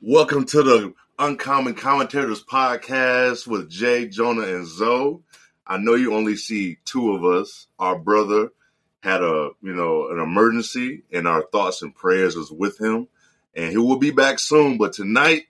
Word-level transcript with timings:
Welcome 0.00 0.44
to 0.46 0.62
the 0.62 0.94
Uncommon 1.18 1.74
Commentators 1.74 2.44
podcast 2.44 3.48
with 3.48 3.68
Jay, 3.68 4.06
Jonah, 4.06 4.42
and 4.42 4.64
Zoe. 4.64 5.18
I 5.66 5.78
know 5.78 5.96
you 5.96 6.14
only 6.14 6.36
see 6.36 6.78
two 6.84 7.14
of 7.14 7.24
us. 7.24 7.66
Our 7.80 7.98
brother 7.98 8.50
had 9.02 9.24
a, 9.24 9.50
you 9.60 9.74
know, 9.74 10.08
an 10.10 10.20
emergency, 10.20 11.02
and 11.12 11.26
our 11.26 11.42
thoughts 11.50 11.82
and 11.82 11.92
prayers 11.92 12.36
is 12.36 12.48
with 12.48 12.80
him. 12.80 13.08
And 13.54 13.72
he 13.72 13.76
will 13.76 13.98
be 13.98 14.12
back 14.12 14.38
soon. 14.38 14.78
But 14.78 14.92
tonight, 14.92 15.46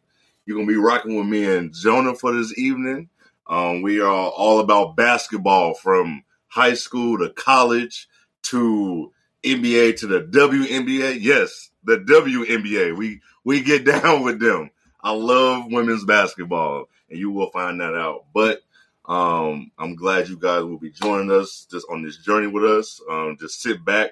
you're 0.47 0.57
gonna 0.57 0.67
be 0.67 0.77
rocking 0.77 1.19
with 1.19 1.27
me 1.27 1.45
and 1.45 1.75
Jonah 1.75 2.15
for 2.15 2.33
this 2.33 2.57
evening. 2.59 3.11
Um, 3.47 3.83
we 3.83 4.01
are 4.01 4.31
all 4.31 4.61
about 4.61 4.97
basketball 4.97 5.75
from 5.75 6.25
high 6.47 6.75
school 6.75 7.19
to 7.19 7.29
college 7.29 8.09
to 8.45 9.13
NBA 9.45 9.99
to 9.99 10.07
the 10.07 10.23
WNBA. 10.23 11.19
Yes, 11.21 11.68
the 11.85 11.99
WNBA. 11.99 12.97
We 12.97 13.21
we 13.45 13.63
get 13.63 13.85
down 13.85 14.23
with 14.23 14.41
them. 14.41 14.71
I 15.01 15.13
love 15.13 15.67
women's 15.71 16.05
basketball, 16.05 16.89
and 17.09 17.19
you 17.19 17.31
will 17.31 17.51
find 17.51 17.81
that 17.81 17.95
out. 17.95 18.27
But 18.35 18.63
um, 19.07 19.71
I'm 19.79 19.95
glad 19.97 20.29
you 20.29 20.37
guys 20.37 20.65
will 20.65 20.79
be 20.79 20.91
joining 20.91 21.31
us 21.31 21.67
just 21.71 21.87
on 21.91 22.03
this 22.03 22.19
journey 22.19 22.47
with 22.47 22.65
us. 22.65 23.01
Um, 23.11 23.37
just 23.41 23.63
sit 23.63 23.85
back 23.85 24.11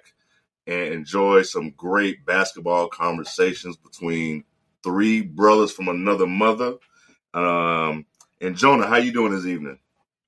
and 0.67 0.95
enjoy 0.95 1.43
some 1.43 1.71
great 1.71 2.25
basketball 2.25 2.89
conversations 2.89 3.77
between 3.77 4.45
three 4.83 5.21
brothers 5.23 5.73
from 5.73 5.89
another 5.89 6.27
mother. 6.27 6.75
Um, 7.35 8.07
and 8.41 8.57
Jonah, 8.57 8.87
how 8.87 8.97
you 8.97 9.13
doing 9.13 9.33
this 9.33 9.47
evening? 9.47 9.79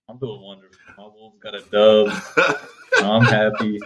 I'm 0.08 0.18
doing 0.18 0.40
wonderful. 0.40 0.76
My 0.96 1.04
Wolves 1.04 1.38
got 1.38 1.54
a 1.54 1.60
dub. 1.60 2.58
I'm 3.02 3.22
happy. 3.22 3.78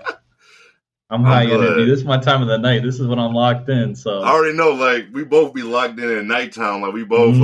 I'm 1.13 1.23
high 1.25 1.45
energy. 1.45 1.85
This 1.85 1.99
is 2.01 2.05
my 2.07 2.17
time 2.19 2.41
of 2.41 2.49
the 2.49 2.57
night. 2.57 2.83
This 2.83 2.99
is 2.99 3.07
when 3.07 3.19
I'm 3.19 3.35
locked 3.35 3.69
in. 3.69 3.95
So 3.95 4.23
I 4.23 4.31
already 4.31 4.57
know, 4.57 4.71
like 4.71 5.07
we 5.13 5.25
both 5.25 5.53
be 5.53 5.63
locked 5.63 5.99
in 5.99 6.11
at 6.11 6.25
nighttime. 6.25 6.81
Like 6.81 6.95
we 6.95 7.05
both 7.05 7.35
Mhm. 7.37 7.41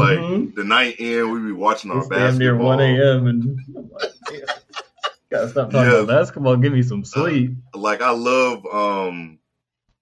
like 0.47 0.55
the 0.55 0.65
night 0.65 0.99
in, 0.99 1.31
we 1.31 1.41
be 1.41 1.53
watching 1.53 1.91
our 1.91 1.99
it's 1.99 2.09
damn 2.09 2.39
near 2.39 2.53
basketball. 2.55 2.67
1 2.79 2.81
a.m. 2.81 3.27
and 3.27 3.59
like, 3.93 4.11
gotta 5.31 5.49
stop 5.51 5.71
talking 5.71 5.91
Yeah. 5.93 5.99
about 5.99 6.09
basketball. 6.09 6.57
Give 6.57 6.73
me 6.73 6.83
some 6.83 7.05
sleep. 7.05 7.53
Like 7.75 8.01
I 8.01 8.11
love 8.13 8.65
um 8.73 9.39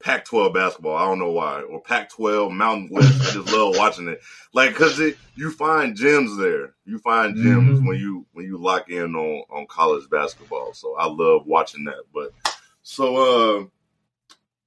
Pac-12 0.01 0.55
basketball. 0.55 0.97
I 0.97 1.05
don't 1.07 1.19
know 1.19 1.33
why, 1.33 1.63
or 1.63 1.81
Pac-12 1.81 2.53
Mountain 2.53 2.91
West. 2.93 3.21
I 3.21 3.33
just 3.33 3.53
love 3.53 3.75
watching 3.79 4.07
it. 4.07 4.21
Like 4.53 4.71
because 4.71 5.01
it 5.01 5.17
you 5.35 5.51
find 5.51 5.97
gems 5.97 6.37
there. 6.39 6.75
You 6.85 6.99
find 6.99 7.35
gems 7.37 7.81
Mhm. 7.81 7.87
when 7.89 7.99
you 7.99 8.27
when 8.33 8.45
you 8.47 8.59
lock 8.59 8.89
in 8.91 9.17
on 9.17 9.43
on 9.51 9.67
college 9.67 10.09
basketball. 10.09 10.73
So 10.75 10.95
I 10.97 11.07
love 11.07 11.47
watching 11.47 11.85
that. 11.87 12.05
But 12.15 12.33
so 12.89 13.17
uh, 13.17 13.65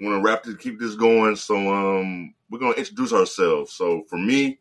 want 0.02 0.18
to 0.18 0.22
wrap 0.22 0.44
this, 0.44 0.58
keep 0.58 0.78
this 0.78 0.96
going. 0.96 1.38
So 1.38 1.56
um, 1.56 2.34
we're 2.50 2.60
gonna 2.60 2.74
introduce 2.74 3.14
ourselves. 3.14 3.72
So 3.72 4.04
for 4.10 4.18
me, 4.18 4.60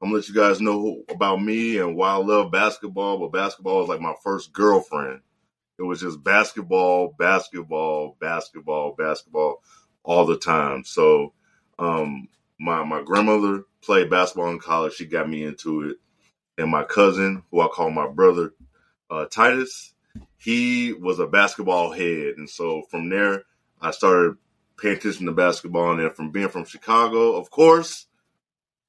I'm 0.00 0.08
gonna 0.08 0.14
let 0.14 0.28
you 0.28 0.34
guys 0.36 0.60
know 0.60 1.02
about 1.08 1.42
me 1.42 1.78
and 1.78 1.96
why 1.96 2.12
I 2.12 2.16
love 2.18 2.52
basketball. 2.52 3.18
But 3.18 3.32
basketball 3.32 3.82
is 3.82 3.88
like 3.88 4.00
my 4.00 4.14
first 4.22 4.52
girlfriend. 4.52 5.20
It 5.80 5.82
was 5.82 6.00
just 6.00 6.22
basketball, 6.22 7.12
basketball, 7.18 8.16
basketball, 8.20 8.94
basketball 8.96 9.64
all 10.04 10.24
the 10.24 10.38
time. 10.38 10.84
So 10.84 11.32
um, 11.80 12.28
my 12.60 12.84
my 12.84 13.02
grandmother 13.02 13.64
played 13.82 14.10
basketball 14.10 14.50
in 14.50 14.60
college. 14.60 14.92
She 14.92 15.06
got 15.06 15.28
me 15.28 15.42
into 15.42 15.90
it, 15.90 15.96
and 16.56 16.70
my 16.70 16.84
cousin, 16.84 17.42
who 17.50 17.62
I 17.62 17.66
call 17.66 17.90
my 17.90 18.06
brother, 18.06 18.54
uh, 19.10 19.24
Titus, 19.24 19.92
he 20.36 20.92
was 20.92 21.18
a 21.18 21.26
basketball 21.26 21.92
head, 21.92 22.34
and 22.36 22.48
so 22.48 22.82
from 22.90 23.08
there 23.08 23.44
I 23.80 23.90
started 23.90 24.36
paying 24.78 24.96
attention 24.96 25.26
to 25.26 25.32
basketball. 25.32 25.92
And 25.92 26.00
then 26.00 26.10
from 26.10 26.30
being 26.30 26.48
from 26.48 26.64
Chicago, 26.64 27.36
of 27.36 27.50
course, 27.50 28.06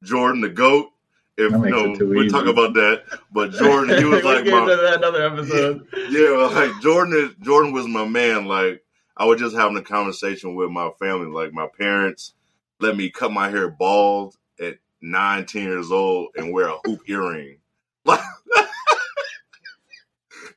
Jordan 0.03 0.41
the 0.41 0.49
goat. 0.49 0.89
If 1.35 1.51
you 1.51 1.57
know, 1.57 1.95
we 2.05 2.29
talk 2.29 2.45
about 2.45 2.75
that. 2.75 3.05
But 3.31 3.51
Jordan, 3.59 3.97
he 3.97 4.05
was 4.05 4.23
like 4.23 4.45
my 4.45 4.93
another 4.95 5.25
episode. 5.25 5.87
yeah, 6.09 6.29
like 6.29 6.79
Jordan 6.81 7.13
is 7.15 7.45
Jordan 7.45 7.73
was 7.73 7.87
my 7.87 8.05
man. 8.07 8.45
Like 8.45 8.83
I 9.17 9.25
was 9.25 9.39
just 9.39 9.55
having 9.55 9.77
a 9.77 9.81
conversation 9.81 10.53
with 10.53 10.69
my 10.69 10.91
family. 10.99 11.27
Like 11.27 11.51
my 11.51 11.67
parents 11.79 12.33
let 12.83 12.97
me 12.97 13.09
cut 13.09 13.31
my 13.31 13.49
hair 13.49 13.69
bald 13.69 14.35
at 14.59 14.75
nine, 15.01 15.45
ten 15.45 15.63
years 15.63 15.91
old 15.91 16.29
and 16.35 16.53
wear 16.53 16.67
a 16.67 16.77
hoop 16.85 17.01
earring. 17.07 17.57
Like 18.05 18.19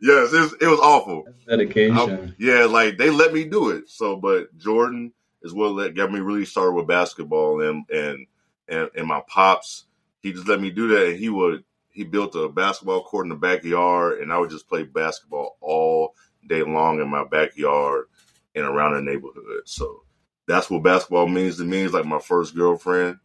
Yes, 0.00 0.32
it 0.32 0.40
was, 0.40 0.52
it 0.60 0.66
was 0.66 0.80
awful. 0.80 1.24
Dedication. 1.48 2.28
I- 2.28 2.34
yeah, 2.38 2.64
like 2.64 2.98
they 2.98 3.10
let 3.10 3.32
me 3.32 3.44
do 3.44 3.70
it. 3.70 3.88
So, 3.88 4.16
but 4.16 4.56
Jordan 4.58 5.12
is 5.42 5.52
what 5.54 5.74
that 5.82 5.94
got 5.94 6.12
me 6.12 6.20
really 6.20 6.44
started 6.44 6.72
with 6.72 6.86
basketball, 6.86 7.62
and 7.62 7.88
and 7.90 8.26
and, 8.68 8.90
and 8.96 9.06
my 9.06 9.22
pops, 9.28 9.84
he 10.20 10.32
just 10.32 10.48
let 10.48 10.60
me 10.60 10.70
do 10.70 10.88
that, 10.88 11.08
and 11.08 11.18
he 11.18 11.28
would 11.28 11.64
he 11.90 12.04
built 12.04 12.34
a 12.34 12.48
basketball 12.48 13.02
court 13.04 13.26
in 13.26 13.30
the 13.30 13.36
backyard, 13.36 14.20
and 14.20 14.32
I 14.32 14.38
would 14.38 14.50
just 14.50 14.68
play 14.68 14.82
basketball 14.82 15.56
all 15.60 16.14
day 16.48 16.62
long 16.62 17.00
in 17.00 17.08
my 17.08 17.24
backyard 17.24 18.06
and 18.54 18.64
around 18.64 18.94
the 18.94 19.00
neighborhood. 19.00 19.62
So 19.64 20.02
that's 20.46 20.68
what 20.70 20.82
basketball 20.82 21.26
means 21.26 21.56
to 21.56 21.64
me. 21.64 21.82
It's 21.82 21.94
like 21.94 22.04
my 22.04 22.18
first 22.18 22.54
girlfriend, 22.54 23.18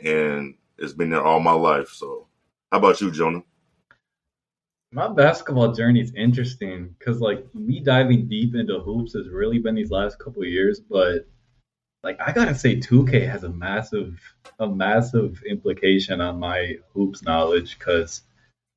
and 0.00 0.54
it's 0.78 0.92
been 0.92 1.10
there 1.10 1.24
all 1.24 1.40
my 1.40 1.52
life. 1.52 1.88
So, 1.88 2.26
how 2.70 2.78
about 2.78 3.00
you, 3.00 3.10
Jonah? 3.10 3.42
My 4.94 5.08
basketball 5.08 5.72
journey 5.72 6.00
is 6.00 6.12
interesting 6.14 6.94
because, 6.98 7.20
like, 7.20 7.46
me 7.54 7.80
diving 7.80 8.28
deep 8.28 8.54
into 8.54 8.78
hoops 8.80 9.14
has 9.14 9.28
really 9.28 9.58
been 9.58 9.74
these 9.74 9.90
last 9.90 10.18
couple 10.18 10.42
of 10.42 10.48
years. 10.48 10.80
But, 10.80 11.26
like, 12.04 12.20
I 12.20 12.32
gotta 12.32 12.54
say, 12.54 12.76
2K 12.76 13.26
has 13.26 13.44
a 13.44 13.48
massive, 13.48 14.20
a 14.58 14.66
massive 14.66 15.42
implication 15.48 16.20
on 16.20 16.38
my 16.38 16.76
hoops 16.92 17.22
knowledge 17.22 17.78
because 17.78 18.22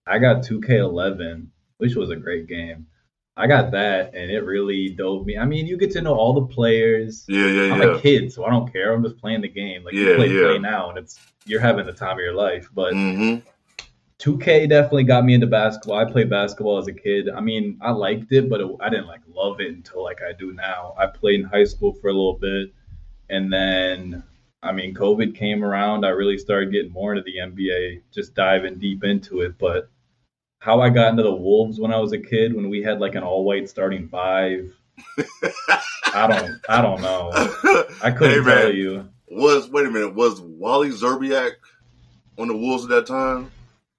I 0.08 0.20
got 0.20 0.44
2K11, 0.44 1.48
which 1.80 1.96
was 1.96 2.12
a 2.12 2.16
great 2.16 2.48
game. 2.48 2.88
I 3.36 3.48
got 3.48 3.72
that, 3.72 4.16
and 4.16 4.32
it 4.32 4.46
really 4.46 4.92
dove 4.92 5.26
me. 5.26 5.38
I 5.38 5.44
mean, 5.44 5.68
you 5.68 5.76
get 5.76 5.92
to 5.92 6.02
know 6.02 6.16
all 6.16 6.34
the 6.34 6.54
players. 6.54 7.26
Yeah, 7.28 7.48
yeah, 7.48 7.74
I'm 7.74 7.82
yeah. 7.82 7.98
a 7.98 8.00
kid, 8.00 8.32
so 8.32 8.46
I 8.46 8.50
don't 8.50 8.72
care. 8.72 8.94
I'm 8.94 9.04
just 9.04 9.18
playing 9.18 9.42
the 9.42 9.50
game. 9.50 9.84
Like 9.84 9.94
Yeah, 9.94 10.12
you 10.12 10.16
play 10.16 10.30
yeah. 10.30 10.42
play 10.48 10.60
now, 10.60 10.90
and 10.90 10.98
it's 10.98 11.20
you're 11.46 11.60
having 11.60 11.86
the 11.86 11.92
time 11.92 12.18
of 12.18 12.24
your 12.24 12.34
life. 12.34 12.70
But 12.74 12.94
hmm 12.94 13.40
2K 14.20 14.70
definitely 14.70 15.04
got 15.04 15.26
me 15.26 15.34
into 15.34 15.48
basketball. 15.48 15.98
I 15.98 16.10
played 16.10 16.30
basketball 16.30 16.78
as 16.78 16.88
a 16.88 16.94
kid. 16.94 17.30
I 17.30 17.42
mean, 17.42 17.78
I 17.82 17.92
liked 17.92 18.32
it, 18.32 18.50
but 18.50 18.62
it, 18.62 18.68
I 18.80 18.90
didn't 18.90 19.08
like 19.08 19.22
love 19.34 19.60
it 19.60 19.68
until 19.74 20.04
like 20.04 20.22
I 20.22 20.32
do 20.34 20.54
now. 20.54 20.94
I 20.98 21.08
played 21.08 21.42
in 21.42 21.46
high 21.46 21.66
school 21.66 21.94
for 21.94 22.08
a 22.08 22.14
little 22.14 22.38
bit, 22.40 22.74
and 23.30 23.52
then 23.52 24.24
I 24.64 24.72
mean, 24.72 24.94
COVID 24.96 25.36
came 25.36 25.64
around. 25.64 26.06
I 26.06 26.10
really 26.10 26.38
started 26.38 26.72
getting 26.72 26.92
more 26.92 27.14
into 27.14 27.24
the 27.24 27.38
NBA, 27.38 28.02
just 28.14 28.34
diving 28.34 28.80
deep 28.80 29.04
into 29.04 29.42
it. 29.42 29.58
But 29.60 29.90
how 30.60 30.82
I 30.82 30.90
got 30.90 31.10
into 31.10 31.24
the 31.24 31.36
Wolves 31.36 31.80
when 31.80 31.94
I 31.94 32.00
was 32.00 32.14
a 32.14 32.18
kid, 32.18 32.56
when 32.56 32.70
we 32.70 32.82
had 32.82 33.00
like 33.00 33.16
an 33.16 33.24
all-white 33.24 33.70
starting 33.70 34.08
five, 34.08 34.74
I 36.14 36.28
don't, 36.28 36.60
I 36.70 36.82
don't 36.82 37.02
know. 37.02 37.32
I 38.02 38.12
couldn't 38.12 38.44
Hey, 38.46 38.62
tell 38.62 38.74
you. 38.74 39.10
Was 39.30 39.70
wait 39.70 39.86
a 39.86 39.92
minute? 39.92 40.16
Was 40.16 40.40
Wally 40.40 40.90
Szczerbiak 40.90 41.52
on 42.38 42.48
the 42.48 42.56
Wolves 42.56 42.86
at 42.86 42.90
that 42.90 43.06
time? 43.06 43.52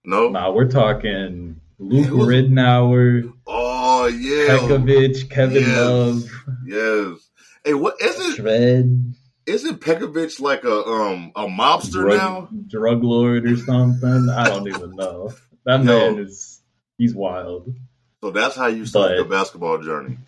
No. 0.07 0.29
Nah, 0.29 0.51
we're 0.53 0.69
talking 0.71 1.61
Luke 1.79 2.11
was- 2.11 2.29
Ridnour, 2.29 3.33
Oh 3.47 4.07
yeah. 4.07 4.57
Pekovic, 4.59 5.29
Kevin 5.31 5.63
Yes. 5.63 5.77
Love. 5.79 6.31
Yes. 6.65 7.29
Hey, 7.65 7.75
what 7.75 8.01
isn't 8.01 8.37
Shred, 8.37 9.15
isn't 9.47 9.81
Pekovic 9.81 10.41
like 10.41 10.65
a 10.65 10.85
um 10.85 11.33
a 11.35 11.47
mobster 11.47 11.93
drug, 12.03 12.17
now? 12.19 12.49
drug 12.69 13.03
lord 13.05 13.45
or 13.47 13.57
something. 13.57 14.29
I 14.31 14.49
don't 14.49 14.69
even 14.75 14.95
know. 14.97 15.33
That 15.65 15.81
Yo. 15.85 15.87
man 16.13 16.19
is 16.19 16.63
he's 16.99 17.15
wild. 17.15 17.75
So 18.23 18.31
that's 18.31 18.57
how 18.57 18.67
you 18.69 18.87
started 18.87 19.19
But- 19.19 19.25
the 19.25 19.29
basketball 19.37 19.79
journey. 19.79 20.19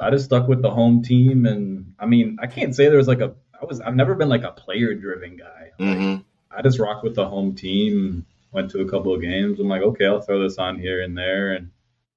I 0.00 0.10
just 0.10 0.26
stuck 0.26 0.46
with 0.46 0.62
the 0.62 0.70
home 0.70 1.02
team, 1.02 1.44
and 1.44 1.94
I 1.98 2.06
mean, 2.06 2.36
I 2.40 2.46
can't 2.46 2.72
say 2.72 2.88
there 2.88 2.98
was 2.98 3.08
like 3.08 3.20
a. 3.20 3.34
I 3.60 3.64
was. 3.64 3.80
I've 3.80 3.96
never 3.96 4.14
been 4.14 4.28
like 4.28 4.44
a 4.44 4.52
player 4.52 4.94
driven 4.94 5.36
guy. 5.36 5.70
hmm 5.76 6.16
I 6.56 6.62
just 6.62 6.78
rock 6.78 7.02
with 7.02 7.16
the 7.16 7.26
home 7.28 7.56
team. 7.56 8.24
Went 8.52 8.70
to 8.70 8.80
a 8.80 8.88
couple 8.88 9.14
of 9.14 9.20
games. 9.20 9.60
I'm 9.60 9.68
like, 9.68 9.82
okay, 9.82 10.06
I'll 10.06 10.20
throw 10.20 10.42
this 10.42 10.58
on 10.58 10.78
here 10.78 11.02
and 11.02 11.16
there, 11.16 11.52
and 11.52 11.70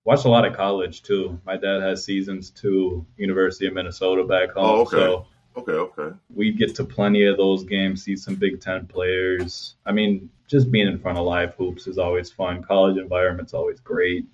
watched 0.05 0.25
a 0.25 0.29
lot 0.29 0.45
of 0.45 0.55
college 0.55 1.03
too. 1.03 1.39
My 1.45 1.57
dad 1.57 1.81
has 1.81 2.05
seasons 2.05 2.51
to 2.61 3.05
University 3.17 3.67
of 3.67 3.73
Minnesota 3.73 4.23
back 4.23 4.49
oh, 4.55 4.61
home, 4.61 4.77
Oh, 4.77 4.81
okay. 4.81 4.97
so 4.97 5.27
Okay, 5.57 5.73
okay. 5.73 6.15
we 6.33 6.51
get 6.51 6.75
to 6.75 6.85
plenty 6.85 7.25
of 7.25 7.35
those 7.35 7.65
games, 7.65 8.03
see 8.03 8.15
some 8.15 8.35
Big 8.35 8.61
Ten 8.61 8.87
players. 8.87 9.75
I 9.85 9.91
mean, 9.91 10.29
just 10.47 10.71
being 10.71 10.87
in 10.87 10.97
front 10.97 11.17
of 11.17 11.25
live 11.25 11.55
hoops 11.55 11.87
is 11.87 11.97
always 11.97 12.31
fun. 12.31 12.63
College 12.63 12.97
environment's 12.97 13.53
always 13.53 13.81
great. 13.81 14.25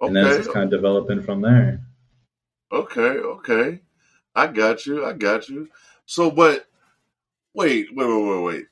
And 0.00 0.14
then 0.14 0.26
it's 0.26 0.36
just 0.38 0.52
kind 0.52 0.64
of 0.64 0.70
developing 0.70 1.20
from 1.22 1.40
there. 1.42 1.80
Okay, 2.72 3.00
okay. 3.00 3.80
I 4.36 4.46
got 4.46 4.86
you. 4.86 5.04
I 5.04 5.12
got 5.14 5.48
you. 5.48 5.68
So, 6.06 6.30
but 6.30 6.66
wait, 7.52 7.88
wait, 7.92 8.06
wait, 8.06 8.24
wait, 8.24 8.42
wait. 8.42 8.64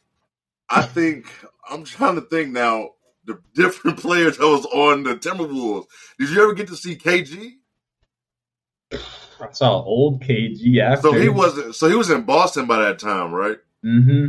I 0.70 0.82
think 0.82 1.26
I'm 1.70 1.84
trying 1.84 2.14
to 2.16 2.22
think 2.22 2.52
now. 2.52 2.90
The 3.24 3.38
different 3.52 3.98
players 4.00 4.38
that 4.38 4.46
was 4.46 4.64
on 4.66 5.02
the 5.02 5.14
Timberwolves. 5.14 5.84
Did 6.18 6.30
you 6.30 6.42
ever 6.42 6.54
get 6.54 6.68
to 6.68 6.76
see 6.76 6.96
KG? 6.96 7.50
I 8.92 9.52
saw 9.52 9.82
old 9.82 10.22
KG 10.22 10.80
after. 10.80 11.08
So 11.08 11.12
he 11.12 11.28
wasn't. 11.28 11.74
So 11.74 11.88
he 11.88 11.94
was 11.94 12.10
in 12.10 12.22
Boston 12.22 12.66
by 12.66 12.78
that 12.82 12.98
time, 12.98 13.32
right? 13.32 13.58
Mm 13.84 14.04
hmm 14.04 14.26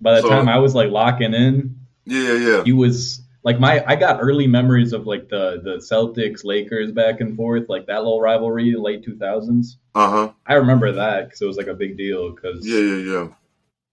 By 0.00 0.16
the 0.16 0.22
So- 0.22 0.28
time 0.28 0.48
I 0.48 0.58
was 0.58 0.74
like 0.74 0.90
locking 0.90 1.34
in, 1.34 1.76
Yeah, 2.04 2.34
yeah. 2.34 2.64
he 2.64 2.72
was 2.72 3.22
like 3.42 3.58
my. 3.58 3.82
I 3.86 3.96
got 3.96 4.18
early 4.20 4.46
memories 4.46 4.92
of 4.92 5.06
like 5.06 5.28
the 5.30 5.60
the 5.64 5.76
Celtics 5.78 6.44
Lakers 6.44 6.92
back 6.92 7.20
and 7.20 7.34
forth, 7.36 7.68
like 7.68 7.86
that 7.86 7.98
little 7.98 8.20
rivalry, 8.20 8.74
late 8.76 9.02
two 9.02 9.16
thousands. 9.16 9.78
Uh 9.94 10.10
huh. 10.10 10.32
I 10.46 10.54
remember 10.54 10.92
that 10.92 11.24
because 11.24 11.40
it 11.42 11.46
was 11.46 11.56
like 11.56 11.66
a 11.68 11.74
big 11.74 11.96
deal 11.96 12.30
because 12.34 12.66
Yeah, 12.66 12.78
yeah, 12.80 13.12
yeah. 13.12 13.28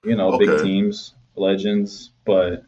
you 0.03 0.15
know 0.17 0.37
big 0.37 0.61
teams, 0.61 1.15
legends, 1.39 2.11
but. 2.25 2.63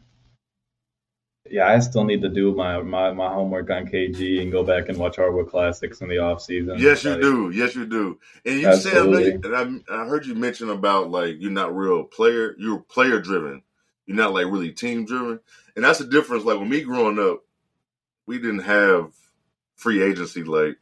Yeah, 1.50 1.66
I 1.68 1.80
still 1.80 2.04
need 2.04 2.22
to 2.22 2.28
do 2.30 2.54
my, 2.54 2.80
my, 2.80 3.12
my 3.12 3.28
homework 3.28 3.68
on 3.68 3.86
KG 3.86 4.40
and 4.40 4.50
go 4.50 4.62
back 4.64 4.88
and 4.88 4.96
watch 4.96 5.16
Hardwood 5.16 5.50
Classics 5.50 6.00
in 6.00 6.08
the 6.08 6.18
off 6.18 6.40
season. 6.40 6.76
Yes, 6.78 7.04
you 7.04 7.20
do. 7.20 7.50
Yes, 7.50 7.74
you 7.74 7.84
do. 7.84 8.18
And 8.46 8.60
you 8.60 8.74
said, 8.76 8.96
I 8.96 9.04
know 9.04 9.18
you- 9.18 9.82
I, 9.90 10.02
I 10.02 10.06
heard 10.06 10.24
you 10.24 10.34
mention 10.34 10.70
about 10.70 11.10
like 11.10 11.36
you're 11.40 11.50
not 11.50 11.76
real 11.76 12.04
player. 12.04 12.54
You're 12.58 12.78
player 12.78 13.20
driven. 13.20 13.62
You're 14.06 14.16
not 14.16 14.32
like 14.32 14.46
really 14.46 14.70
team 14.70 15.04
driven. 15.04 15.40
And 15.76 15.84
that's 15.84 15.98
the 15.98 16.06
difference. 16.06 16.44
Like 16.44 16.58
when 16.58 16.70
me 16.70 16.80
growing 16.82 17.18
up, 17.18 17.40
we 18.26 18.38
didn't 18.38 18.60
have 18.60 19.12
free 19.76 20.00
agency 20.02 20.44
like 20.44 20.78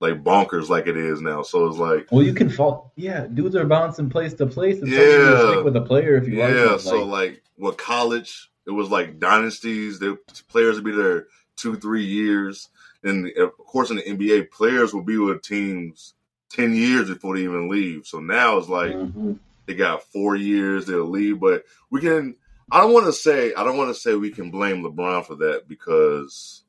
like 0.00 0.24
bonkers 0.24 0.68
like 0.68 0.86
it 0.86 0.96
is 0.96 1.20
now. 1.20 1.42
So 1.42 1.66
it's 1.66 1.76
like 1.76 2.08
Well, 2.10 2.24
you 2.24 2.32
can 2.32 2.48
fall. 2.48 2.92
Yeah, 2.96 3.26
dudes 3.26 3.54
are 3.54 3.66
bouncing 3.66 4.08
place 4.08 4.34
to 4.34 4.46
place. 4.46 4.78
Yeah. 4.82 5.52
stick 5.52 5.64
with 5.64 5.76
a 5.76 5.82
player 5.82 6.16
if 6.16 6.26
you 6.26 6.40
like. 6.40 6.54
yeah. 6.54 6.72
him. 6.72 6.78
so 6.78 7.04
Like, 7.04 7.30
like 7.30 7.42
with 7.58 7.76
college, 7.76 8.50
it 8.66 8.70
was 8.70 8.90
like 8.90 9.20
dynasties. 9.20 9.98
The 9.98 10.18
players 10.48 10.76
would 10.76 10.84
be 10.84 10.92
there 10.92 11.26
two, 11.56 11.76
three 11.76 12.04
years. 12.04 12.68
And 13.04 13.30
of 13.36 13.56
course, 13.58 13.90
in 13.90 13.96
the 13.96 14.02
NBA, 14.02 14.50
players 14.50 14.92
will 14.92 15.04
be 15.04 15.18
with 15.18 15.42
teams 15.42 16.14
ten 16.48 16.74
years 16.74 17.08
before 17.08 17.36
they 17.36 17.44
even 17.44 17.68
leave. 17.68 18.06
So 18.06 18.20
now 18.20 18.56
it's 18.58 18.68
like. 18.68 18.92
mhm. 18.92 19.38
they 19.66 19.74
got 19.76 20.02
four 20.02 20.34
years 20.34 20.86
they'll 20.86 21.04
leave 21.04 21.38
but 21.38 21.62
we 21.90 22.00
can 22.00 22.34
i 22.72 22.80
don't 22.80 22.92
want 22.92 23.06
to 23.06 23.12
say 23.12 23.54
i 23.54 23.62
don't 23.62 23.76
want 23.76 23.88
to 23.88 23.94
say 24.00 24.16
we 24.16 24.30
can 24.30 24.50
blame 24.50 24.82
lebron 24.82 25.24
for 25.24 25.36
that 25.36 25.68
because 25.68 26.64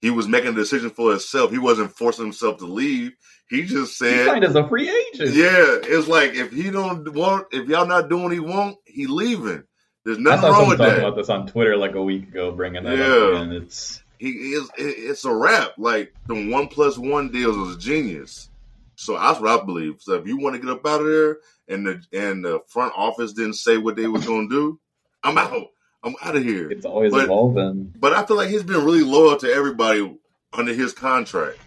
he 0.00 0.10
was 0.10 0.28
making 0.28 0.50
a 0.50 0.54
decision 0.54 0.90
for 0.90 1.10
himself. 1.10 1.50
He 1.50 1.58
wasn't 1.58 1.96
forcing 1.96 2.24
himself 2.26 2.58
to 2.58 2.66
leave. 2.66 3.12
He 3.50 3.62
just 3.64 3.96
said, 3.96 4.18
he 4.20 4.24
signed 4.26 4.44
as 4.44 4.54
a 4.54 4.68
free 4.68 4.88
agent. 4.88 5.34
yeah 5.34 5.78
it's 5.82 6.06
like 6.06 6.34
if 6.34 6.52
he 6.52 6.70
don't 6.70 7.12
want 7.14 7.46
if 7.50 7.66
y'all 7.68 7.86
not 7.86 8.08
doing 8.10 8.24
what 8.24 8.32
he 8.32 8.40
want 8.40 8.76
he 8.84 9.06
leaving. 9.06 9.64
There's 10.04 10.18
nothing 10.18 10.50
wrong 10.50 10.68
with 10.68 10.78
talking 10.78 10.94
that. 10.94 10.98
about 11.00 11.16
this 11.16 11.28
on 11.28 11.46
Twitter 11.46 11.76
like 11.76 11.94
a 11.94 12.02
week 12.02 12.28
ago, 12.28 12.50
bringing 12.52 12.84
that 12.84 12.96
Yeah. 12.96 13.38
up, 13.38 13.42
and 13.42 13.52
it's 13.52 14.02
he 14.18 14.28
is 14.30 14.70
it's 14.76 15.24
a 15.24 15.32
wrap. 15.34 15.72
Like 15.78 16.12
the 16.26 16.50
one 16.50 16.68
plus 16.68 16.96
one 16.98 17.30
deals 17.30 17.56
was 17.56 17.76
a 17.76 17.78
genius. 17.78 18.48
So 18.96 19.14
that's 19.14 19.40
what 19.40 19.60
i 19.60 19.64
believe. 19.64 19.96
So 20.00 20.14
if 20.14 20.26
you 20.26 20.38
want 20.38 20.56
to 20.56 20.60
get 20.62 20.70
up 20.70 20.86
out 20.86 21.00
of 21.00 21.06
there 21.06 21.38
and 21.68 21.86
the 21.86 22.02
and 22.12 22.44
the 22.44 22.60
front 22.68 22.92
office 22.96 23.32
didn't 23.32 23.54
say 23.54 23.76
what 23.78 23.96
they 23.96 24.06
was 24.06 24.26
going 24.26 24.48
to 24.48 24.54
do 24.54 24.80
i'm 25.22 25.36
out 25.38 25.68
i'm 26.04 26.14
out 26.22 26.36
of 26.36 26.42
here 26.44 26.70
it's 26.70 26.84
always 26.86 27.12
But- 27.12 27.24
evolving. 27.24 27.92
but 27.98 28.12
i 28.12 28.24
feel 28.24 28.36
like 28.36 28.48
he's 28.50 28.62
been 28.62 28.84
really 28.84 29.02
loyal 29.02 29.36
to 29.38 29.52
everybody 29.52 30.16
under 30.52 30.72
his 30.72 30.92
contract 30.92 31.58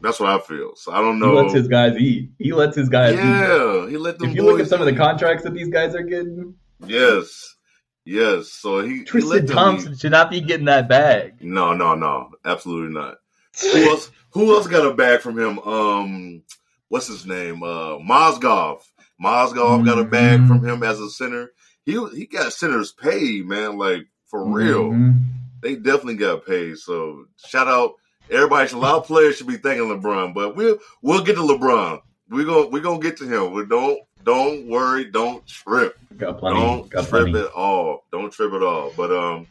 that's 0.00 0.18
what 0.18 0.28
i 0.30 0.38
feel 0.38 0.72
so 0.76 0.92
i 0.92 1.00
don't 1.00 1.18
know. 1.18 1.30
He 1.36 1.42
lets 1.42 1.54
his 1.54 1.68
guys 1.68 1.96
eat. 1.98 2.30
He 2.38 2.52
lets 2.52 2.76
his 2.76 2.88
guys 2.88 3.14
eat. 3.14 3.18
yeah 3.18 3.88
he 3.88 3.96
let 3.96 4.18
them 4.18 4.30
If 4.30 4.36
you 4.36 4.42
look 4.44 4.60
at 4.60 4.68
some 4.68 4.80
of 4.80 4.86
the 4.86 4.96
contracts 4.96 5.44
that 5.44 5.54
these 5.54 5.68
guys 5.68 5.94
are 5.94 6.02
getting, 6.02 6.54
yes 6.86 7.56
yes 8.04 8.48
so 8.48 8.80
he, 8.80 8.88
he 8.90 8.96
let 8.98 9.06
Tristan 9.06 9.46
them 9.46 9.56
Thompson 9.56 9.92
eat. 9.92 10.00
should 10.00 10.10
not 10.12 10.30
be 10.30 10.40
getting 10.40 10.66
that 10.66 10.88
bag. 10.88 11.34
no 11.40 11.72
no 11.74 11.94
no 11.94 12.30
absolutely 12.44 12.92
not 12.94 13.18
who 13.60 13.90
else? 13.90 14.10
Who 14.30 14.54
else 14.54 14.66
got 14.66 14.90
a 14.90 14.94
bag 14.94 15.20
from 15.20 15.38
him? 15.38 15.58
Um, 15.58 16.42
what's 16.88 17.06
his 17.06 17.26
name? 17.26 17.62
Uh, 17.62 17.98
Mozgov. 17.98 18.80
Mozgov 19.22 19.84
got 19.84 19.98
a 19.98 20.04
bag 20.04 20.40
Mhm. 20.40 20.48
from 20.48 20.66
him 20.66 20.82
as 20.82 20.98
a 20.98 21.10
center. 21.10 21.50
He 21.84 21.92
he 22.14 22.26
got 22.26 22.52
centers 22.52 22.92
paid, 22.92 23.46
man. 23.46 23.76
Like 23.78 24.06
for 24.26 24.44
real, 24.44 24.90
Mhm. 24.90 25.20
they 25.60 25.74
definitely 25.76 26.16
got 26.16 26.46
paid. 26.46 26.78
So 26.78 27.26
shout 27.46 27.68
out 27.68 27.94
everybody. 28.30 28.70
A 28.72 28.76
lot 28.78 28.96
of 28.96 29.06
players 29.06 29.36
should 29.36 29.46
be 29.48 29.56
thanking 29.56 29.88
LeBron, 29.88 30.32
but 30.34 30.54
we'll 30.56 30.78
we'll 31.02 31.24
get 31.24 31.34
to 31.36 31.42
LeBron. 31.42 32.00
We 32.28 32.44
gonna 32.44 32.66
we 32.68 32.80
gonna 32.80 33.00
get 33.00 33.16
to 33.18 33.24
him. 33.26 33.52
We 33.52 33.66
don't 33.66 33.98
don't 34.24 34.68
worry. 34.68 35.04
Don't 35.10 35.44
trip. 35.46 35.98
Got 36.16 36.38
plenty. 36.38 36.60
Don't 36.60 36.88
got 36.88 37.08
trip 37.08 37.24
plenty. 37.30 37.40
at 37.40 37.52
all. 37.52 38.04
Don't 38.12 38.32
trip 38.32 38.52
at 38.52 38.62
all. 38.62 38.92
But 38.96 39.10
um, 39.10 39.46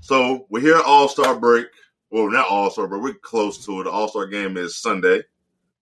so 0.00 0.46
we're 0.50 0.60
here 0.60 0.76
at 0.76 0.84
All 0.84 1.08
Star 1.08 1.38
break. 1.38 1.66
Well, 2.10 2.30
not 2.30 2.46
All 2.48 2.68
Star, 2.70 2.86
but 2.86 3.00
we're 3.00 3.14
close 3.14 3.64
to 3.64 3.80
it. 3.80 3.84
The 3.84 3.90
All 3.90 4.08
Star 4.08 4.26
game 4.26 4.58
is 4.58 4.76
Sunday, 4.76 5.22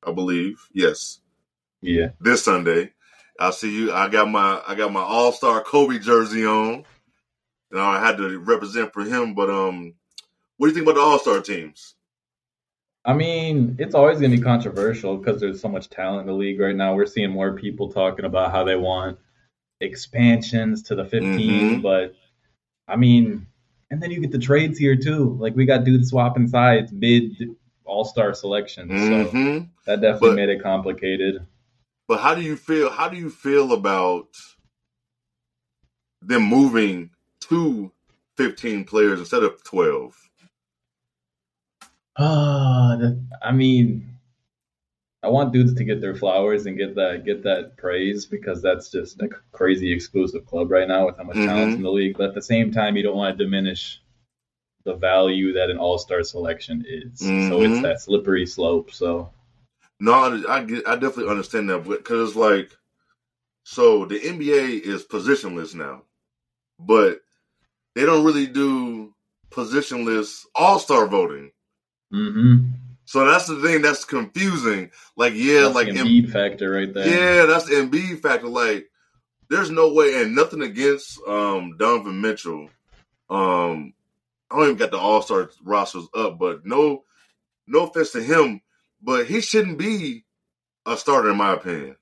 I 0.07 0.13
believe. 0.13 0.61
Yes, 0.73 1.19
Yeah. 1.83 2.11
this 2.21 2.45
Sunday. 2.45 2.93
I 3.41 3.51
see 3.51 3.75
you. 3.75 3.93
I 3.93 4.09
got 4.09 4.29
my 4.29 4.61
I 4.69 4.75
got 4.75 4.93
my 4.93 5.01
All 5.01 5.33
Star 5.33 5.63
Kobe 5.63 5.99
jersey 5.99 6.45
on. 6.47 6.85
You 7.71 7.79
know, 7.79 7.85
I 7.85 8.05
had 8.05 8.17
to 8.19 8.39
represent 8.39 8.93
for 8.93 9.03
him. 9.03 9.35
But 9.35 9.49
um, 9.51 9.95
what 10.59 10.67
do 10.67 10.71
you 10.71 10.75
think 10.75 10.87
about 10.87 10.97
the 11.01 11.05
All 11.07 11.19
Star 11.19 11.41
teams? 11.41 11.95
I 13.05 13.15
mean, 13.15 13.77
it's 13.79 13.95
always 13.95 14.19
going 14.19 14.31
to 14.31 14.37
be 14.37 14.43
controversial 14.43 15.17
because 15.17 15.41
there's 15.41 15.61
so 15.63 15.69
much 15.69 15.89
talent 15.89 16.21
in 16.23 16.27
the 16.27 16.35
league 16.35 16.61
right 16.61 16.77
now. 16.77 16.95
We're 16.95 17.07
seeing 17.07 17.31
more 17.31 17.55
people 17.55 17.91
talking 17.91 18.27
about 18.27 18.53
how 18.53 18.63
they 18.65 18.77
want 18.77 19.19
expansions 19.81 20.83
to 20.83 20.95
the 20.95 21.05
15, 21.07 21.31
Mhm. 21.79 21.83
but 21.83 22.15
I 22.87 22.97
mean, 22.97 23.47
and 23.91 24.03
then 24.03 24.11
you 24.11 24.21
get 24.21 24.31
the 24.33 24.39
trades 24.39 24.79
here 24.79 24.97
too. 24.97 25.37
Like 25.41 25.57
we 25.57 25.65
got 25.65 25.85
dudes 25.85 26.11
swapping 26.11 26.47
sides 26.47 26.93
mid 26.93 27.33
All 27.85 28.05
Star 28.05 28.35
selections, 28.35 28.91
so 28.93 29.25
hmm 29.31 29.59
that 29.87 30.03
definitely 30.03 30.31
But- 30.31 30.37
made 30.37 30.49
it 30.51 30.63
complicated. 30.63 31.47
But 32.11 32.19
how 32.23 32.35
do 32.35 32.43
you 32.43 32.57
feel? 32.57 32.91
How 32.91 33.09
do 33.09 33.17
you 33.17 33.31
feel 33.31 33.73
about 33.73 34.27
them 36.21 36.43
moving 36.43 37.11
to 37.43 37.93
fifteen 38.37 38.83
players 38.83 39.21
instead 39.21 39.45
of 39.45 39.63
twelve? 39.63 40.17
Ah, 42.19 42.99
I 43.41 43.53
mean, 43.53 44.09
I 45.23 45.29
want 45.29 45.53
dudes 45.53 45.75
to 45.75 45.85
get 45.85 46.01
their 46.01 46.17
flowers 46.17 46.67
and 46.67 46.77
get 46.77 46.97
that 46.97 47.25
get 47.25 47.45
that 47.45 47.77
praise 47.77 48.27
because 48.27 48.61
that's 48.61 48.91
just 48.91 49.23
a 49.23 49.29
crazy 49.53 49.93
exclusive 49.93 50.45
club 50.47 50.69
right 50.73 50.89
now 50.89 51.07
with 51.07 51.17
how 51.17 51.23
much 51.23 51.37
talent's 51.37 51.75
Mhm. 51.75 51.77
in 51.77 51.83
the 51.85 51.93
league. 51.93 52.19
But 52.19 52.31
at 52.31 52.35
the 52.35 52.43
same 52.43 52.73
time, 52.73 52.97
you 52.97 53.05
don't 53.05 53.17
want 53.17 53.39
to 53.39 53.45
diminish 53.45 54.03
the 54.83 54.95
value 54.95 55.53
that 55.53 55.71
an 55.71 55.79
All 55.79 55.97
Star 55.97 56.25
selection 56.25 56.85
is. 56.89 57.21
So 57.21 57.61
Mhm. 57.61 57.71
it's 57.71 57.83
that 57.83 58.01
slippery 58.01 58.47
slope. 58.47 58.91
So 58.91 59.33
No, 60.01 60.13
I, 60.13 60.57
I 60.57 60.65
get, 60.65 60.89
I 60.89 60.95
definitely 60.95 61.31
understand 61.31 61.69
that, 61.71 61.85
because 61.85 62.31
it's 62.31 62.37
like, 62.37 62.73
so 63.65 64.07
the 64.07 64.19
NBA 64.19 64.81
is 64.81 65.05
positionless 65.05 65.75
now, 65.75 66.03
but 66.79 67.21
they 67.95 68.07
don't 68.07 68.25
really 68.25 68.47
do 68.47 69.15
positionless 69.51 70.45
All 70.55 70.79
Star 70.79 71.07
voting. 71.07 71.53
hmm 72.11 72.57
So 73.05 73.27
that's 73.27 73.47
the 73.47 73.61
thing 73.61 73.83
that's 73.83 74.05
confusing. 74.05 74.91
Like, 75.17 75.35
yeah, 75.35 75.63
that's 75.63 75.75
like 75.75 75.89
Embiid 75.89 76.31
factor 76.31 76.71
right 76.71 76.93
there. 76.93 77.07
Yeah, 77.07 77.47
that's 77.47 77.67
the 77.67 77.75
Embiid 77.75 78.23
factor. 78.23 78.49
Like, 78.49 78.89
there's 79.51 79.71
no 79.71 79.93
way, 79.93 80.23
and 80.23 80.35
nothing 80.35 80.63
against 80.63 81.21
um 81.27 81.77
Donovan 81.77 82.21
Mitchell. 82.21 82.71
Um, 83.29 83.93
I 84.51 84.57
don't 84.57 84.65
even 84.65 84.77
got 84.77 84.91
the 84.91 84.99
All 84.99 85.23
Star 85.23 85.51
rosters 85.63 86.07
up, 86.15 86.39
but 86.39 86.65
no, 86.65 87.05
no 87.67 87.87
offense 87.87 88.13
to 88.13 88.23
him, 88.23 88.61
but 89.03 89.27
he 89.27 89.41
shouldn't 89.41 89.79
be 89.79 90.25
a 90.87 90.97
starter 90.97 91.31
in 91.31 91.37
my 91.37 91.53
opinion. 91.55 91.97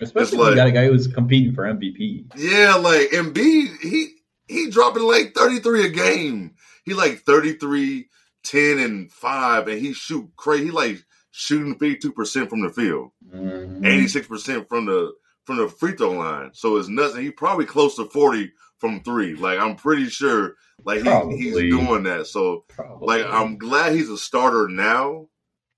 Especially 0.00 0.22
it's 0.22 0.36
when 0.36 0.50
you 0.50 0.56
got 0.56 0.66
a 0.68 0.72
guy 0.72 0.86
who's 0.86 1.06
competing 1.06 1.54
for 1.54 1.62
MVP. 1.64 2.32
Yeah, 2.36 2.74
like 2.76 3.10
Embiid, 3.10 3.78
he 3.80 4.14
he 4.48 4.70
dropping 4.70 5.04
like 5.04 5.34
33 5.34 5.86
a 5.86 5.88
game. 5.90 6.54
He 6.84 6.94
like 6.94 7.20
33, 7.20 8.08
10, 8.42 8.78
and 8.80 9.12
5, 9.12 9.68
and 9.68 9.78
he 9.78 9.92
shoot 9.92 10.28
crazy. 10.36 10.64
He 10.64 10.70
like 10.72 11.04
shooting 11.30 11.78
52% 11.78 12.50
from 12.50 12.62
the 12.62 12.70
field. 12.70 13.10
Mhm. 13.32 14.08
six 14.10 14.26
percent 14.26 14.68
from 14.68 14.86
the 14.86 15.12
from 15.44 15.56
the 15.58 15.68
free 15.68 15.92
throw 15.92 16.10
line. 16.12 16.50
So 16.54 16.76
it's 16.76 16.88
nothing. 16.88 17.22
He 17.22 17.30
probably 17.30 17.66
close 17.66 17.96
to 17.96 18.04
forty 18.06 18.52
from 18.78 19.02
three. 19.04 19.34
Like 19.36 19.58
I'm 19.60 19.76
pretty 19.76 20.06
sure, 20.06 20.54
like 20.84 21.02
he, 21.04 21.36
he's 21.36 21.56
doing 21.56 22.02
that. 22.04 22.26
So 22.26 22.64
Probably. 22.68 23.06
like 23.22 23.32
I'm 23.32 23.56
glad 23.56 23.92
he's 23.94 24.10
a 24.10 24.18
starter 24.18 24.68
now, 24.68 25.28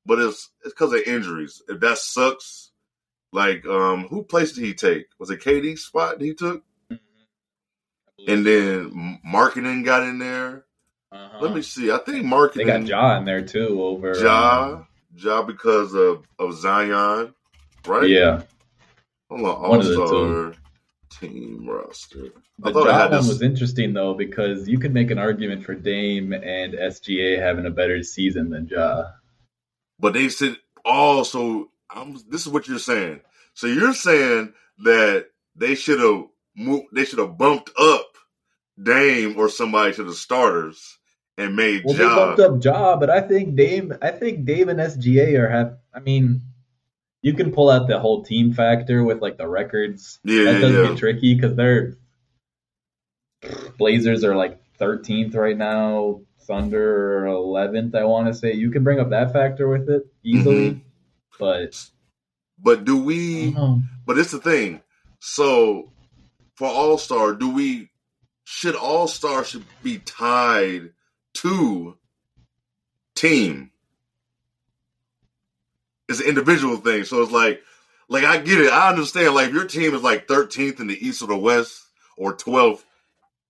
but 0.07 0.19
it's 0.19 0.51
it's 0.65 0.75
because 0.75 0.93
of 0.93 1.01
injuries. 1.07 1.63
If 1.69 1.81
that 1.81 1.99
sucks, 1.99 2.71
like 3.33 3.65
um, 3.67 4.09
who 4.09 4.23
place 4.25 4.53
did 4.53 4.65
he 4.65 4.75
take? 4.75 5.07
Was 5.19 5.31
it 5.31 5.41
KD 5.41 5.79
spot 5.79 6.21
he 6.21 6.35
took? 6.35 6.63
And 8.27 8.47
then 8.47 9.21
Markkanen 9.27 9.85
got 9.85 10.03
in 10.05 10.19
there. 10.19 10.65
Uh-huh. 11.13 11.39
Let 11.41 11.55
me 11.55 11.63
see. 11.63 11.91
I 11.91 11.99
think 11.99 12.25
Markkanen. 12.25 12.55
They 12.55 12.65
Markkanen 12.65 12.67
got 12.67 12.89
Ja 12.89 13.19
in 13.19 13.25
there 13.25 13.43
too 13.43 13.83
over 13.83 14.17
Ja 14.21 14.65
um, 14.65 14.87
Ja 15.17 15.43
because 15.43 15.95
of 15.95 16.27
of 16.39 16.55
Zion, 16.55 17.35
right? 17.87 18.09
yeah, 18.09 18.43
Hold 19.31 19.41
on, 19.43 19.61
One 19.63 19.71
All 19.71 19.79
the 19.81 19.93
Star 19.93 20.53
team 21.21 21.67
roster. 21.69 22.31
I 22.63 22.69
The 22.69 22.73
thought 22.73 22.89
I 22.89 22.93
Ja 22.93 22.99
had 23.03 23.11
one 23.11 23.19
this. 23.21 23.29
was 23.29 23.43
interesting 23.43 23.93
though 23.93 24.15
because 24.15 24.69
you 24.69 24.79
could 24.79 24.95
make 24.95 25.11
an 25.11 25.19
argument 25.19 25.65
for 25.65 25.75
Dame 25.75 26.33
and 26.33 26.75
SGA 26.75 27.39
having 27.39 27.67
a 27.67 27.71
better 27.71 28.03
season 28.03 28.51
than 28.51 28.69
Ja. 28.69 29.05
But 30.05 30.13
they 30.13 30.29
said, 30.29 30.59
oh, 30.85 31.23
so 31.23 31.71
I'm, 31.89 32.19
this 32.29 32.43
is 32.43 32.49
what 32.49 32.69
you're 32.69 32.79
saying. 32.79 33.23
So 33.55 33.67
you're 33.67 33.95
saying 33.95 34.53
that 34.81 35.29
they 35.57 35.75
should 35.75 35.99
have 35.99 36.27
moved. 36.55 36.89
They 36.93 37.07
should 37.07 37.21
have 37.21 37.39
bumped 37.39 37.71
up 37.81 38.13
Dame 38.81 39.39
or 39.39 39.49
somebody 39.49 39.95
to 39.95 40.05
the 40.05 40.13
starters 40.13 40.99
and 41.39 41.57
made 41.57 41.85
Well, 41.87 41.95
they 41.97 42.05
bumped 42.05 42.41
up 42.41 42.61
Job, 42.61 43.01
but 43.01 43.09
I 43.09 43.23
think 43.23 43.57
Dame, 43.57 43.95
I 44.03 44.11
think 44.11 44.45
Dame 44.45 44.69
and 44.69 44.79
SGA 44.79 45.39
are 45.39 45.49
have. 45.49 45.79
I 45.95 46.01
mean, 46.01 46.43
you 47.23 47.33
can 47.33 47.51
pull 47.51 47.71
out 47.71 47.89
the 47.89 47.99
whole 47.99 48.23
team 48.25 48.53
factor 48.53 49.05
with 49.05 49.23
like 49.23 49.39
the 49.39 49.49
records. 49.49 50.21
Yeah, 50.23 50.53
that 50.53 50.61
does 50.61 50.75
yeah. 50.75 50.89
get 50.89 50.99
tricky 50.99 51.35
because 51.35 51.57
they're 51.57 51.97
Blazers 53.79 54.23
are 54.23 54.37
like 54.37 54.61
13th 54.79 55.35
right 55.35 55.57
now. 55.57 56.21
Thunder 56.47 57.25
11th. 57.27 57.95
I 57.95 58.05
want 58.05 58.27
to 58.29 58.35
say 58.35 58.53
you 58.53 58.71
can 58.71 58.85
bring 58.85 59.01
up 59.01 59.11
that 59.11 59.33
factor 59.33 59.69
with 59.69 59.89
it 59.89 60.07
easily, 60.23 60.71
Mm-hmm. 60.71 60.79
but 61.39 61.85
But 62.63 62.85
do 62.85 63.03
we? 63.03 63.53
But 64.07 64.19
it's 64.19 64.31
the 64.33 64.39
thing. 64.39 64.83
So 65.21 65.93
for 66.57 66.69
All 66.69 66.99
Star, 66.99 67.33
do 67.35 67.51
we? 67.51 67.91
Should 68.45 68.77
All 68.77 69.09
Star 69.09 69.45
should 69.45 69.65
be 69.83 69.99
tied 69.99 70.91
to 71.35 71.97
team? 73.15 73.71
It's 76.09 76.21
an 76.21 76.27
individual 76.29 76.77
thing. 76.77 77.05
So 77.05 77.23
it's 77.23 77.33
like, 77.33 77.63
like 78.09 78.25
I 78.25 78.39
get 78.39 78.61
it. 78.61 78.71
I 78.73 78.91
understand. 78.91 79.35
Like 79.35 79.49
if 79.49 79.55
your 79.55 79.67
team 79.67 79.95
is 79.95 80.03
like 80.03 80.27
13th 80.29 80.81
in 80.81 80.87
the 80.87 81.07
East 81.07 81.23
or 81.23 81.29
the 81.29 81.37
West 81.37 81.83
or 82.19 82.37
12th, 82.37 82.85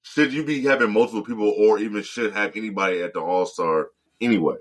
should 0.04 0.34
you 0.34 0.44
be 0.44 0.62
having 0.62 0.92
multiple 0.92 1.22
people 1.22 1.48
or 1.48 1.78
even 1.78 2.02
should 2.02 2.34
have 2.34 2.56
anybody 2.56 3.00
at 3.00 3.14
the 3.14 3.20
All 3.20 3.46
Star 3.46 3.88
anyway? 4.20 4.58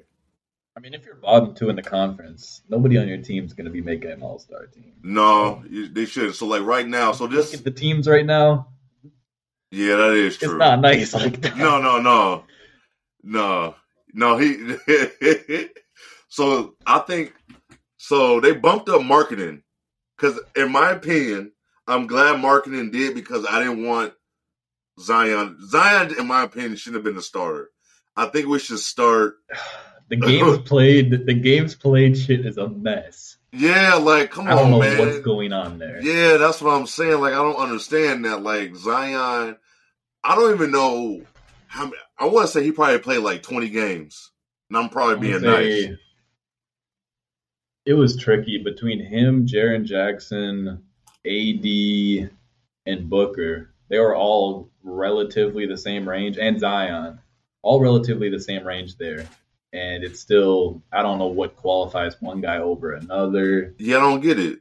I 0.76 0.80
mean, 0.80 0.94
if 0.94 1.06
you're 1.06 1.16
bottom 1.16 1.54
two 1.54 1.70
in 1.70 1.76
the 1.76 1.84
conference, 1.84 2.62
nobody 2.70 2.98
on 2.98 3.10
your 3.10 3.18
team 3.18 3.44
is 3.44 3.54
going 3.54 3.66
to 3.66 3.72
be 3.72 3.82
making 3.82 4.10
an 4.10 4.24
All 4.24 4.40
Star 4.40 4.66
team. 4.68 4.94
No, 5.04 5.62
they 5.70 6.06
shouldn't. 6.06 6.36
So 6.36 6.48
like 6.48 6.64
right 6.64 6.88
now, 6.88 7.12
so 7.12 7.28
this, 7.28 7.52
the 7.52 7.72
teams 7.72 8.08
right 8.08 8.26
now. 8.26 8.70
yeah, 9.70 9.98
that 9.98 10.14
is 10.14 10.38
true. 10.38 10.52
It's 10.52 10.60
not 10.60 10.80
nice 10.80 11.14
like 11.14 11.42
that. 11.42 11.58
No, 11.58 11.82
no, 11.82 12.00
no, 12.00 12.46
no, 13.22 13.76
no. 14.14 14.38
He. 14.38 14.78
so 16.30 16.76
I 16.88 17.00
think 17.00 17.34
so. 17.98 18.40
They 18.40 18.54
bumped 18.54 18.88
up 18.88 19.02
Markkanen 19.02 19.62
because, 20.16 20.40
in 20.56 20.72
my 20.72 20.92
opinion, 20.92 21.52
I'm 21.86 22.08
glad 22.08 22.42
Markkanen 22.42 22.94
did 22.94 23.14
because 23.14 23.46
I 23.46 23.60
didn't 23.60 23.86
want 23.86 24.14
Zion. 25.00 25.58
Zion, 25.68 26.16
in 26.18 26.28
my 26.28 26.44
opinion, 26.44 26.76
shouldn't 26.76 26.98
have 26.98 27.04
been 27.04 27.16
the 27.16 27.22
starter. 27.22 27.70
I 28.16 28.28
think 28.28 28.48
we 28.48 28.60
should 28.60 28.80
start. 28.80 29.36
The 30.10 30.18
games 30.18 30.58
played, 30.66 31.26
the 31.26 31.34
games 31.34 31.76
played 31.76 32.18
shit 32.18 32.46
is 32.46 32.58
a 32.58 32.68
mess. 32.68 33.38
Yeah, 33.54 33.96
like 33.96 34.32
come 34.32 34.48
I 34.48 34.52
don't 34.52 34.66
on, 34.66 34.72
know 34.72 34.80
man. 34.80 35.00
what's 35.00 35.20
going 35.20 35.54
on 35.54 35.80
there. 35.80 36.02
Yeah, 36.04 36.38
that's 36.38 36.62
what 36.62 36.72
I'm 36.74 36.86
saying. 36.86 37.22
Like, 37.22 37.34
I 37.34 37.38
don't 37.38 37.56
understand 37.56 38.26
that. 38.26 38.44
Like, 38.44 38.76
Zion, 38.76 39.56
I 40.24 40.36
don't 40.36 40.54
even 40.54 40.72
know 40.72 41.22
how. 41.68 41.90
I 42.20 42.26
want 42.26 42.48
to 42.48 42.52
say 42.52 42.64
he 42.64 42.74
probably 42.74 43.00
played 43.00 43.20
like 43.20 43.44
20 43.44 43.70
games. 43.70 44.30
And 44.70 44.78
I'm 44.78 44.90
probably 44.90 45.30
being 45.30 45.42
nice. 45.42 45.90
It 47.86 47.94
was 47.94 48.18
tricky 48.18 48.62
between 48.64 49.04
him, 49.06 49.46
Jaren 49.46 49.86
Jackson, 49.86 50.84
AD, 51.26 52.30
and 52.86 53.10
Booker. 53.10 53.74
They 53.90 54.00
were 54.00 54.16
all 54.16 54.72
relatively 54.84 55.66
the 55.66 55.78
same 55.78 56.08
range, 56.08 56.38
and 56.38 56.60
Zion, 56.60 57.20
all 57.62 57.80
relatively 57.80 58.30
the 58.30 58.40
same 58.40 58.66
range 58.66 58.98
there. 58.98 59.28
And 59.72 60.04
it's 60.04 60.20
still, 60.20 60.84
I 60.92 61.02
don't 61.02 61.18
know 61.18 61.28
what 61.28 61.56
qualifies 61.56 62.22
one 62.22 62.42
guy 62.42 62.58
over 62.60 62.92
another. 62.94 63.74
Yeah, 63.80 63.98
I 63.98 64.02
don't 64.02 64.22
get 64.22 64.40
it. 64.40 64.60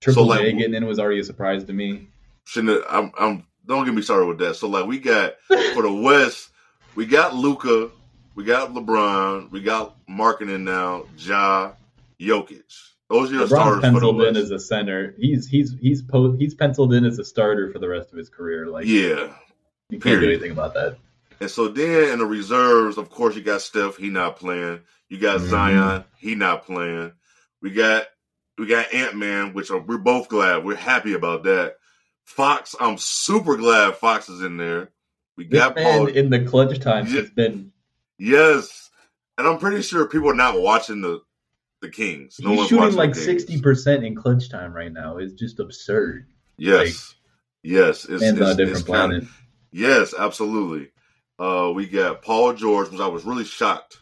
Triple 0.00 0.26
like, 0.26 0.40
J 0.40 0.52
getting 0.52 0.74
in 0.74 0.86
was 0.86 1.00
already 1.00 1.20
a 1.20 1.24
surprise 1.24 1.64
to 1.64 1.72
me. 1.72 2.08
Shouldn't 2.44 2.84
I'm, 2.88 3.10
I'm. 3.18 3.46
Don't 3.66 3.86
get 3.86 3.94
me 3.94 4.02
started 4.02 4.26
with 4.26 4.38
that. 4.38 4.56
So, 4.56 4.68
like, 4.68 4.86
we 4.86 4.98
got 4.98 5.36
for 5.48 5.82
the 5.82 5.92
West, 6.02 6.50
we 6.94 7.06
got 7.06 7.34
Luka, 7.34 7.90
we 8.34 8.44
got 8.44 8.74
LeBron, 8.74 9.50
we 9.50 9.62
got 9.62 9.96
Markkanen 10.06 10.60
now, 10.60 11.06
Ja, 11.16 11.72
Jokic. 12.20 12.62
Those 13.08 13.30
are 13.30 13.34
your 13.34 13.46
LeBron's 13.46 13.50
starters 13.50 13.74
for 13.74 13.74
the 13.74 13.92
penciled 13.92 14.22
in 14.22 14.36
as 14.36 14.50
a 14.50 14.58
center. 14.58 15.14
He's 15.18 15.46
he's 15.46 15.74
he's 15.80 16.02
po- 16.02 16.32
he's 16.32 16.54
penciled 16.54 16.92
in 16.94 17.04
as 17.04 17.18
a 17.18 17.24
starter 17.24 17.70
for 17.70 17.78
the 17.78 17.88
rest 17.88 18.12
of 18.12 18.18
his 18.18 18.28
career. 18.28 18.66
Like 18.66 18.86
yeah. 18.86 19.32
You 19.90 19.98
can't 20.00 20.20
do 20.20 20.28
anything 20.28 20.50
about 20.52 20.74
that. 20.74 20.96
And 21.40 21.50
so 21.50 21.68
then 21.68 22.12
in 22.12 22.18
the 22.18 22.26
reserves, 22.26 22.96
of 22.96 23.10
course, 23.10 23.36
you 23.36 23.42
got 23.42 23.60
Steph. 23.62 23.96
He 23.96 24.08
not 24.08 24.36
playing. 24.36 24.80
You 25.08 25.18
got 25.18 25.40
Mhm. 25.40 25.48
Zion. 25.50 26.04
He 26.16 26.34
not 26.34 26.64
playing. 26.64 27.12
We 27.60 27.70
got 27.70 28.06
we 28.56 28.66
got 28.66 28.94
Ant 28.94 29.16
Man, 29.16 29.52
which 29.52 29.72
are, 29.72 29.80
we're 29.80 29.98
both 29.98 30.28
glad. 30.28 30.64
We're 30.64 30.76
happy 30.76 31.14
about 31.14 31.42
that. 31.42 31.74
Fox, 32.22 32.76
I'm 32.78 32.98
super 32.98 33.56
glad 33.56 33.96
Fox 33.96 34.28
is 34.28 34.42
in 34.42 34.56
there. 34.58 34.90
We 35.36 35.44
This 35.48 35.58
got 35.58 35.74
man 35.74 35.98
Paul. 35.98 36.06
in 36.06 36.30
the 36.30 36.44
clutch 36.44 36.78
times 36.78 37.12
Yeah. 37.12 37.22
has 37.22 37.30
been 37.30 37.72
Yes, 38.16 38.90
and 39.36 39.48
I'm 39.48 39.58
pretty 39.58 39.82
sure 39.82 40.06
people 40.06 40.30
are 40.30 40.34
not 40.34 40.60
watching 40.60 41.00
the 41.00 41.20
the 41.80 41.88
Kings. 41.90 42.36
No 42.40 42.50
he's 42.50 42.58
one's 42.58 42.68
shooting 42.70 42.94
like 42.94 43.14
sixty 43.16 43.60
percent 43.60 44.04
in 44.04 44.14
clutch 44.14 44.48
time 44.48 44.72
right 44.72 44.92
now. 44.92 45.18
It's 45.18 45.34
just 45.34 45.58
absurd. 45.58 46.26
Yes, 46.56 47.14
yes, 47.64 48.04
it's, 48.04 48.22
Man's 48.22 48.40
on 48.40 48.46
a 48.46 48.50
it's, 48.50 48.56
different 48.56 48.78
it's 48.78 48.86
kinda- 48.86 49.08
planet. 49.08 49.24
Yes, 49.76 50.14
absolutely. 50.16 50.90
Uh, 51.36 51.72
we 51.74 51.86
got 51.88 52.22
Paul 52.22 52.52
George, 52.54 52.90
which 52.90 53.00
I 53.00 53.08
was 53.08 53.24
really 53.24 53.44
shocked. 53.44 53.98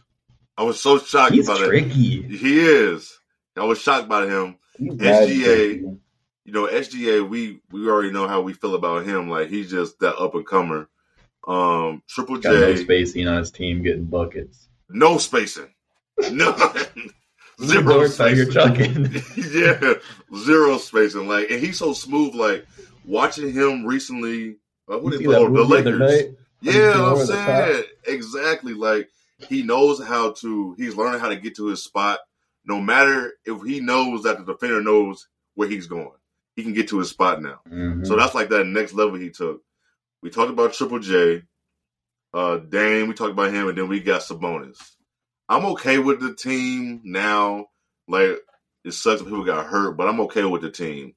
I 0.55 0.61
was 0.61 0.79
so 0.79 0.99
shocked 0.99 1.33
He's 1.33 1.47
about 1.49 1.61
it. 1.63 1.67
tricky. 1.67 2.21
He 2.21 2.59
is. 2.59 3.17
I 3.57 3.63
was 3.63 3.81
shocked 3.81 4.07
by 4.07 4.27
him. 4.27 4.57
He's 4.77 4.93
SGA. 4.93 5.97
You 6.45 6.51
know, 6.53 6.67
SGA, 6.67 7.27
we 7.27 7.59
we 7.71 7.89
already 7.89 8.11
know 8.11 8.27
how 8.27 8.41
we 8.41 8.53
feel 8.53 8.75
about 8.75 9.03
him. 9.05 9.29
Like 9.31 9.49
he's 9.49 9.71
just 9.71 9.97
that 10.01 10.15
up 10.17 10.35
and 10.35 10.45
comer. 10.45 10.89
Um, 11.47 12.03
Triple 12.07 12.37
Got 12.37 12.53
no 12.53 12.75
spacing 12.75 13.27
on 13.27 13.39
his 13.39 13.49
team, 13.49 13.81
getting 13.81 14.05
buckets. 14.05 14.67
no 14.89 15.17
spacing, 15.17 15.73
no 16.31 16.51
zero 17.63 17.83
Dorks 18.05 18.19
out 18.19 18.33
here 18.33 18.51
spacing. 18.51 19.51
yeah, 19.59 19.93
zero 20.37 20.77
spacing. 20.77 21.27
Like, 21.27 21.49
and 21.49 21.59
he's 21.59 21.79
so 21.79 21.93
smooth. 21.93 22.35
Like 22.35 22.67
watching 23.05 23.51
him 23.51 23.85
recently. 23.85 24.57
Uh, 24.89 24.99
who 24.99 25.05
You 25.05 25.11
they 25.11 25.17
see 25.19 25.23
play? 25.25 25.35
Oh, 25.37 25.45
the 25.45 25.49
move 25.49 25.69
the 25.69 25.75
Lakers. 25.75 25.99
night? 25.99 26.37
When 26.61 26.75
he 26.75 26.79
Yeah, 26.81 26.91
came 26.91 27.01
I'm 27.01 27.15
saying 27.25 27.83
exactly. 28.07 28.73
Like 28.73 29.09
he 29.49 29.63
knows 29.63 30.03
how 30.03 30.31
to. 30.33 30.73
He's 30.77 30.95
learning 30.95 31.19
how 31.19 31.29
to 31.29 31.35
get 31.35 31.55
to 31.57 31.67
his 31.67 31.83
spot. 31.83 32.19
No 32.65 32.79
matter 32.79 33.33
if 33.45 33.61
he 33.63 33.79
knows 33.81 34.23
that 34.23 34.37
the 34.37 34.45
defender 34.53 34.81
knows 34.81 35.27
where 35.55 35.67
he's 35.67 35.87
going, 35.87 36.11
he 36.55 36.63
can 36.63 36.73
get 36.73 36.89
to 36.89 36.99
his 36.99 37.09
spot 37.09 37.41
now. 37.41 37.59
Mhm. 37.69 38.05
So 38.07 38.15
that's 38.15 38.33
like 38.35 38.49
that 38.49 38.65
next 38.65 38.93
level 38.93 39.15
he 39.15 39.29
took. 39.29 39.61
We 40.21 40.29
talked 40.29 40.51
about 40.51 40.73
Triple 40.73 40.99
J, 40.99 41.43
uh, 42.33 42.57
Dame. 42.57 43.07
We 43.07 43.13
talked 43.13 43.31
about 43.31 43.53
him, 43.53 43.67
and 43.67 43.77
then 43.77 43.89
we 43.89 43.99
got 43.99 44.21
Sabonis. 44.21 44.77
I'm 45.49 45.65
okay 45.73 45.97
with 45.97 46.21
the 46.21 46.33
team 46.33 47.01
now. 47.03 47.67
Like 48.07 48.37
it 48.85 48.91
sucks 48.93 49.19
that 49.21 49.25
people 49.25 49.43
got 49.43 49.65
hurt, 49.67 49.97
but 49.97 50.07
I'm 50.07 50.21
okay 50.21 50.45
with 50.45 50.61
the 50.61 50.71
team. 50.71 51.15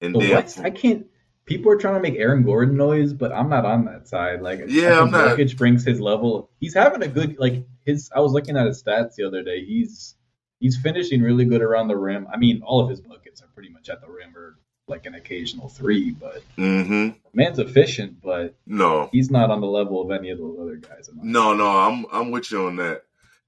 And 0.00 0.14
The 0.14 0.18
then 0.18 0.30
West, 0.34 0.58
I 0.58 0.70
can't. 0.70 1.06
People 1.46 1.70
are 1.72 1.76
trying 1.76 1.94
to 1.94 2.00
make 2.00 2.18
Aaron 2.18 2.42
Gordon 2.42 2.76
noise, 2.76 3.12
but 3.12 3.32
I'm 3.32 3.48
not 3.48 3.64
on 3.64 3.84
that 3.86 4.08
side. 4.08 4.42
Like, 4.42 4.64
Yeah, 4.68 5.00
I'm 5.02 5.10
not- 5.12 5.38
Jokic 5.38 5.56
brings 5.56 5.84
his 5.84 6.00
level. 6.00 6.50
He's 6.60 6.74
having 6.74 7.02
a 7.02 7.08
good 7.08 7.38
like 7.38 7.64
his. 7.84 8.10
I 8.14 8.20
was 8.20 8.32
looking 8.32 8.56
at 8.56 8.66
his 8.66 8.82
stats 8.82 9.14
the 9.14 9.24
other 9.24 9.42
day. 9.42 9.64
He's 9.64 10.16
he's 10.60 10.76
finishing 10.76 11.22
really 11.22 11.44
good 11.44 11.62
around 11.62 11.88
the 11.88 11.96
rim. 11.96 12.26
I 12.32 12.36
mean, 12.36 12.62
all 12.62 12.80
of 12.80 12.90
his 12.90 13.00
buckets 13.00 13.42
are 13.42 13.48
pretty 13.54 13.68
much 13.70 13.88
at 13.88 14.00
the 14.00 14.08
rim 14.08 14.36
or 14.36 14.58
like 14.88 15.06
an 15.06 15.14
occasional 15.14 15.68
three. 15.68 16.10
But 16.10 16.42
hmm 16.56 17.10
man's 17.32 17.58
efficient, 17.60 18.20
but 18.22 18.54
no, 18.66 19.08
he's 19.12 19.30
not 19.30 19.50
on 19.50 19.60
the 19.60 19.66
level 19.66 20.00
of 20.02 20.10
any 20.10 20.30
of 20.30 20.38
those 20.38 20.58
other 20.60 20.76
guys. 20.76 21.08
No, 21.22 21.54
no, 21.54 21.66
I'm 21.68 22.06
I'm 22.12 22.30
with 22.32 22.50
you 22.50 22.66
on 22.66 22.76
that. 22.76 23.02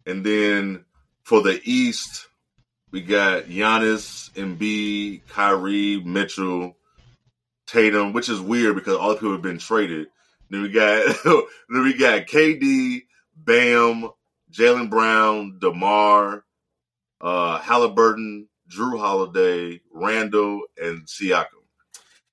And 0.07 0.25
then 0.25 0.85
for 1.25 1.43
the 1.43 1.61
East, 1.65 2.29
we 2.93 3.01
got 3.03 3.45
Giannis, 3.45 4.31
Embiid, 4.35 5.23
Kyrie, 5.29 6.01
Mitchell, 6.05 6.77
Tatum, 7.69 8.13
which 8.13 8.29
is 8.29 8.41
weird 8.41 8.75
because 8.75 8.97
all 8.97 9.11
the 9.11 9.17
people 9.17 9.33
have 9.33 9.43
been 9.43 9.59
traded. 9.59 10.09
Then 10.51 10.63
we 10.63 10.71
got 10.71 11.17
then 11.25 11.83
we 11.85 11.95
got 11.95 12.27
KD, 12.27 13.03
Bam, 13.37 14.11
Jaylen 14.53 14.91
Brown, 14.91 15.59
Demar, 15.61 16.45
uh, 17.21 17.59
Halliburton, 17.59 18.49
Jrue 18.71 18.99
Holiday, 18.99 19.81
Randle, 19.93 20.63
and 20.81 21.07
Siakam. 21.07 21.47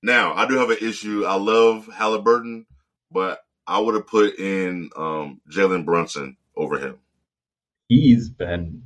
Now, 0.02 0.34
I 0.34 0.46
do 0.46 0.56
have 0.58 0.70
an 0.70 0.78
issue. 0.80 1.24
I 1.26 1.36
love 1.36 1.88
Halliburton, 1.92 2.66
but 3.10 3.40
I 3.66 3.78
would 3.78 3.94
have 3.94 4.06
put 4.06 4.38
in 4.38 4.90
um, 4.96 5.40
Jalen 5.50 5.84
Brunson 5.84 6.36
over 6.56 6.78
him. 6.78 6.98
He's 7.88 8.28
been. 8.28 8.84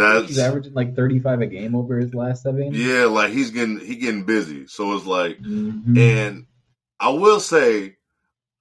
That's 0.00 0.26
he's 0.28 0.38
averaging 0.38 0.74
like 0.74 0.96
35 0.96 1.40
a 1.42 1.46
game 1.46 1.74
over 1.74 1.98
his 1.98 2.14
last 2.14 2.42
seven. 2.42 2.72
yeah, 2.72 3.04
like 3.04 3.32
he's 3.32 3.50
getting 3.50 3.78
he 3.80 3.96
getting 3.96 4.24
busy. 4.24 4.66
So 4.66 4.94
it's 4.96 5.06
like, 5.06 5.38
Mhm. 5.38 5.96
and 5.98 6.46
I 7.00 7.10
will 7.10 7.40
say, 7.40 7.96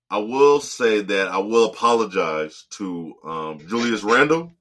I 0.09 0.17
will 0.19 0.59
say 0.59 1.01
that 1.01 1.27
I 1.29 1.37
will 1.39 1.65
apologize 1.65 2.65
to 2.77 3.13
um, 3.23 3.59
Julius 3.67 4.03
Randle 4.03 4.51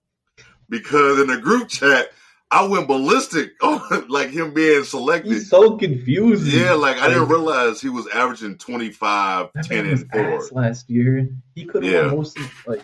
because 0.68 1.20
in 1.20 1.26
the 1.28 1.38
group 1.38 1.68
chat 1.68 2.08
I 2.50 2.66
went 2.66 2.86
ballistic 2.86 3.52
on 3.62 4.08
like 4.08 4.30
him 4.30 4.52
being 4.54 4.84
selected. 4.84 5.32
He's 5.32 5.48
so 5.50 5.76
confused. 5.76 6.46
Yeah, 6.46 6.72
like 6.74 6.98
I 6.98 7.08
didn't 7.08 7.28
realize 7.28 7.80
he 7.80 7.88
was 7.88 8.06
averaging 8.08 8.58
25, 8.58 9.48
That 9.54 9.64
10, 9.64 9.82
man 9.84 9.90
was 9.90 10.00
and 10.02 10.10
4. 10.10 10.36
ass 10.44 10.52
last 10.52 10.90
year. 10.90 11.28
He 11.54 11.64
could 11.64 11.82
have 11.84 11.92
Yeah. 11.92 12.10
most 12.10 12.38
like 12.66 12.82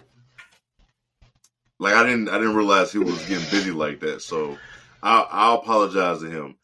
Like 1.79 1.95
I 1.95 2.03
didn't 2.05 2.29
I 2.29 2.39
didn't 2.39 2.57
realize 2.57 2.91
he 2.93 2.99
was 2.99 3.19
getting 3.27 3.49
busy 3.51 3.71
like 3.71 4.01
that. 4.01 4.21
So 4.23 4.59
I 5.03 5.27
I'll 5.31 5.55
apologize 5.59 6.21
to 6.21 6.31
him. 6.31 6.57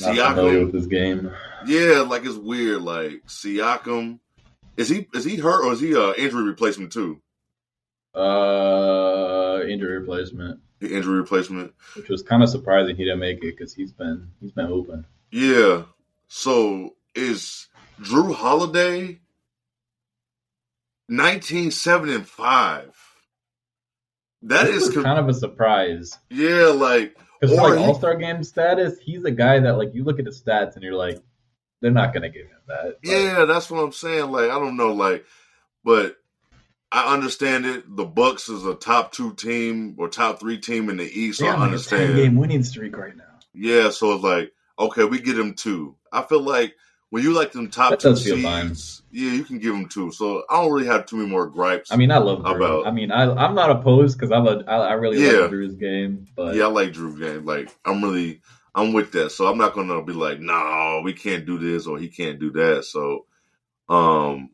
not 0.00 0.14
Siakam, 0.16 0.64
with 0.66 0.72
this 0.72 0.86
game. 0.86 1.30
yeah, 1.66 2.00
like 2.00 2.24
it's 2.24 2.36
weird. 2.36 2.82
Like 2.82 3.24
Siakam, 3.26 4.20
is 4.76 4.88
he 4.88 5.08
is 5.14 5.24
he 5.24 5.36
hurt 5.36 5.64
or 5.64 5.72
is 5.72 5.80
he 5.80 5.92
a 5.92 6.12
injury 6.14 6.44
replacement 6.44 6.92
too? 6.92 7.20
Uh, 8.14 9.60
injury 9.66 9.98
replacement, 9.98 10.60
Injury 10.80 11.16
replacement. 11.18 11.72
which 11.96 12.08
was 12.08 12.22
kind 12.22 12.42
of 12.42 12.48
surprising 12.50 12.94
he 12.96 13.04
didn't 13.04 13.20
make 13.20 13.38
it 13.38 13.56
because 13.56 13.74
he's 13.74 13.92
been 13.92 14.28
he's 14.40 14.52
been 14.52 14.66
open. 14.66 15.06
Yeah. 15.30 15.84
So 16.28 16.94
is 17.14 17.68
Jrue 18.00 18.34
Holiday 18.34 19.18
19, 21.08 21.70
7, 21.70 22.08
and 22.08 22.26
5. 22.26 23.11
That 24.42 24.66
This 24.66 24.88
is 24.88 24.94
con- 24.94 25.04
kind 25.04 25.18
of 25.18 25.28
a 25.28 25.34
surprise 25.34 26.18
yeah, 26.30 26.66
like 26.66 27.16
because 27.40 27.56
like 27.56 27.78
All 27.78 27.94
Star 27.94 28.16
game 28.16 28.42
status, 28.44 28.98
he's 28.98 29.24
a 29.24 29.30
guy 29.30 29.60
that 29.60 29.76
like 29.76 29.94
you 29.94 30.04
look 30.04 30.18
at 30.18 30.26
his 30.26 30.42
stats 30.42 30.74
and 30.74 30.82
you're 30.82 30.94
like, 30.94 31.18
they're 31.80 31.90
not 31.90 32.12
gonna 32.14 32.28
give 32.28 32.46
him 32.46 32.58
that. 32.68 32.84
Like, 32.84 32.98
Yeah, 33.02 33.44
that's 33.44 33.70
what 33.70 33.80
I'm 33.82 33.92
saying. 33.92 34.30
Like, 34.30 34.50
I 34.50 34.58
don't 34.58 34.76
know, 34.76 34.92
like, 34.92 35.24
but 35.84 36.16
I 36.90 37.14
understand 37.14 37.66
it. 37.66 37.84
The 37.96 38.04
Bucks 38.04 38.48
is 38.48 38.66
a 38.66 38.74
top 38.74 39.12
two 39.12 39.34
team 39.34 39.96
or 39.98 40.08
top 40.08 40.40
three 40.40 40.58
team 40.58 40.90
in 40.90 40.98
the 40.98 41.04
East. 41.04 41.38
So 41.38 41.46
I 41.46 41.56
understand. 41.56 42.16
game 42.16 42.36
winning 42.36 42.62
streak 42.62 42.96
right 42.96 43.16
now. 43.16 43.24
Yeah, 43.54 43.90
so 43.90 44.14
it's 44.14 44.24
like, 44.24 44.52
okay, 44.78 45.04
we 45.04 45.20
get 45.20 45.38
him 45.38 45.54
two. 45.54 45.96
I 46.12 46.22
feel 46.22 46.42
like 46.42 46.74
when 47.12 47.22
you 47.22 47.34
like 47.34 47.52
them 47.52 47.68
top 47.68 47.90
That 47.90 48.00
two 48.00 48.08
does 48.08 48.24
feel 48.24 48.40
fine. 48.40 48.68
seeds, 48.68 49.02
yeah, 49.10 49.32
you 49.32 49.44
can 49.44 49.58
give 49.58 49.74
them 49.74 49.86
two. 49.86 50.10
So 50.12 50.44
I 50.48 50.62
don't 50.62 50.72
really 50.72 50.86
have 50.86 51.04
too 51.04 51.16
many 51.16 51.28
more 51.28 51.46
gripes. 51.46 51.92
I 51.92 51.96
mean, 51.96 52.10
I 52.10 52.16
love 52.16 52.38
Jrue. 52.38 52.56
about- 52.56 52.86
I 52.86 52.90
mean, 52.90 53.12
I 53.12 53.24
I'm 53.30 53.54
not 53.54 53.68
opposed 53.70 54.16
because 54.18 54.32
I'm 54.32 54.46
a 54.46 54.64
I, 54.66 54.76
I 54.78 54.92
really 54.94 55.18
Yeah. 55.22 55.40
love 55.40 55.50
Jrue's 55.50 55.74
game, 55.74 56.24
but 56.34 56.54
yeah, 56.54 56.64
I 56.64 56.68
like 56.68 56.92
Jrue's 56.94 57.18
game. 57.18 57.44
Like, 57.44 57.68
I'm 57.84 58.02
really, 58.02 58.40
I'm 58.74 58.94
with 58.94 59.12
that. 59.12 59.30
So 59.32 59.46
I'm 59.46 59.58
not 59.58 59.74
gonna 59.74 60.02
be 60.02 60.14
like, 60.14 60.40
no, 60.40 61.02
we 61.04 61.12
can't 61.12 61.44
do 61.44 61.58
this 61.58 61.86
or 61.86 61.98
he 61.98 62.08
can't 62.08 62.38
do 62.40 62.50
that. 62.52 62.86
So, 62.86 63.26
um, 63.90 64.48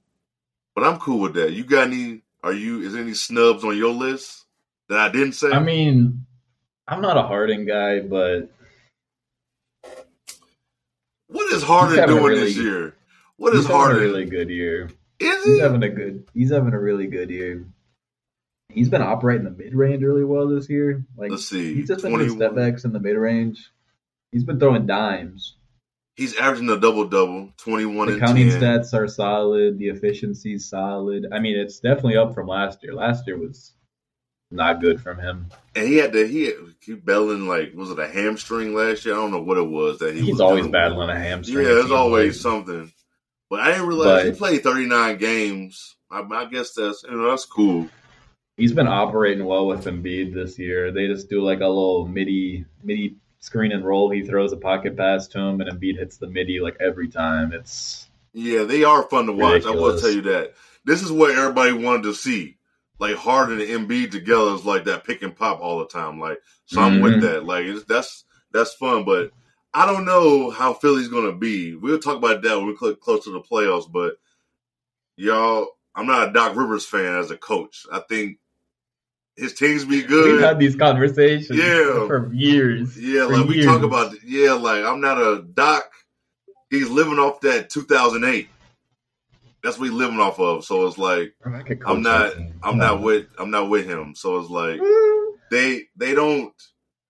but 0.75 0.83
I'm 0.83 0.99
cool 0.99 1.21
with 1.21 1.35
that. 1.35 1.53
You 1.53 1.62
got 1.62 1.87
any? 1.87 2.23
Are 2.43 2.53
you? 2.53 2.83
Is 2.83 2.93
there 2.93 3.03
any 3.03 3.15
snubs 3.15 3.62
on 3.62 3.77
your 3.77 3.93
list 3.93 4.47
that 4.88 4.99
I 4.99 5.09
didn't 5.11 5.35
say? 5.35 5.53
I 5.53 5.61
mean, 5.61 6.25
I'm 6.88 7.00
not 7.03 7.17
a 7.17 7.23
Harden 7.23 7.67
guy, 7.67 8.00
but 8.00 8.50
what 11.28 11.52
is 11.52 11.62
Harden 11.62 12.06
doing 12.08 12.23
really- 12.25 12.40
this 12.40 12.56
year? 12.56 12.94
What 13.37 13.54
is 13.54 13.61
he's 13.61 13.66
having 13.68 13.80
Harden? 13.80 13.99
a 13.99 14.00
really 14.04 14.25
good 14.25 14.50
year. 14.50 14.90
is 15.20 15.44
he? 15.44 15.52
He's 15.52 15.61
having 15.61 15.82
a 15.85 15.88
good. 15.88 16.25
He's 16.35 16.50
having 16.50 16.75
a 16.75 16.78
really 16.80 17.06
good 17.06 17.30
year. 17.30 17.64
He's 18.70 18.88
been 18.88 19.02
operating 19.02 19.44
the 19.44 19.50
mid 19.50 19.75
range 19.75 20.02
really 20.02 20.25
well 20.25 20.49
this 20.49 20.68
year. 20.68 21.04
Like 21.16 21.30
Let's 21.30 21.47
see. 21.49 21.75
he's 21.75 21.88
just 21.88 22.02
been 22.02 22.12
doing 22.12 22.28
21. 22.28 22.37
step 22.38 22.54
backs 22.56 22.85
in 22.85 22.92
the 22.92 23.00
mid 23.00 23.16
range. 23.16 23.70
He's 24.32 24.44
been 24.44 24.58
throwing 24.61 24.87
dimes. 24.87 25.54
He's 26.16 26.37
averaging 26.37 26.68
a 26.68 26.78
double 26.78 27.04
double, 27.06 27.52
21 27.58 28.12
The 28.14 28.18
counting 28.18 28.50
10. 28.50 28.61
stats 28.61 28.92
are 28.92 29.06
solid. 29.06 29.78
The 29.78 29.88
efficiency's 29.88 30.68
solid. 30.68 31.26
I 31.32 31.38
mean, 31.38 31.56
it's 31.56 31.78
definitely 31.78 32.16
up 32.16 32.35
from 32.35 32.49
last 32.49 32.82
year. 32.82 32.92
Last 32.92 33.25
year 33.26 33.38
was 33.38 33.73
not 34.50 34.81
good 34.81 35.00
from 35.00 35.19
him. 35.19 35.47
And 35.75 35.87
he 35.87 35.97
had 35.97 36.12
to 36.12 36.26
he 36.26 36.45
had, 36.45 36.55
he 36.81 36.95
battling 36.95 37.47
like 37.47 37.73
was 37.75 37.90
it 37.90 37.99
a 37.99 38.09
hamstring 38.09 38.75
last 38.75 39.05
year? 39.05 39.14
I 39.14 39.19
don't 39.19 39.31
know 39.31 39.43
what 39.43 39.59
it 39.59 39.69
was 39.69 39.99
that 39.99 40.14
he 40.14 40.23
He's 40.23 40.33
was 40.33 40.40
always 40.40 40.67
battling 40.67 41.09
with. 41.09 41.17
a 41.17 41.19
hamstring. 41.21 41.67
Yeah, 41.67 41.75
there's 41.75 41.90
always 41.90 42.35
like. 42.45 42.52
something. 42.52 42.93
But 43.50 43.61
I 43.61 43.73
didn't 43.73 43.87
realize 43.87 44.25
he 44.26 44.33
played 44.33 44.62
39 44.62 45.17
games. 45.19 45.97
I, 46.11 46.21
I 46.21 46.45
guess 46.47 46.73
that's 46.75 47.03
you 47.03 47.16
know 47.16 47.31
that's 47.31 47.44
cool. 47.44 47.88
He's 48.57 48.72
been 48.72 48.88
operating 48.88 49.44
well 49.44 49.66
with 49.66 49.85
Embiid 49.85 50.35
this 50.35 50.59
year. 50.59 50.90
They 50.90 51.07
just 51.07 51.31
do 51.31 51.42
like 51.42 51.61
a 51.61 51.66
little 51.68 52.07
midi 52.09 52.64
midi 52.83 53.16
screen 53.38 53.70
and 53.72 53.85
roll. 53.85 54.11
He 54.11 54.22
throws 54.22 54.53
a 54.53 54.57
pocket 54.57 54.96
pass 54.96 55.29
to 55.29 55.38
him, 55.38 55.61
and 55.61 55.70
Embiid 55.70 55.96
hits 55.99 56.16
the 56.16 56.27
midi 56.27 56.59
like 56.61 56.77
every 56.81 57.09
time. 57.09 57.53
It's 57.53 58.09
Yeah, 58.35 58.64
they 58.64 58.83
are 58.85 59.05
fun 59.05 59.27
to 59.27 59.33
watch. 59.33 59.64
I 59.64 59.70
will 59.70 59.99
tell 60.01 60.11
you 60.11 60.22
that. 60.22 60.55
This 60.85 61.03
is 61.03 61.12
what 61.12 61.31
everybody 61.31 61.72
wanted 61.72 62.03
to 62.05 62.14
see. 62.14 62.58
Like 63.00 63.16
Harden 63.16 63.61
and 63.61 63.68
Embiid 63.88 64.11
together 64.11 64.54
is 64.54 64.64
like 64.64 64.84
that 64.84 65.04
pick 65.04 65.22
and 65.22 65.34
pop 65.37 65.61
all 65.61 65.78
the 65.78 65.87
time. 65.87 66.18
Like 66.18 66.38
so, 66.66 66.80
I'm 66.80 67.00
with 67.00 67.14
Mhm. 67.14 67.20
that. 67.22 67.44
Like 67.44 67.64
it's, 67.64 67.84
that's 67.84 68.24
that's 68.52 68.74
fun, 68.74 69.04
but 69.04 69.30
I 69.74 69.87
don't 69.87 70.04
know 70.04 70.50
how 70.50 70.72
Philly's 70.74 71.08
gonna 71.08 71.32
be. 71.37 71.74
We'll 71.76 71.98
talk 72.00 72.16
about 72.16 72.42
that 72.42 72.56
when 72.56 72.66
we 72.66 72.74
click 72.76 73.00
close 73.00 73.24
to 73.24 73.30
the 73.32 73.40
playoffs. 73.40 73.90
But 73.90 74.16
y'all, 75.16 75.68
I'm 75.94 76.06
not 76.06 76.28
a 76.28 76.32
Doc 76.32 76.56
Rivers 76.56 76.87
fan 76.87 77.16
as 77.16 77.30
a 77.30 77.37
coach. 77.37 77.87
I 77.92 78.00
think 78.08 78.38
his 79.37 79.54
teams 79.54 79.84
be 79.84 80.02
good. 80.02 80.32
we've 80.32 80.40
had 80.40 80.58
these 80.58 80.74
conversations 80.74 81.56
Yeah. 81.56 82.06
for 82.08 82.30
years. 82.34 82.98
Yeah, 82.98 83.26
for 83.28 83.37
like 83.38 83.48
we 83.48 83.62
talk 83.64 83.82
about. 83.82 84.14
Yeah, 84.24 84.54
like 84.54 84.84
I'm 84.84 85.00
not 85.00 85.18
a 85.18 85.42
Doc. 85.54 85.84
He's 86.70 86.88
living 86.90 87.18
off 87.20 87.40
that 87.42 87.70
2008. 87.70 88.48
That's 89.68 89.78
what 89.78 89.90
he's 89.90 89.98
living 89.98 90.18
off 90.18 90.40
of. 90.40 90.64
So 90.64 90.87
it's 90.87 90.96
like 90.96 91.35
Bro, 91.42 91.54
I 91.59 91.62
could 91.62 91.83
I'm 91.85 92.00
not. 92.02 92.33
I'm 92.62 92.78
No. 92.78 92.87
not 92.87 93.02
with. 93.02 93.26
I'm 93.38 93.50
not 93.50 93.68
with 93.68 93.87
him. 93.87 94.14
So 94.14 94.38
it's 94.38 94.48
like 94.48 94.81
mm. 94.81 95.33
they 95.50 95.83
they 95.94 96.14
don't. 96.14 96.54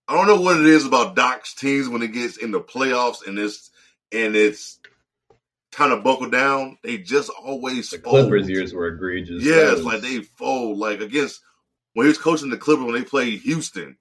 I 0.08 0.14
don't 0.14 0.26
know 0.26 0.40
what 0.40 0.58
it 0.58 0.66
is 0.66 0.84
about 0.84 1.14
Doc's 1.14 1.54
teams 1.54 1.88
when 1.88 2.02
it 2.02 2.12
gets 2.12 2.36
in 2.36 2.50
the 2.50 2.60
playoffs 2.60 3.24
and 3.26 3.38
it's 3.38 3.70
and 4.10 4.34
it's 4.34 4.80
kind 5.70 5.92
of 5.92 6.02
buckled 6.02 6.32
down. 6.32 6.78
They 6.82 6.98
just 6.98 7.30
always 7.30 7.90
The 7.90 7.98
fold. 7.98 8.22
Clippers 8.28 8.48
years 8.48 8.74
were 8.74 8.88
egregious. 8.88 9.44
Yeah, 9.44 9.72
it's 9.72 9.82
like 9.82 10.00
they 10.00 10.22
fold. 10.22 10.78
Like 10.78 11.00
against 11.00 11.40
when 11.92 12.06
he 12.06 12.08
was 12.08 12.18
coaching 12.18 12.50
the 12.50 12.56
Clippers 12.56 12.86
when 12.86 12.94
they 12.94 13.04
played 13.04 13.40
Houston, 13.42 13.96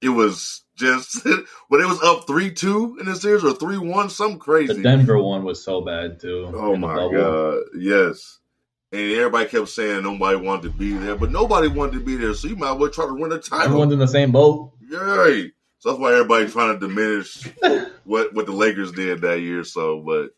it 0.00 0.08
was 0.08 0.64
just 0.76 1.24
when 1.68 1.80
it 1.80 1.86
was 1.86 2.02
up 2.02 2.26
three 2.26 2.52
two 2.52 2.96
in 3.00 3.06
the 3.06 3.16
series 3.16 3.44
or 3.44 3.54
three 3.54 3.78
one, 3.78 4.10
some 4.10 4.38
crazy. 4.38 4.74
the 4.74 4.82
Denver 4.82 5.20
one 5.22 5.44
was 5.44 5.64
so 5.64 5.80
bad 5.80 6.20
too. 6.20 6.52
oh 6.54 6.76
my 6.76 6.94
god, 6.94 7.62
yes. 7.78 8.38
And 8.92 9.10
everybody 9.12 9.48
kept 9.48 9.68
saying 9.70 10.04
nobody 10.04 10.36
wanted 10.36 10.62
to 10.64 10.70
be 10.70 10.92
there, 10.92 11.16
but 11.16 11.32
nobody 11.32 11.66
wanted 11.66 11.94
to 11.94 12.00
be 12.00 12.14
there. 12.16 12.32
So 12.32 12.46
you 12.46 12.54
might 12.54 12.74
as 12.74 12.78
well 12.78 12.90
try 12.90 13.06
to 13.06 13.14
win 13.14 13.32
a 13.32 13.38
title. 13.40 13.64
Everyone's 13.64 13.92
in 13.92 13.98
the 13.98 14.06
same 14.06 14.30
boat. 14.30 14.72
Right. 14.88 15.50
So 15.80 15.90
that's 15.90 16.00
why 16.00 16.12
everybody's 16.12 16.52
trying 16.52 16.78
to 16.78 16.86
diminish 16.86 17.44
what 18.04 18.32
what 18.34 18.46
the 18.46 18.52
Lakers 18.52 18.92
did 18.92 19.20
that 19.22 19.40
year. 19.40 19.64
So, 19.64 20.00
but 20.00 20.30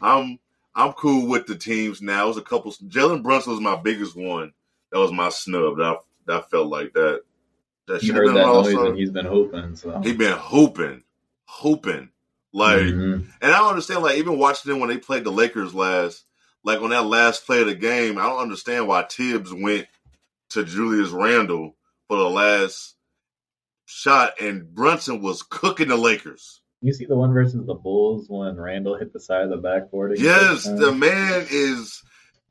I'm 0.00 0.38
I'm 0.74 0.92
cool 0.92 1.28
with 1.28 1.46
the 1.46 1.56
teams 1.56 2.00
now. 2.00 2.24
It 2.24 2.28
was 2.28 2.36
a 2.36 2.42
couple. 2.42 2.72
Jalen 2.72 3.22
Brunson 3.22 3.52
was 3.52 3.60
my 3.60 3.76
biggest 3.76 4.16
one. 4.16 4.52
That 4.92 4.98
was 4.98 5.12
my 5.12 5.28
snub. 5.28 5.76
That 5.78 5.84
I, 5.84 5.96
that 6.26 6.36
I 6.36 6.42
felt 6.42 6.68
like 6.68 6.92
that. 6.94 7.22
That 7.88 8.00
He 8.02 8.08
heard 8.10 8.26
been 8.26 8.34
that 8.34 8.46
noise 8.46 8.74
all 8.74 8.88
and 8.88 8.98
he's 8.98 9.10
been 9.10 9.26
hoping. 9.26 9.74
So 9.76 10.00
He 10.02 10.12
been 10.12 10.36
hooping, 10.38 11.02
hooping. 11.46 12.10
Like, 12.52 12.78
Mhm. 12.80 13.26
and 13.42 13.52
I 13.52 13.58
don't 13.58 13.70
understand. 13.70 14.02
Like, 14.02 14.18
even 14.18 14.38
watching 14.38 14.70
them 14.70 14.80
when 14.80 14.88
they 14.88 14.98
played 14.98 15.24
the 15.24 15.30
Lakers 15.32 15.74
last, 15.74 16.24
like 16.64 16.80
on 16.80 16.90
that 16.90 17.06
last 17.06 17.44
play 17.46 17.60
of 17.60 17.66
the 17.66 17.74
game, 17.74 18.18
I 18.18 18.22
don't 18.28 18.40
understand 18.40 18.86
why 18.88 19.02
Thibs 19.04 19.52
went 19.52 19.86
to 20.50 20.64
Julius 20.64 21.10
Randle 21.10 21.76
for 22.08 22.16
the 22.16 22.28
last 22.30 22.94
shot, 23.86 24.40
and 24.40 24.74
Brunson 24.74 25.20
was 25.22 25.42
cooking 25.42 25.88
the 25.88 25.96
Lakers. 25.96 26.60
you 26.80 26.92
see 26.92 27.06
the 27.06 27.16
one 27.16 27.32
versus 27.32 27.66
the 27.66 27.74
Bulls 27.74 28.26
when 28.28 28.56
Randle 28.56 28.96
hit 28.96 29.12
the 29.12 29.18
side 29.18 29.42
of 29.42 29.50
the 29.50 29.56
backboard. 29.56 30.16
Yes, 30.18 30.62
the 30.64 30.92
man 30.92 31.44
is. 31.50 32.02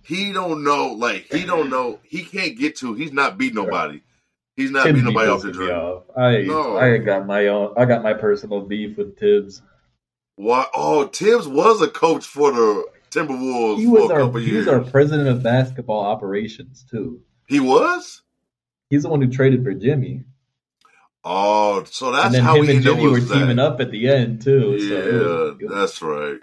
He 0.04 0.34
don't 0.34 0.64
know. 0.66 0.94
Like 0.94 1.32
he 1.32 1.46
don't 1.46 1.70
know. 1.76 2.00
He 2.04 2.24
can't 2.24 2.58
get 2.58 2.76
to. 2.78 2.94
He's 2.94 3.14
not 3.14 3.38
beating 3.38 3.56
nobody. 3.56 4.02
He's 4.58 4.72
not 4.72 4.84
Thibs 4.84 4.96
beating 5.00 5.10
be 5.12 5.14
nobody 5.14 5.32
off 5.32 5.42
the 5.44 5.52
dribble. 5.54 6.06
I 6.18 6.42
No. 6.42 6.76
I 6.78 6.98
got 6.98 7.26
my 7.26 7.48
own. 7.48 7.74
I 7.78 7.86
got 7.86 8.04
my 8.04 8.14
personal 8.14 8.60
beef 8.62 8.98
with 8.98 9.18
Thibs. 9.18 9.62
Why? 10.36 10.66
Oh, 10.76 11.06
Thibs 11.08 11.48
was 11.48 11.82
a 11.82 11.88
coach 11.88 12.26
for 12.26 12.52
the 12.52 12.86
Timberwolves 13.12 13.78
He 13.78 13.86
for 13.86 13.92
was 13.92 14.10
a 14.10 14.14
our 14.16 14.20
couple 14.22 14.42
he 14.42 14.48
years. 14.52 14.66
was 14.66 14.74
our 14.74 14.82
president 14.82 15.30
of 15.30 15.42
basketball 15.42 16.02
operations 16.04 16.84
too. 16.92 17.22
he 17.48 17.60
was. 17.62 18.22
He's 18.90 19.04
the 19.04 19.10
one 19.10 19.22
who 19.22 19.28
traded 19.30 19.64
for 19.64 19.74
Jimmy, 19.74 20.24
Oh, 21.24 21.84
so 21.86 22.12
that's 22.12 22.28
and 22.28 22.36
then 22.36 22.44
how 22.44 22.56
him 22.56 22.68
we 22.68 22.76
and 22.76 22.84
Jimmy 22.84 23.04
were 23.04 23.12
with 23.12 23.30
teaming 23.32 23.60
up 23.60 23.82
at 23.82 23.92
the 23.92 24.08
end 24.08 24.42
too. 24.42 24.78
Yeah, 24.80 24.90
so 24.90 24.96
it 24.96 25.14
was- 25.14 25.58
it 25.62 25.66
was- 25.66 25.74
that's 25.74 26.02
right. 26.02 26.40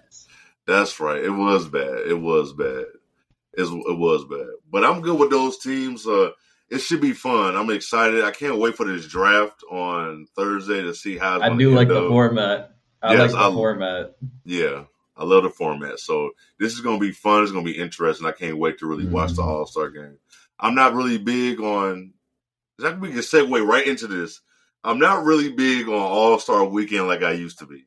That's 0.67 1.01
right. 1.01 1.23
It 1.25 1.31
was 1.31 1.69
bad. 1.69 2.07
It 2.07 2.19
was 2.21 2.53
bad. 2.53 2.85
It 3.57 3.67
was 3.99 4.25
bad. 4.27 4.47
But 4.71 4.85
I'm 4.85 5.01
good 5.01 5.19
with 5.19 5.31
those 5.31 5.59
teams. 5.59 6.07
Uh, 6.07 6.31
it 6.71 6.79
should 6.79 7.01
be 7.01 7.13
fun. 7.13 7.57
I'm 7.57 7.71
excited. 7.71 8.25
I 8.25 8.31
can't 8.31 8.59
wait 8.59 8.77
for 8.77 8.85
this 8.87 9.07
draft 9.07 9.63
on 9.71 10.27
Thursday 10.35 10.83
to 10.83 10.95
see 10.95 11.17
how 11.19 11.37
it's 11.37 11.45
I 11.45 11.57
do 11.57 11.75
like 11.75 11.89
end 11.89 11.97
the 11.97 12.09
format. 12.09 12.77
I 13.03 13.13
Yes, 13.13 13.21
like 13.21 13.31
the 13.33 13.39
I- 13.39 13.53
format. 13.53 14.17
Yeah, 14.45 14.85
I 15.17 15.25
love 15.25 15.43
the 15.45 15.51
format. 15.51 16.01
So 16.01 16.31
this 16.59 16.73
is 16.73 16.81
going 16.81 16.99
to 16.99 17.07
be 17.07 17.13
fun. 17.13 17.43
It's 17.43 17.53
going 17.53 17.65
to 17.65 17.71
be 17.73 17.79
interesting. 17.79 18.27
I 18.27 18.33
can't 18.33 18.59
wait 18.59 18.79
to 18.79 18.87
really 18.87 19.07
watch 19.07 19.33
the 19.33 19.43
Mhm. 19.43 19.47
All 19.47 19.67
Star 19.67 19.91
game. 19.91 20.19
I'm 20.59 20.75
not 20.75 20.95
really 20.95 21.19
big 21.19 21.61
on. 21.61 22.13
Think 22.81 23.01
we 23.01 23.11
can 23.11 23.19
segue 23.19 23.67
right 23.67 23.87
into 23.87 24.07
this. 24.07 24.41
I'm 24.83 24.99
not 24.99 25.25
really 25.25 25.51
big 25.53 25.87
on 25.89 25.95
All 25.95 26.39
Star 26.39 26.65
Weekend 26.65 27.07
like 27.07 27.23
I 27.23 27.33
used 27.33 27.59
to 27.61 27.67
be. 27.67 27.85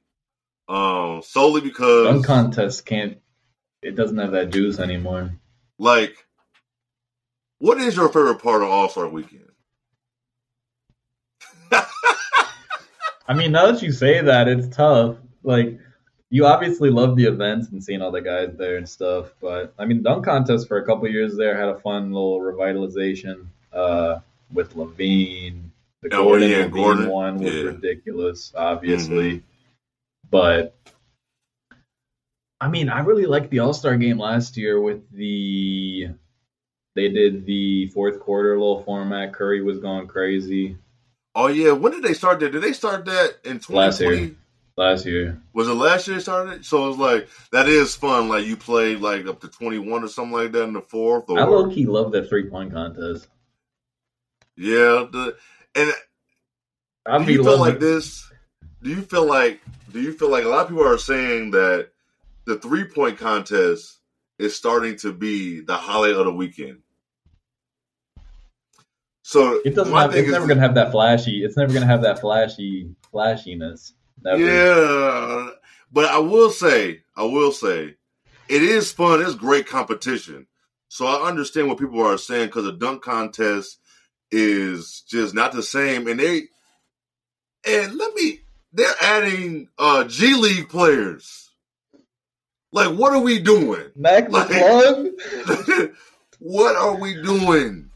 Um, 0.70 1.22
solely 1.24 1.62
because 1.62 2.06
dunk 2.08 2.26
contest 2.26 2.86
can't. 2.86 3.18
It 3.82 3.96
doesn't 3.96 4.18
have 4.18 4.32
that 4.32 4.50
juice 4.52 4.80
anymore. 4.80 5.32
Like, 5.80 6.27
what 7.60 7.80
is 7.80 7.96
your 7.96 8.08
favorite 8.10 8.42
part 8.42 8.62
of 8.62 8.70
All 8.70 8.90
Star 8.90 9.08
Weekend? 9.08 9.44
I 13.28 13.34
mean, 13.36 13.52
now 13.52 13.72
that 13.72 13.82
you 13.82 13.92
say 13.92 14.22
that, 14.22 14.48
it's 14.48 14.74
tough. 14.76 15.18
Like, 15.44 15.78
you 16.30 16.46
obviously 16.46 16.90
love 16.90 17.16
the 17.16 17.26
events 17.26 17.70
and 17.70 17.84
seeing 17.84 18.02
all 18.02 18.12
the 18.12 18.22
guys 18.22 18.54
there 18.58 18.78
and 18.78 18.88
stuff, 18.88 19.34
but 19.42 19.74
I 19.80 19.86
mean, 19.86 20.04
dunk 20.04 20.26
contest 20.26 20.68
for 20.68 20.78
a 20.78 20.86
couple 20.86 21.08
years 21.08 21.38
there 21.38 21.58
had 21.58 21.70
a 21.70 21.80
fun 21.80 22.12
little 22.12 22.40
revitalization 22.42 23.46
uh, 23.74 24.20
with 24.52 24.74
LaVine. 24.76 25.62
The 26.02 26.10
Oh, 26.14 26.24
Gordon 26.26 26.50
yeah, 26.50 26.66
LaVine 26.68 26.72
Gordon. 26.74 27.10
one 27.10 27.38
was 27.40 27.54
Yeah. 27.54 27.62
ridiculous, 27.64 28.52
obviously, 28.56 29.42
but 30.30 30.76
I 32.60 32.68
mean, 32.68 32.90
I 32.90 33.00
really 33.00 33.26
liked 33.26 33.50
the 33.50 33.60
All 33.60 33.74
Star 33.74 33.96
game 33.98 34.18
last 34.18 34.58
year 34.58 34.82
with 34.82 35.10
the. 35.12 36.10
They 36.98 37.08
did 37.10 37.46
the 37.46 37.88
fourth 37.88 38.20
quarter 38.20 38.58
little 38.58 38.84
format. 38.84 39.34
Curry 39.34 39.62
was 39.62 39.80
going 39.80 40.08
crazy 40.08 40.78
Oh 41.40 41.46
yeah, 41.46 41.72
when 41.72 41.92
did 41.92 42.02
they 42.02 42.16
start 42.16 42.40
that? 42.40 42.52
Did 42.52 42.64
they 42.64 42.74
start 42.74 43.06
that 43.06 43.36
in 43.46 43.62
Last 43.70 44.00
2020? 44.00 44.18
year. 44.18 44.36
last 44.76 45.06
year. 45.06 45.42
Was 45.54 45.68
it 45.68 45.74
last 45.74 46.08
year 46.08 46.18
they 46.18 46.24
started 46.24 46.54
it? 46.54 46.66
So 46.66 46.90
it's 46.90 46.98
like 46.98 47.30
that 47.52 47.68
is 47.68 47.96
fun. 47.96 48.28
Like 48.28 48.48
you 48.48 48.58
played 48.58 49.02
like 49.02 49.28
up 49.28 49.42
to 49.42 49.48
21 49.48 50.04
or 50.04 50.08
something 50.08 50.36
like 50.36 50.52
that 50.54 50.64
in 50.64 50.74
the 50.74 50.82
fourth. 50.82 51.30
Or 51.30 51.40
I 51.40 51.44
low 51.44 51.70
key 51.70 51.86
love 51.86 52.12
that 52.14 52.28
three 52.28 52.50
point 52.50 52.74
contest. 52.74 53.28
yeah, 54.56 55.06
the, 55.12 55.38
and 55.76 55.92
I 57.06 57.24
do 57.24 57.32
you 57.32 57.44
feel 57.44 57.60
like 57.60 57.80
this? 57.80 58.28
Do 58.82 58.90
you 58.90 59.04
feel 59.04 59.28
like? 59.28 59.62
Do 59.94 60.02
you 60.02 60.14
feel 60.14 60.32
like 60.32 60.44
a 60.44 60.50
lot 60.50 60.64
of 60.64 60.70
people 60.70 60.88
are 60.88 60.98
saying 60.98 61.52
that 61.52 61.90
the 62.46 62.58
three 62.58 62.86
point 62.86 63.20
contest 63.20 64.00
is 64.40 64.56
starting 64.56 64.96
to 64.98 65.14
be 65.14 65.60
the 65.62 65.78
highlight 65.78 66.16
of 66.16 66.26
the 66.26 66.34
weekend? 66.34 66.80
So 69.28 69.60
It 69.66 69.76
doesn't 69.76 69.94
have. 69.94 70.16
It's 70.16 70.32
never 70.32 70.48
gonna 70.48 70.62
have 70.62 70.76
that 70.76 70.92
flashy. 70.92 71.44
It's 71.44 71.58
never 71.58 71.74
gonna 71.74 71.86
have 71.86 72.02
that 72.04 72.20
flashy 72.20 72.96
flashiness. 73.12 73.92
Never. 74.24 74.42
Yeah, 74.42 75.50
but 75.92 76.06
I 76.06 76.18
will 76.20 76.50
say, 76.50 77.02
I 77.14 77.24
will 77.24 77.52
say, 77.52 77.96
it 78.48 78.64
is 78.64 78.94
fun. 78.94 79.22
It's 79.22 79.36
great 79.36 79.68
competition. 79.68 80.48
So 80.88 81.08
I 81.08 81.28
understand 81.28 81.68
what 81.68 81.78
people 81.78 82.02
are 82.02 82.18
saying 82.18 82.46
because 82.48 82.64
the 82.64 82.72
dunk 82.72 83.02
contest 83.02 83.80
is 84.32 85.04
just 85.10 85.34
not 85.34 85.52
the 85.52 85.62
same. 85.62 86.08
And 86.08 86.22
they, 86.22 86.44
and 87.68 87.96
let 87.96 88.14
me, 88.14 88.40
they're 88.72 88.96
adding 89.02 89.68
uh 89.78 90.06
G 90.06 90.36
League 90.36 90.70
players. 90.70 91.52
Like, 92.72 92.98
what 92.98 93.12
are 93.12 93.22
we 93.22 93.40
doing? 93.40 93.92
Mac 93.94 94.32
Like- 94.32 94.52
what 96.40 96.78
are 96.78 96.96
we 96.96 97.22
doing? 97.22 97.87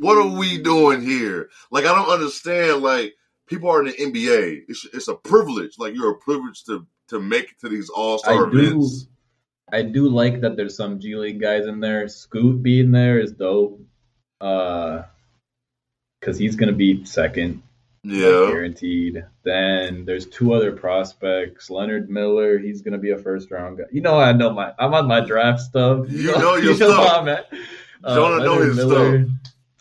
What 0.00 0.18
are 0.18 0.36
we 0.38 0.58
doing 0.62 1.02
here? 1.02 1.48
Like, 1.70 1.84
I 1.84 1.94
don't 1.94 2.08
understand. 2.12 2.82
Like, 2.82 3.14
people 3.46 3.70
are 3.70 3.80
in 3.80 3.86
the 3.86 3.92
NBA. 3.92 4.62
It's 4.68 4.86
it's 4.92 5.08
a 5.08 5.14
privilege. 5.14 5.74
Like, 5.78 5.94
you're 5.94 6.12
a 6.12 6.18
privilege 6.18 6.64
to 6.64 6.86
to 7.08 7.20
make 7.20 7.44
it 7.44 7.60
to 7.60 7.68
these 7.68 7.88
All 7.90 8.18
Star 8.18 8.46
I 8.46 8.50
do. 8.50 8.58
events. 8.58 9.08
I 9.72 9.82
do 9.82 10.08
like 10.08 10.40
that. 10.42 10.56
There's 10.56 10.76
some 10.76 11.00
G 11.00 11.16
League 11.16 11.40
guys 11.40 11.66
in 11.66 11.80
there. 11.80 12.06
Scoot 12.08 12.62
being 12.62 12.90
there 12.92 13.18
is 13.18 13.32
dope. 13.32 13.80
Uh, 14.40 15.02
because 16.20 16.38
he's 16.38 16.56
gonna 16.56 16.72
be 16.72 17.04
second, 17.04 17.62
Yeah, 18.02 18.48
guaranteed. 18.50 19.24
Then 19.44 20.04
there's 20.04 20.26
two 20.26 20.52
other 20.54 20.72
prospects. 20.72 21.68
Leonard 21.70 22.10
Miller, 22.10 22.58
he's 22.58 22.82
gonna 22.82 22.98
be 22.98 23.10
a 23.10 23.18
first 23.18 23.50
round 23.50 23.78
guy. 23.78 23.84
You 23.92 24.00
know, 24.02 24.18
I 24.18 24.32
know 24.32 24.52
my. 24.52 24.72
I'm 24.78 24.94
on 24.94 25.06
my 25.06 25.20
draft 25.20 25.60
stuff. 25.60 26.06
You 26.10 26.32
know 26.38 26.56
your 26.56 26.72
you 26.74 26.78
know 26.78 26.90
stuff. 26.92 27.08
how 27.08 27.20
I'm. 27.20 27.28
Uh, 28.04 28.14
Jonah 28.14 28.44
know 28.44 28.60
his 28.62 28.76
Miller, 28.76 29.26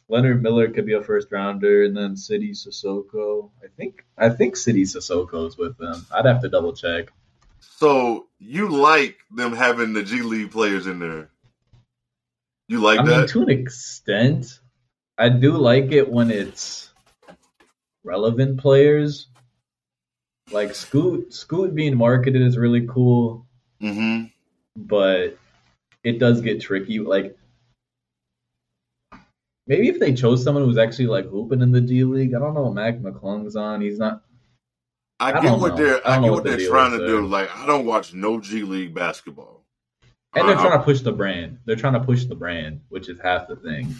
Leonard 0.07 0.43
Miller 0.43 0.69
could 0.69 0.85
be 0.85 0.93
a 0.93 1.01
first 1.01 1.31
rounder, 1.31 1.83
and 1.83 1.97
then 1.97 2.15
Sidy 2.15 2.51
Cissoko. 2.51 3.49
I 3.63 3.67
think 3.75 4.05
I 4.17 4.29
think 4.29 4.55
Sidy 4.55 4.83
Cissoko's 4.83 5.57
with 5.57 5.77
them. 5.77 6.05
I'd 6.11 6.25
have 6.25 6.41
to 6.41 6.49
double 6.49 6.73
check. 6.73 7.09
so 7.59 8.27
you 8.39 8.69
like 8.69 9.17
them 9.31 9.53
having 9.53 9.93
the 9.93 10.03
G 10.03 10.21
League 10.21 10.51
players 10.51 10.87
in 10.87 10.99
there? 10.99 11.29
You 12.67 12.81
like 12.81 12.99
I 12.99 13.03
mean, 13.03 13.21
that? 13.21 13.29
to 13.29 13.41
an 13.41 13.49
extent, 13.49 14.59
I 15.17 15.29
do 15.29 15.57
like 15.57 15.91
it 15.91 16.09
when 16.09 16.31
it's 16.31 16.89
relevant 18.03 18.59
players. 18.59 19.27
Like 20.51 20.75
Scoot, 20.75 21.33
Scoot 21.33 21.73
being 21.73 21.97
marketed 21.97 22.43
is 22.43 22.57
really 22.57 22.85
cool, 22.87 23.47
mm-hmm. 23.81 24.25
but 24.75 25.37
it 26.03 26.19
does 26.19 26.41
get 26.41 26.61
tricky. 26.61 26.99
Like 26.99 27.35
maybe 29.67 29.89
if 29.89 29.99
they 29.99 30.13
chose 30.13 30.43
someone 30.43 30.63
who's 30.65 30.77
actually 30.77 31.07
like 31.07 31.25
hooping 31.25 31.61
in 31.61 31.71
the 31.71 31.81
D 31.81 32.03
League. 32.03 32.33
I 32.35 32.39
don't 32.39 32.53
know. 32.53 32.63
what 32.63 32.73
Mac 32.73 32.99
McClung's 32.99 33.55
on. 33.55 33.81
He's 33.81 33.97
not. 33.99 34.21
I 35.19 35.31
I 35.31 35.41
get 35.41 35.57
what 35.59 35.75
know. 35.75 35.83
they're. 35.83 36.07
I 36.07 36.17
I, 36.17 36.21
get 36.21 36.31
what 36.31 36.43
they're 36.43 36.57
deal 36.57 36.69
trying 36.71 36.97
to 36.97 37.05
do. 37.07 37.25
Like, 37.25 37.55
I 37.55 37.65
don't 37.65 37.85
watch 37.85 38.13
no 38.13 38.39
G 38.39 38.63
League 38.63 38.93
basketball. 38.93 39.63
And 40.35 40.47
they're 40.49 40.57
Uh, 40.57 40.61
trying 40.61 40.77
to 40.79 40.83
push 40.83 40.99
the 41.01 41.13
brand. 41.13 41.59
They're 41.65 41.77
trying 41.77 41.93
to 41.93 42.01
push 42.01 42.25
the 42.25 42.35
brand, 42.35 42.81
which 42.89 43.07
is 43.07 43.19
half 43.21 43.47
the 43.47 43.55
thing. 43.55 43.95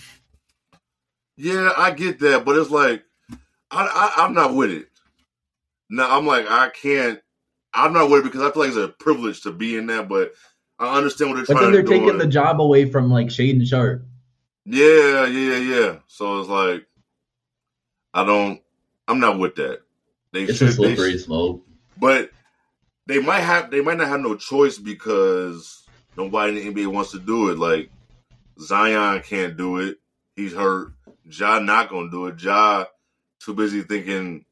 Yeah, 1.38 1.72
I 1.78 1.92
get 1.92 2.20
that, 2.20 2.46
but 2.46 2.58
it's 2.58 2.70
like 2.70 3.04
I, 3.72 4.14
I 4.18 4.24
I'm 4.24 4.34
not 4.34 4.54
with 4.54 4.72
it. 4.72 4.88
No, 5.90 6.10
I'm 6.10 6.26
like 6.26 6.50
I 6.50 6.70
can't. 6.70 7.22
I'm 7.74 7.94
not 7.94 8.10
with 8.10 8.22
it 8.22 8.24
because 8.32 8.42
I 8.42 8.52
feel 8.52 8.62
like 8.64 8.70
it's 8.70 8.78
a 8.78 8.88
privilege 8.88 9.42
to 9.44 9.52
be 9.52 9.76
in 9.78 9.88
that, 9.88 10.08
but 10.08 10.34
I 10.80 10.98
understand 10.98 11.32
what 11.32 11.38
they're 11.38 11.46
But 11.46 11.60
trying 11.62 11.72
to 11.74 11.78
do. 11.78 11.84
But 11.84 11.90
then 11.90 12.00
they're 12.00 12.08
taking 12.08 12.18
the 12.20 12.28
job 12.28 12.62
away 12.62 12.90
from 12.90 13.10
like 13.10 13.28
Shaedon 13.28 13.68
Sharpe. 13.68 14.06
Yeah, 14.66 15.26
yeah, 15.28 15.58
yeah. 15.58 15.96
So 16.08 16.40
it's 16.40 16.50
like 16.50 16.86
I 18.14 18.24
don't. 18.26 18.62
I'm 19.08 19.20
not 19.20 19.38
with 19.40 19.56
that. 19.56 19.82
They 20.34 20.44
It's 20.44 20.58
should, 20.58 20.70
a 20.70 20.72
they 20.72 20.76
slippery 20.76 21.12
should- 21.14 21.22
slope. 21.22 21.66
but 21.98 22.32
they 23.06 23.20
might 23.20 23.42
have. 23.42 23.70
They 23.72 23.82
might 23.82 23.98
not 23.98 24.08
have 24.08 24.22
no 24.22 24.36
choice 24.36 24.78
because 24.78 25.84
nobody 26.18 26.60
in 26.68 26.74
the 26.74 26.84
NBA 26.86 26.92
wants 26.92 27.12
to 27.12 27.20
do 27.20 27.50
it. 27.50 27.60
Like 27.60 27.90
Zion 28.60 29.22
can't 29.22 29.56
do 29.58 29.78
it. 29.78 29.98
He's 30.36 30.54
hurt. 30.54 30.92
Ja 31.30 31.60
not 31.60 31.90
gonna 31.90 32.10
do 32.10 32.28
it. 32.28 32.42
Ja 32.42 32.86
too 33.40 33.54
busy 33.54 33.82
thinking 33.84 34.44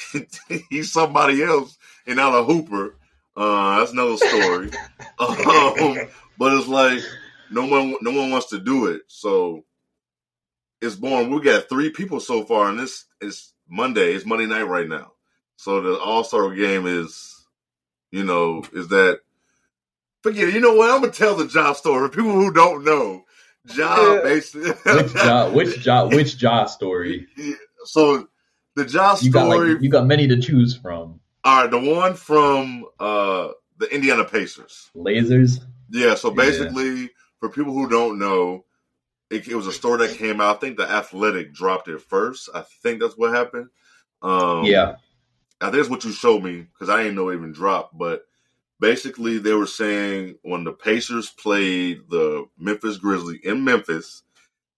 he's 0.70 0.92
somebody 0.92 1.42
else 1.42 1.76
and 2.06 2.16
not 2.16 2.34
a 2.34 2.42
hooper. 2.44 2.94
Uh, 3.36 3.78
that's 3.78 3.92
another 3.92 4.16
story. 4.16 4.70
um, 5.18 5.98
but 6.38 6.52
it's 6.54 6.66
like 6.68 7.00
no 7.50 7.66
one, 7.66 7.94
no 8.02 8.10
one 8.12 8.30
wants 8.30 8.48
to 8.50 8.58
do 8.58 8.86
it. 8.86 9.02
So 9.08 9.64
it's 10.80 10.94
born. 10.96 11.30
We 11.30 11.40
got 11.40 11.68
three 11.68 11.90
people 11.90 12.20
so 12.20 12.44
far, 12.44 12.68
and 12.70 12.78
this 12.78 13.04
is 13.20 13.52
Monday. 13.68 14.14
It's 14.14 14.26
Monday 14.26 14.46
night 14.46 14.62
right 14.66 14.88
now. 14.88 15.12
So 15.56 15.80
the 15.80 15.98
All 15.98 16.24
Star 16.24 16.54
game 16.54 16.86
is, 16.86 17.46
you 18.10 18.24
know, 18.24 18.62
is 18.72 18.88
that 18.88 19.20
forget 20.22 20.48
it. 20.48 20.54
You 20.54 20.60
know 20.60 20.74
what? 20.74 20.90
I'm 20.90 21.00
gonna 21.00 21.12
tell 21.12 21.36
the 21.36 21.46
job 21.48 21.76
story 21.76 22.08
for 22.08 22.14
people 22.14 22.32
who 22.32 22.52
don't 22.52 22.84
know. 22.84 23.24
Job 23.66 23.98
Yeah. 24.16 24.20
basically. 24.22 24.70
Which 24.94 25.12
job? 25.14 25.52
Which 25.54 25.80
job? 25.80 26.12
Which 26.14 26.38
job 26.38 26.70
story? 26.70 27.26
so 27.84 28.26
the 28.74 28.86
job 28.86 29.18
You 29.20 29.30
got 29.30 29.50
story. 29.50 29.74
like 29.74 29.82
you 29.82 29.90
got 29.90 30.06
many 30.06 30.26
to 30.28 30.40
choose 30.40 30.74
from. 30.76 31.20
all 31.44 31.62
right, 31.62 31.70
the 31.70 31.78
one 31.78 32.14
from 32.14 32.86
uh 32.98 33.48
the 33.76 33.94
Indiana 33.94 34.24
Pacers. 34.24 34.90
Lasers. 34.96 35.60
Yeah, 35.90 36.14
so 36.14 36.30
Yeah. 36.30 36.70
For 37.40 37.48
people 37.48 37.72
who 37.72 37.88
don't 37.88 38.18
know, 38.18 38.64
it, 39.30 39.48
it 39.48 39.54
was 39.54 39.66
a 39.66 39.72
story 39.72 40.06
that 40.06 40.16
came 40.18 40.40
out. 40.40 40.56
I 40.56 40.60
think 40.60 40.76
the 40.76 40.88
Athletic 40.88 41.52
dropped 41.52 41.88
it 41.88 42.00
first. 42.02 42.48
I 42.54 42.64
think 42.82 43.00
that's 43.00 43.16
what 43.16 43.34
happened. 43.34 43.68
Um, 44.22 44.64
yeah. 44.64 44.96
I 45.60 45.66
think 45.66 45.76
that's 45.76 45.88
what 45.90 46.04
you 46.04 46.12
showed 46.12 46.42
me 46.42 46.66
because 46.72 46.88
I 46.88 46.98
didn't 47.02 47.16
know 47.16 47.28
it 47.30 47.34
even 47.36 47.52
dropped. 47.52 47.96
But 47.96 48.24
basically, 48.80 49.38
they 49.38 49.52
were 49.52 49.66
saying 49.66 50.36
when 50.42 50.64
the 50.64 50.72
Pacers 50.72 51.30
played 51.30 52.08
the 52.10 52.46
Memphis 52.58 52.96
Grizzlies 52.98 53.40
in 53.44 53.64
Memphis, 53.64 54.22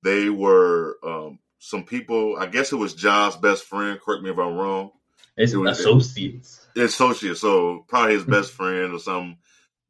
they 0.03 0.29
were 0.29 0.97
um, 1.05 1.39
some 1.59 1.85
people. 1.85 2.37
I 2.37 2.47
guess 2.47 2.73
it 2.73 2.77
was 2.77 2.95
Ja's 2.95 3.37
best 3.37 3.65
friend. 3.65 4.01
Correct 4.01 4.23
me 4.23 4.31
if 4.31 4.39
I'm 4.39 4.55
wrong. 4.57 4.91
It's 5.37 5.53
It 5.53 5.57
was- 5.57 5.79
associates. 5.81 6.67
associate, 6.77 7.37
so 7.39 7.85
probably 7.89 8.15
his 8.15 8.25
best 8.25 8.51
friend 8.53 8.93
or 8.93 8.99
something. 8.99 9.39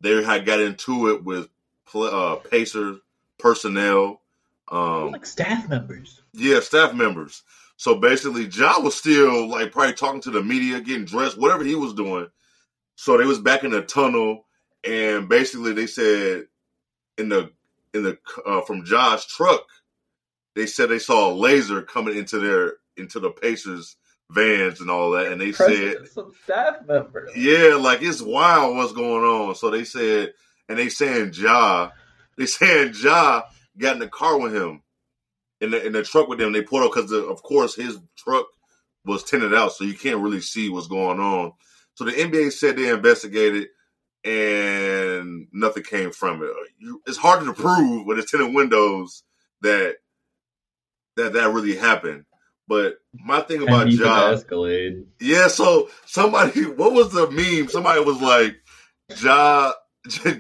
They 0.01 0.23
had 0.23 0.45
got 0.47 0.61
into 0.61 1.09
it 1.11 1.25
with 1.25 1.49
uh, 1.95 2.37
Pacers 2.37 2.99
personnel, 3.39 4.21
um, 4.71 5.11
like 5.13 5.27
staff 5.27 5.69
members. 5.69 6.23
yeah, 6.33 6.61
staff 6.61 6.95
members. 6.95 7.43
So 7.77 7.97
basically, 7.97 8.47
Ja 8.47 8.81
was 8.81 8.95
still 8.95 9.49
like 9.49 9.73
probably 9.73 9.95
talking 9.95 10.21
to 10.23 10.31
the 10.31 10.43
media, 10.43 10.81
getting 10.81 11.05
dressed, 11.05 11.39
whatever 11.39 11.65
he 11.65 11.75
was 11.75 11.95
doing. 11.95 12.29
So 12.97 13.17
they 13.19 13.25
was 13.25 13.41
back 13.41 13.65
in 13.65 13.73
the 13.73 13.83
tunnel, 13.83 14.47
and 14.85 15.29
basically 15.29 15.73
they 15.73 15.87
said 15.87 16.47
in 17.19 17.29
the 17.29 17.51
in 17.95 18.03
the 18.05 18.19
uh, 18.47 18.61
from 18.63 18.85
Ja's 18.85 19.27
truck, 19.27 19.67
they 20.55 20.67
said 20.67 20.89
they 20.89 20.99
saw 21.01 21.31
a 21.31 21.35
laser 21.35 21.83
coming 21.83 22.17
into 22.17 22.39
their 22.39 22.75
into 22.97 23.19
the 23.19 23.31
Pacers 23.31 23.97
vans 24.31 24.81
and 24.81 24.91
all 24.91 25.11
that, 25.13 25.33
and 25.33 25.41
they 25.41 25.53
President, 25.53 26.07
said, 26.07 26.09
some 26.09 26.33
staff 26.45 26.77
member. 26.87 27.29
yeah, 27.37 27.75
like 27.75 28.01
it's 28.03 28.23
wild 28.23 28.77
what's 28.77 28.93
going 28.93 29.25
on. 29.25 29.55
So 29.55 29.71
they 29.71 29.85
said, 29.85 30.33
and 30.69 30.79
they 30.79 30.89
saying 30.89 31.33
Ja, 31.35 31.91
they 32.37 32.47
saying 32.47 32.95
Ja 33.01 33.43
got 33.79 33.95
in 33.95 34.01
the 34.01 34.09
car 34.09 34.39
with 34.39 34.55
him, 34.55 34.83
in 35.61 35.71
the 35.71 35.87
in 35.87 35.93
the 35.93 36.03
truck 36.03 36.29
with 36.29 36.39
them. 36.39 36.53
They 36.53 36.63
pulled 36.63 36.85
up 36.85 36.93
because 36.95 37.13
of 37.13 37.43
course 37.43 37.75
his 37.75 37.99
truck 38.17 38.47
was 39.05 39.25
tinted 39.25 39.55
out, 39.55 39.73
so 39.73 39.85
you 39.85 39.95
can't 39.95 40.21
really 40.21 40.41
see 40.41 40.69
what's 40.69 40.89
going 40.89 41.21
on. 41.21 41.53
So 41.95 42.05
the 42.05 42.13
NBA 42.13 42.53
said 42.53 42.77
they 42.77 42.89
investigated, 42.89 43.69
and 44.25 45.49
nothing 45.53 45.83
came 45.83 46.13
from 46.13 46.43
it. 46.43 46.51
It's 47.07 47.19
hard 47.19 47.45
to 47.45 47.53
prove 47.53 48.07
with 48.07 48.17
the 48.19 48.23
tinted 48.25 48.55
windows 48.55 49.25
that 49.63 49.97
that 51.17 51.35
that 51.35 51.53
really 51.53 51.77
happened. 51.77 52.25
But 52.69 52.95
my 53.13 53.41
thing 53.41 53.63
about 53.63 53.91
Ja, 53.91 54.31
Escalade. 54.31 55.07
yeah, 55.21 55.49
so 55.49 55.91
somebody, 56.07 56.63
what 56.67 56.93
was 56.93 57.13
the 57.13 57.31
meme? 57.31 57.69
Somebody 57.69 58.01
was 58.01 58.21
like, 58.21 58.57
Ja, 59.21 59.73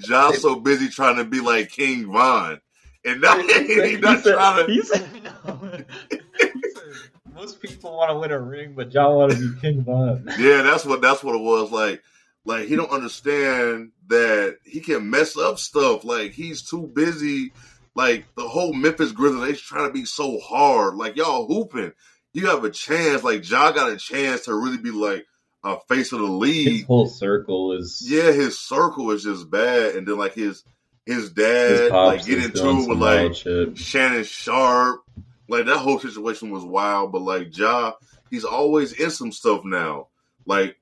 Ja 0.08 0.32
so 0.32 0.56
busy 0.56 0.88
trying 0.88 1.16
to 1.16 1.24
be 1.24 1.40
like 1.40 1.70
King 1.70 2.10
Von. 2.10 2.60
And 3.04 3.20
now 3.20 3.38
he's 3.38 4.00
not 4.00 4.22
trying 4.22 4.66
to. 4.66 4.72
he 4.72 4.82
said, 4.82 5.08
no. 5.44 5.84
He 6.10 6.70
said, 6.70 6.92
most 7.34 7.60
people 7.60 7.96
want 7.96 8.10
to 8.10 8.18
win 8.18 8.30
a 8.30 8.40
ring, 8.40 8.74
but 8.74 8.92
y'all 8.92 9.18
want 9.18 9.32
to 9.32 9.38
be 9.38 9.60
King 9.60 9.82
Von. 9.82 10.24
Yeah, 10.38 10.62
that's 10.62 10.84
what 10.84 11.00
that's 11.00 11.22
what 11.22 11.34
it 11.34 11.42
was 11.42 11.70
like. 11.70 12.02
Like 12.44 12.66
he 12.66 12.76
don't 12.76 12.90
understand 12.90 13.92
that 14.08 14.58
he 14.64 14.80
can 14.80 15.10
mess 15.10 15.36
up 15.36 15.58
stuff. 15.58 16.04
Like 16.04 16.32
he's 16.32 16.62
too 16.62 16.90
busy. 16.94 17.52
Like 17.94 18.26
the 18.36 18.48
whole 18.48 18.72
Memphis 18.72 19.12
Grizzlies, 19.12 19.46
they 19.46 19.54
trying 19.54 19.88
to 19.88 19.92
be 19.92 20.04
so 20.04 20.38
hard. 20.38 20.94
Like 20.94 21.16
y'all 21.16 21.46
hooping, 21.46 21.92
you 22.32 22.46
have 22.46 22.64
a 22.64 22.70
chance. 22.70 23.22
Like 23.22 23.48
Ja 23.48 23.70
got 23.72 23.92
a 23.92 23.96
chance 23.96 24.46
to 24.46 24.54
really 24.54 24.78
be 24.78 24.90
like 24.90 25.26
a 25.64 25.78
face 25.88 26.12
of 26.12 26.20
the 26.20 26.26
league. 26.26 26.78
His 26.78 26.86
whole 26.86 27.06
circle 27.06 27.72
is 27.72 28.02
yeah, 28.04 28.32
his 28.32 28.58
circle 28.58 29.10
is 29.10 29.22
just 29.22 29.50
bad, 29.50 29.96
and 29.96 30.06
then 30.06 30.18
like 30.18 30.34
his 30.34 30.64
his 31.06 31.16
his 31.16 31.30
dad 31.30 31.90
pops 31.90 32.18
like 32.18 32.26
get 32.26 32.44
into 32.44 32.68
it 32.68 32.88
with 32.88 32.98
like 32.98 33.34
shit. 33.34 33.76
Shannon 33.76 34.24
Sharpe. 34.24 35.00
Like 35.48 35.66
that 35.66 35.78
whole 35.78 35.98
situation 35.98 36.50
was 36.50 36.64
wild, 36.64 37.12
but 37.12 37.22
like 37.22 37.56
Ja, 37.56 37.92
he's 38.30 38.44
always 38.44 38.92
in 38.92 39.10
some 39.10 39.32
stuff 39.32 39.64
now. 39.64 40.08
Like 40.46 40.76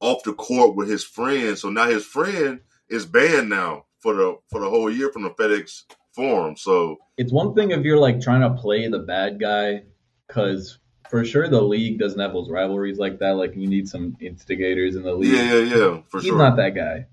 off 0.00 0.22
the 0.24 0.32
court 0.32 0.76
with 0.76 0.88
his 0.88 1.04
friend. 1.04 1.56
So 1.56 1.70
now 1.70 1.86
his 1.88 2.04
friend 2.04 2.60
is 2.88 3.06
banned 3.06 3.48
now 3.48 3.86
for 3.98 4.14
the 4.14 4.38
for 4.50 4.60
the 4.60 4.68
whole 4.68 4.90
year 4.90 5.10
from 5.12 5.22
the 5.22 5.30
FedEx 5.30 5.84
Forum. 6.12 6.56
So 6.56 6.98
It's 7.16 7.32
one 7.32 7.54
thing 7.54 7.70
if 7.70 7.82
you're 7.82 7.98
like 7.98 8.20
trying 8.20 8.42
to 8.42 8.60
play 8.60 8.88
the 8.88 8.98
bad 8.98 9.40
guy, 9.40 9.84
because 10.26 10.78
for 11.08 11.24
sure 11.24 11.48
the 11.48 11.60
league 11.62 11.98
doesn't 11.98 12.20
have 12.20 12.32
those 12.32 12.50
rivalries 12.50 12.98
like 12.98 13.18
that. 13.20 13.32
Like 13.36 13.54
you 13.56 13.66
need 13.66 13.88
some 13.88 14.16
instigators 14.20 14.96
in 14.96 15.02
the 15.02 15.12
league. 15.14 15.32
yeah, 15.32 15.54
yeah, 15.54 15.76
yeah, 15.76 16.00
for 16.08 16.20
he's 16.20 16.28
sure. 16.28 16.38
not 16.38 16.56
that 16.56 16.74
guy. 16.74 17.06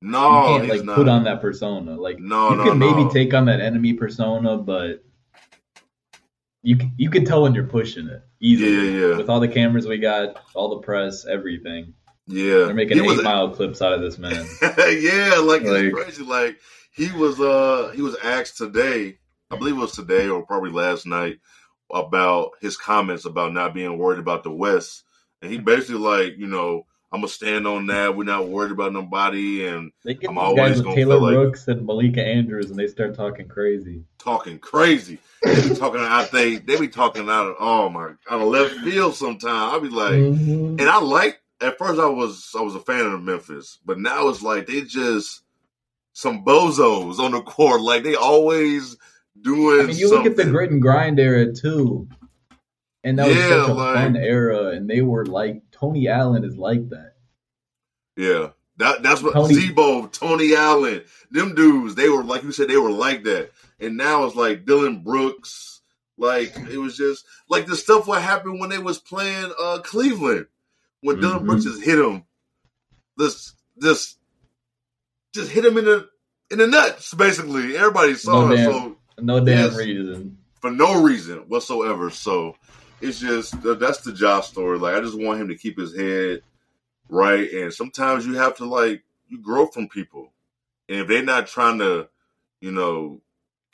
no, 0.00 0.20
you 0.42 0.46
can't 0.58 0.62
he's 0.64 0.70
like 0.78 0.84
not. 0.84 0.96
put 0.96 1.08
on 1.08 1.24
that 1.24 1.40
persona. 1.40 1.94
Like 2.00 2.18
No, 2.18 2.50
you 2.50 2.56
no, 2.56 2.64
can 2.64 2.78
maybe 2.78 3.08
take 3.10 3.34
on 3.34 3.46
that 3.46 3.60
enemy 3.60 3.94
persona, 3.94 4.56
but 4.56 5.04
you 6.62 6.78
you 6.96 7.10
can 7.10 7.24
tell 7.24 7.42
when 7.42 7.54
you're 7.54 7.66
pushing 7.66 8.08
it 8.08 8.22
easily. 8.40 8.70
Yeah, 9.00 9.06
yeah. 9.08 9.16
With 9.16 9.28
all 9.28 9.40
the 9.40 9.48
cameras 9.48 9.86
we 9.86 9.98
got, 9.98 10.40
all 10.54 10.70
the 10.70 10.84
press, 10.86 11.26
everything, 11.26 11.94
yeah, 12.26 12.64
they're 12.66 12.74
making 12.74 13.02
He 13.02 13.10
eight 13.10 13.18
a- 13.18 13.22
mile 13.22 13.50
clips 13.50 13.82
out 13.82 13.92
of 13.92 14.00
this 14.00 14.18
man. 14.18 14.46
yeah, 14.62 15.36
like, 15.42 15.62
Like- 15.64 15.84
it's 15.84 15.94
crazy. 15.94 16.22
Like 16.24 16.58
he 16.94 17.10
was 17.12 17.40
uh 17.40 17.92
he 17.94 18.02
was 18.02 18.16
asked 18.22 18.58
today, 18.58 19.18
I 19.50 19.56
believe 19.56 19.74
it 19.76 19.80
was 19.80 19.92
today 19.92 20.28
or 20.28 20.46
probably 20.46 20.70
last 20.70 21.04
night, 21.06 21.38
about 21.92 22.52
his 22.60 22.76
comments 22.76 23.24
about 23.24 23.52
not 23.52 23.74
being 23.74 23.98
worried 23.98 24.18
about 24.18 24.42
the 24.44 24.50
West. 24.52 25.02
And 25.42 25.50
he 25.50 25.58
basically 25.58 25.96
like, 25.96 26.38
you 26.38 26.46
know, 26.46 26.86
I'm 27.12 27.20
gonna 27.20 27.28
stand 27.28 27.66
on 27.66 27.88
that. 27.88 28.16
We're 28.16 28.24
not 28.24 28.48
worried 28.48 28.72
about 28.72 28.94
nobody 28.94 29.66
and 29.66 29.92
They 30.02 30.14
get 30.14 30.30
I'm 30.30 30.36
these 30.36 30.56
guys 30.56 30.82
with 30.82 30.94
Taylor 30.94 31.16
feel 31.16 31.22
like- 31.22 31.36
Rooks 31.36 31.68
and 31.68 31.84
Malika 31.84 32.24
Andrews, 32.24 32.70
and 32.70 32.78
they 32.78 32.86
start 32.86 33.14
talking 33.14 33.48
crazy. 33.48 34.04
talking 34.18 34.58
crazy. 34.58 35.18
They 35.42 35.68
be 35.68 35.74
talking 35.74 36.00
out 36.00 36.30
they 36.30 36.56
they 36.56 36.80
be 36.80 36.88
talking 36.88 37.28
out 37.28 37.48
of 37.48 37.56
oh 37.60 37.90
my 37.90 38.12
out 38.30 38.40
of 38.40 38.48
left 38.48 38.76
field 38.76 39.14
sometimes. 39.14 39.44
I'll 39.74 39.80
be 39.80 39.88
like 39.90 40.14
Mhm. 40.14 40.80
and 40.80 40.88
I 40.88 41.00
like 41.00 41.40
at 41.60 41.76
first 41.76 42.00
I 42.00 42.06
was 42.06 42.48
I 42.58 42.62
was 42.62 42.74
a 42.76 42.80
fan 42.80 43.04
of 43.04 43.22
Memphis, 43.22 43.78
but 43.84 43.98
now 43.98 44.28
it's 44.28 44.42
like 44.42 44.66
they 44.66 44.80
just 44.80 45.42
some 46.14 46.44
bozos 46.46 47.18
on 47.18 47.32
the 47.32 47.42
court. 47.42 47.82
Like 47.82 48.04
they 48.04 48.14
always 48.14 48.96
doing. 49.40 49.80
I 49.80 49.86
mean, 49.86 49.96
you 49.96 50.10
look 50.10 50.26
at 50.26 50.36
the 50.36 50.42
something. 50.42 50.52
grit 50.52 50.70
and 50.70 50.82
grind 50.82 51.18
era 51.20 51.52
too, 51.52 52.08
and 53.04 53.18
that 53.18 53.28
was 53.28 53.36
Yeah, 53.36 53.48
such 53.48 53.68
a 53.70 53.72
like- 53.74 53.94
fun 53.96 54.16
era. 54.16 54.66
And 54.68 54.88
they 54.88 55.00
were 55.02 55.26
like 55.26 55.62
Tony 55.72 56.08
Allen 56.08 56.44
is 56.44 56.56
like 56.56 56.88
that. 56.90 57.14
Yeah, 58.16 58.50
that 58.76 59.02
that's 59.02 59.22
what 59.22 59.32
Tony- 59.34 59.54
Z-Bo, 59.54 60.06
Tony 60.08 60.54
Allen, 60.54 61.02
them 61.30 61.54
dudes. 61.54 61.94
They 61.94 62.08
were 62.08 62.22
like 62.24 62.42
you 62.42 62.52
said, 62.52 62.68
they 62.68 62.76
were 62.76 62.90
like 62.90 63.24
that. 63.24 63.50
And 63.80 63.96
now 63.96 64.24
it's 64.24 64.36
like 64.36 64.64
Dillon 64.66 65.02
Brooks. 65.02 65.80
Like 66.18 66.54
it 66.70 66.76
was 66.78 66.96
just 66.96 67.24
like 67.48 67.66
the 67.66 67.74
stuff 67.74 68.06
what 68.06 68.22
happened 68.22 68.60
when 68.60 68.68
they 68.70 68.78
was 68.78 68.98
playing 68.98 69.50
uh 69.60 69.78
Cleveland 69.82 70.46
when 71.00 71.18
Dillon 71.20 71.40
Mhm. 71.40 71.46
Brooks 71.46 71.64
just 71.64 71.82
hit 71.82 71.98
him. 71.98 72.24
This 73.16 73.54
this 73.76 74.16
just 75.34 75.50
hit 75.50 75.64
him 75.64 75.78
in 75.78 75.86
the 75.86 76.08
in 76.50 76.58
the 76.58 76.66
nuts. 76.66 77.14
Basically, 77.14 77.76
everybody 77.76 78.14
saw 78.14 78.46
No 78.46 78.52
it. 78.54 78.64
So 78.64 78.96
No 79.22 79.38
damn 79.44 79.70
Yes. 79.70 79.76
reason. 79.76 80.38
for 80.60 80.70
no 80.70 81.02
reason 81.02 81.38
whatsoever. 81.48 82.10
So 82.10 82.56
it's 83.00 83.18
just 83.18 83.54
that's 83.62 84.00
the 84.02 84.12
job 84.12 84.44
story. 84.44 84.78
Like 84.78 84.94
I 84.94 85.00
just 85.00 85.18
want 85.18 85.40
him 85.40 85.48
to 85.48 85.56
keep 85.56 85.78
his 85.78 85.96
head 85.96 86.42
right, 87.08 87.50
and 87.52 87.72
sometimes 87.72 88.26
you 88.26 88.34
have 88.34 88.56
to 88.58 88.64
like 88.64 89.02
you 89.28 89.38
grow 89.42 89.66
from 89.66 89.88
people, 89.88 90.32
and 90.88 91.00
if 91.00 91.08
they're 91.08 91.22
not 91.24 91.46
trying 91.48 91.78
to, 91.78 92.08
you 92.60 92.70
know, 92.70 93.20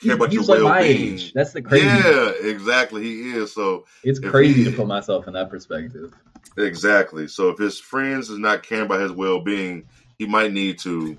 care 0.01 0.15
about 0.15 0.31
He's 0.31 0.47
your 0.47 0.57
like 0.57 0.63
well 0.63 0.81
being. 0.83 1.13
age. 1.13 1.33
That's 1.33 1.53
the 1.53 1.61
crazy. 1.61 1.85
Yeah, 1.85 2.31
exactly. 2.41 3.03
He 3.03 3.31
is. 3.33 3.53
So 3.53 3.85
It's 4.03 4.19
crazy 4.19 4.63
he- 4.63 4.71
to 4.71 4.75
put 4.75 4.87
myself 4.87 5.27
in 5.27 5.33
that 5.33 5.49
perspective. 5.49 6.11
exactly. 6.57 7.27
So 7.27 7.49
if 7.49 7.57
his 7.59 7.79
friends 7.79 8.29
is 8.29 8.39
not 8.39 8.63
caring 8.63 8.85
about 8.85 9.01
his 9.01 9.11
well 9.11 9.41
being, 9.41 9.85
he 10.17 10.25
might 10.25 10.53
need 10.53 10.79
to, 10.79 11.17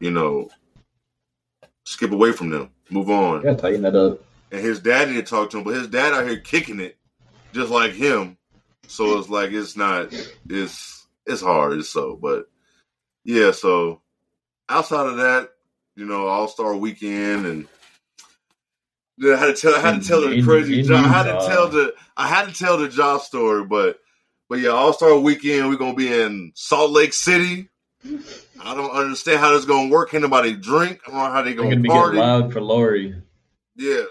you 0.00 0.10
know, 0.10 0.48
skip 1.84 2.10
away 2.12 2.32
from 2.32 2.50
them, 2.50 2.70
move 2.90 3.10
on. 3.10 3.42
Gotta 3.42 3.56
tighten 3.56 3.82
that 3.82 3.96
up. 3.96 4.20
and 4.50 4.60
his 4.60 4.80
dad 4.80 5.08
need 5.08 5.16
to 5.16 5.22
talk 5.22 5.50
to 5.50 5.58
him, 5.58 5.64
but 5.64 5.74
his 5.74 5.88
dad 5.88 6.12
out 6.14 6.26
here 6.26 6.38
kicking 6.38 6.80
it 6.80 6.96
just 7.52 7.70
like 7.70 7.92
him. 7.92 8.36
So 8.86 9.18
it's 9.18 9.28
like 9.28 9.50
it's 9.52 9.76
not 9.76 10.12
it's 10.48 11.06
it's 11.26 11.42
hard, 11.42 11.78
it's 11.78 11.88
so 11.90 12.16
but 12.16 12.48
yeah, 13.24 13.50
so 13.50 14.00
outside 14.68 15.06
of 15.06 15.16
that, 15.18 15.50
you 15.96 16.06
know, 16.06 16.26
All 16.26 16.48
Star 16.48 16.74
weekend 16.74 17.44
and 17.46 17.68
yeah, 19.18 19.34
I 19.34 19.36
had 19.36 19.54
to 19.56 19.60
tell 19.60 19.74
I 19.74 19.80
had 19.80 20.00
to 20.02 20.08
tell 20.08 20.20
the 20.28 20.42
crazy 20.42 20.82
job. 20.82 21.04
I 21.04 21.08
had 21.08 21.24
to 21.24 21.46
tell 21.46 21.68
the 21.68 21.94
I 22.16 22.28
had 22.28 22.48
to 22.48 22.54
tell 22.54 22.78
the 22.78 22.88
job 22.88 23.20
story, 23.22 23.64
but 23.64 23.98
but 24.48 24.60
yeah, 24.60 24.70
All 24.70 24.92
Star 24.94 25.18
weekend 25.18 25.68
we're 25.68 25.76
gonna 25.76 25.94
be 25.94 26.12
in 26.12 26.52
Salt 26.54 26.90
Lake 26.92 27.12
City. 27.12 27.68
I 28.60 28.74
don't 28.74 28.90
understand 28.90 29.40
how 29.40 29.52
this 29.52 29.64
gonna 29.64 29.88
work. 29.90 30.10
Can 30.10 30.22
nobody 30.22 30.54
drink? 30.54 31.00
I 31.06 31.10
don't 31.10 31.20
know 31.20 31.30
how 31.30 31.42
they 31.42 31.50
They're 31.54 31.64
gonna, 31.64 31.70
gonna 31.70 31.82
be 31.82 31.88
party. 31.88 32.18
loud 32.18 32.52
for 32.52 32.60
Lauri. 32.60 33.14
Yeah, 33.76 34.02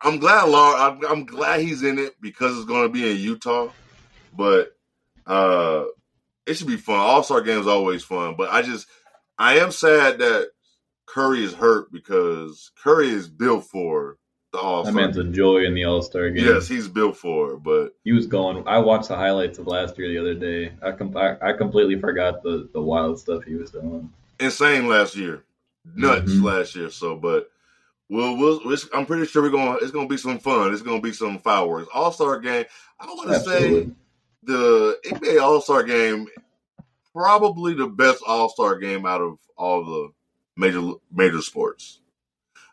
I'm 0.00 0.18
glad, 0.18 0.44
Lauri. 0.44 0.80
I'm, 0.80 1.04
I'm 1.04 1.26
glad 1.26 1.60
he's 1.60 1.82
in 1.82 1.98
it 1.98 2.14
because 2.20 2.56
it's 2.56 2.66
going 2.66 2.82
to 2.82 2.88
be 2.92 3.10
in 3.10 3.16
Utah. 3.18 3.70
But 4.36 4.76
uh 5.26 5.84
it 6.46 6.54
should 6.54 6.68
be 6.68 6.76
fun. 6.76 7.00
All 7.00 7.22
Star 7.24 7.40
games 7.40 7.66
always 7.66 8.04
fun. 8.04 8.36
But 8.36 8.50
I 8.52 8.62
just, 8.62 8.86
I 9.36 9.58
am 9.58 9.72
sad 9.72 10.18
that 10.18 10.50
Curry 11.06 11.42
is 11.42 11.54
hurt 11.54 11.90
because 11.90 12.70
Curry 12.80 13.08
is 13.08 13.26
built 13.28 13.64
for 13.64 14.16
the 14.56 14.90
That 14.90 14.94
man's 14.94 15.16
a 15.16 15.24
joy 15.24 15.64
in 15.64 15.74
the 15.74 15.84
All 15.84 16.02
Star 16.02 16.30
game. 16.30 16.44
Yes, 16.46 16.66
he's 16.68 16.88
built 16.88 17.16
for 17.16 17.52
it. 17.54 17.62
But 17.62 17.94
he 18.04 18.12
was 18.12 18.26
going. 18.26 18.66
I 18.66 18.78
watched 18.78 19.08
the 19.08 19.16
highlights 19.16 19.58
of 19.58 19.66
last 19.66 19.96
year 19.98 20.08
the 20.08 20.18
other 20.18 20.34
day. 20.34 20.72
I 20.82 20.92
com- 20.92 21.16
I, 21.16 21.36
I 21.40 21.52
completely 21.52 21.98
forgot 22.00 22.42
the 22.42 22.68
the 22.72 22.80
wild 22.80 23.18
stuff 23.18 23.44
he 23.44 23.54
was 23.54 23.70
doing. 23.70 24.10
insane 24.40 24.88
last 24.88 25.16
year, 25.16 25.42
nuts 25.94 26.32
Mhm. 26.32 26.42
last 26.44 26.74
year. 26.76 26.90
So, 26.90 27.16
but 27.16 27.50
we'll, 28.08 28.60
I'm 28.94 29.06
pretty 29.06 29.26
sure 29.26 29.42
we're 29.42 29.50
going. 29.50 29.78
to 29.78 29.82
It's 29.84 29.92
going 29.92 30.08
to 30.08 30.12
be 30.12 30.18
some 30.18 30.38
fun. 30.38 30.72
It's 30.72 30.82
going 30.82 31.00
to 31.00 31.06
be 31.06 31.12
some 31.14 31.38
fireworks. 31.38 31.88
All 31.94 32.12
Star 32.12 32.38
game. 32.40 32.64
I 33.00 33.06
want 33.06 33.30
to 33.30 33.40
say. 33.40 33.88
The 34.42 34.96
NBA 35.06 35.42
All 35.42 35.60
Star 35.60 35.82
Game 35.82 36.28
probably 37.12 37.74
the 37.74 37.86
best 37.88 38.22
All 38.26 38.48
Star 38.48 38.78
game 38.78 39.04
out 39.06 39.20
of 39.20 39.38
all 39.56 39.84
the 39.84 40.08
major 40.56 40.92
major 41.12 41.40
sports. 41.40 42.00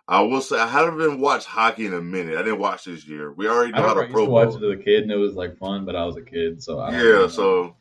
I 0.07 0.21
will 0.21 0.41
say 0.41 0.59
I 0.59 0.67
haven't 0.67 0.97
been 0.97 1.19
watched 1.21 1.47
hockey 1.47 1.85
in 1.85 1.93
a 1.93 2.01
minute. 2.01 2.35
I 2.37 2.43
didn't 2.43 2.59
watch 2.59 2.83
this 2.85 3.07
year. 3.07 3.31
We 3.31 3.47
already 3.47 3.73
I 3.73 3.77
know 3.79 3.87
how 3.87 3.91
I 3.91 3.95
the 3.95 4.01
used 4.01 4.11
Pro 4.13 4.25
to 4.25 4.31
watch 4.31 4.49
it 4.55 4.63
as 4.63 4.79
a 4.79 4.83
kid 4.83 5.03
and 5.03 5.11
it 5.11 5.15
was 5.15 5.33
like 5.35 5.57
fun, 5.57 5.85
but 5.85 5.95
I 5.95 6.05
was 6.05 6.17
a 6.17 6.21
kid, 6.21 6.61
so 6.61 6.79
I 6.79 6.91
Yeah, 6.91 7.27
so 7.27 7.75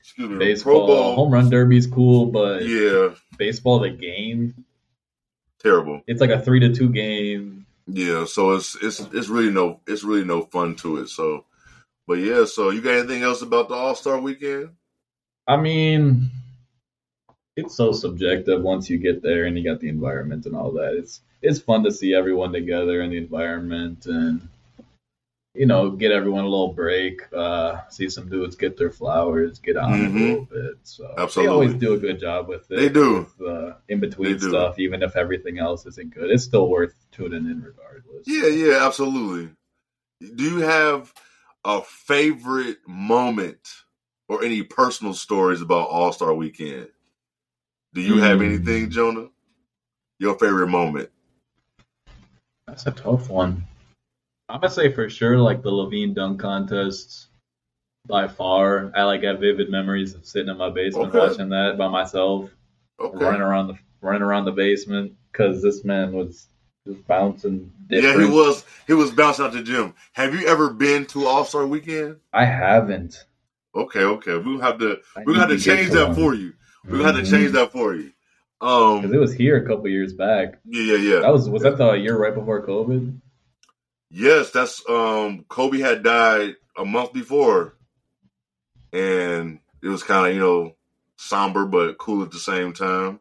excuse 0.00 0.30
me. 0.30 0.38
baseball, 0.38 0.86
Pro 0.86 0.86
Bowl. 0.86 1.14
home 1.16 1.30
run 1.32 1.50
derby's 1.50 1.86
cool, 1.86 2.26
but 2.26 2.62
Yeah, 2.64 3.10
baseball 3.36 3.80
the 3.80 3.90
game, 3.90 4.64
terrible. 5.60 6.02
it's 6.06 6.20
like 6.22 6.30
a 6.30 6.40
three 6.40 6.60
to 6.60 6.74
two 6.74 6.88
game. 6.90 7.66
Yeah, 7.86 8.24
so 8.24 8.52
it's 8.52 8.74
it's 8.82 9.00
it's 9.12 9.28
really 9.28 9.50
no 9.50 9.80
it's 9.86 10.04
really 10.04 10.24
no 10.24 10.42
fun 10.42 10.74
to 10.76 10.98
it. 10.98 11.08
So 11.08 11.44
But 12.06 12.14
yeah, 12.18 12.46
so 12.46 12.70
you 12.70 12.80
got 12.80 12.94
anything 12.94 13.22
else 13.22 13.42
about 13.42 13.68
the 13.68 13.74
All 13.74 13.94
Star 13.94 14.18
Weekend? 14.18 14.70
I 15.46 15.56
mean, 15.58 16.30
it's 17.58 17.74
so 17.74 17.90
subjective 17.92 18.62
once 18.62 18.88
you 18.88 18.98
get 18.98 19.20
there 19.20 19.44
and 19.44 19.58
you 19.58 19.64
got 19.64 19.80
the 19.80 19.88
environment 19.88 20.46
and 20.46 20.54
all 20.54 20.70
that. 20.72 20.94
It's 20.94 21.20
it's 21.42 21.60
fun 21.60 21.82
to 21.84 21.92
see 21.92 22.14
everyone 22.14 22.52
together 22.52 23.02
in 23.02 23.10
the 23.10 23.16
environment 23.16 24.06
and 24.06 24.48
you 25.54 25.66
know 25.66 25.90
get 25.90 26.12
everyone 26.12 26.44
a 26.44 26.48
little 26.48 26.72
break. 26.72 27.22
Uh, 27.32 27.80
see 27.88 28.08
some 28.08 28.28
dudes 28.28 28.54
get 28.54 28.76
their 28.76 28.90
flowers, 28.92 29.58
get 29.58 29.76
on 29.76 29.90
Mhm. 29.98 30.14
a 30.14 30.18
little 30.28 30.44
bit. 30.44 30.78
So 30.84 31.14
Absolutely. 31.18 31.42
they 31.42 31.48
always 31.52 31.74
do 31.74 31.94
a 31.94 31.98
good 31.98 32.20
job 32.20 32.46
with 32.48 32.70
it. 32.70 32.76
They 32.76 32.88
do. 32.88 33.26
with, 33.38 33.48
uh, 33.48 33.74
in 33.88 33.98
between 33.98 34.38
stuff, 34.38 34.78
even 34.78 35.02
if 35.02 35.16
everything 35.16 35.58
else 35.58 35.84
isn't 35.86 36.14
good. 36.14 36.30
It's 36.30 36.44
still 36.44 36.68
worth 36.68 36.94
tuning 37.10 37.46
in 37.46 37.60
regardless. 37.62 38.26
Yeah, 38.26 38.48
yeah, 38.48 38.86
absolutely. 38.86 39.50
Do 40.20 40.44
you 40.44 40.58
have 40.60 41.12
a 41.64 41.82
favorite 41.82 42.78
moment 42.86 43.66
or 44.28 44.44
any 44.44 44.62
personal 44.62 45.14
stories 45.14 45.60
about 45.60 45.88
All 45.88 46.12
Star 46.12 46.32
Weekend? 46.34 46.88
Do 47.98 48.04
you 48.04 48.18
have 48.18 48.38
Hmm. 48.38 48.44
anything, 48.44 48.90
Jonah? 48.90 49.28
Your 50.20 50.38
favorite 50.38 50.68
moment? 50.68 51.10
That's 52.68 52.86
a 52.86 52.92
tough 52.92 53.28
one. 53.28 53.64
I'm 54.48 54.60
gonna 54.60 54.70
say 54.72 54.92
for 54.92 55.10
sure, 55.10 55.36
like 55.38 55.62
the 55.64 55.70
LaVine 55.72 56.14
dunk 56.14 56.38
contests, 56.38 57.26
by 58.06 58.28
far. 58.28 58.92
I 58.94 59.02
like 59.02 59.24
have 59.24 59.40
vivid 59.40 59.68
memories 59.68 60.14
of 60.14 60.24
sitting 60.24 60.48
in 60.48 60.56
my 60.56 60.70
basement 60.70 61.08
Okay. 61.08 61.18
watching 61.18 61.48
that 61.48 61.76
by 61.76 61.88
myself, 61.88 62.48
Okay. 63.00 63.16
running 63.16 63.40
around 63.40 63.66
the 63.66 63.78
running 64.00 64.22
around 64.22 64.44
the 64.44 64.52
basement 64.52 65.14
because 65.32 65.60
this 65.60 65.84
man 65.84 66.12
was 66.12 66.46
just 66.86 67.04
bouncing. 67.08 67.72
Yeah, 67.90 68.16
he 68.16 68.26
was 68.26 68.64
he 68.86 68.92
was 68.92 69.10
bouncing 69.10 69.44
out 69.44 69.52
the 69.54 69.62
gym. 69.62 69.92
Have 70.12 70.36
you 70.40 70.46
ever 70.46 70.70
been 70.70 71.04
to 71.06 71.26
All 71.26 71.44
Star 71.44 71.66
Weekend? 71.66 72.18
I 72.32 72.44
haven't. 72.44 73.24
Okay, 73.74 74.04
okay. 74.04 74.38
We'll 74.38 74.60
have 74.60 74.78
to 74.78 75.00
I 75.16 75.24
we'll 75.24 75.34
have 75.34 75.48
need 75.48 75.58
to 75.58 75.64
get 75.64 75.76
change 75.78 75.90
that 75.90 76.06
one. 76.06 76.14
for 76.14 76.34
you. 76.34 76.52
We'll 76.84 77.04
have 77.04 77.16
to 77.16 77.24
change 77.24 77.52
that 77.52 77.72
for 77.72 77.94
you, 77.94 78.12
because 78.60 79.04
it 79.04 79.14
Um 79.14 79.20
was 79.20 79.34
here 79.34 79.56
a 79.56 79.66
couple 79.66 79.88
years 79.88 80.12
back. 80.14 80.60
yeah, 80.64 80.94
yeah, 80.94 80.96
yeah. 80.96 81.20
That 81.20 81.32
was 81.32 81.48
was 81.48 81.62
that 81.62 81.78
the 81.78 81.92
year 81.92 82.16
right 82.16 82.34
before 82.34 82.66
COVID? 82.66 83.20
Yes, 84.10 84.50
that's 84.50 84.82
um 84.88 85.44
Kobe 85.48 85.78
had 85.78 86.02
died 86.02 86.56
a 86.76 86.84
month 86.84 87.12
before. 87.12 87.74
And 88.92 89.60
it 89.82 89.88
was 89.88 90.02
kind 90.02 90.28
of, 90.28 90.34
you 90.34 90.40
know, 90.40 90.76
somber 91.16 91.66
but 91.66 91.98
cool 91.98 92.22
at 92.22 92.30
the 92.30 92.38
same 92.38 92.72
time. 92.72 93.20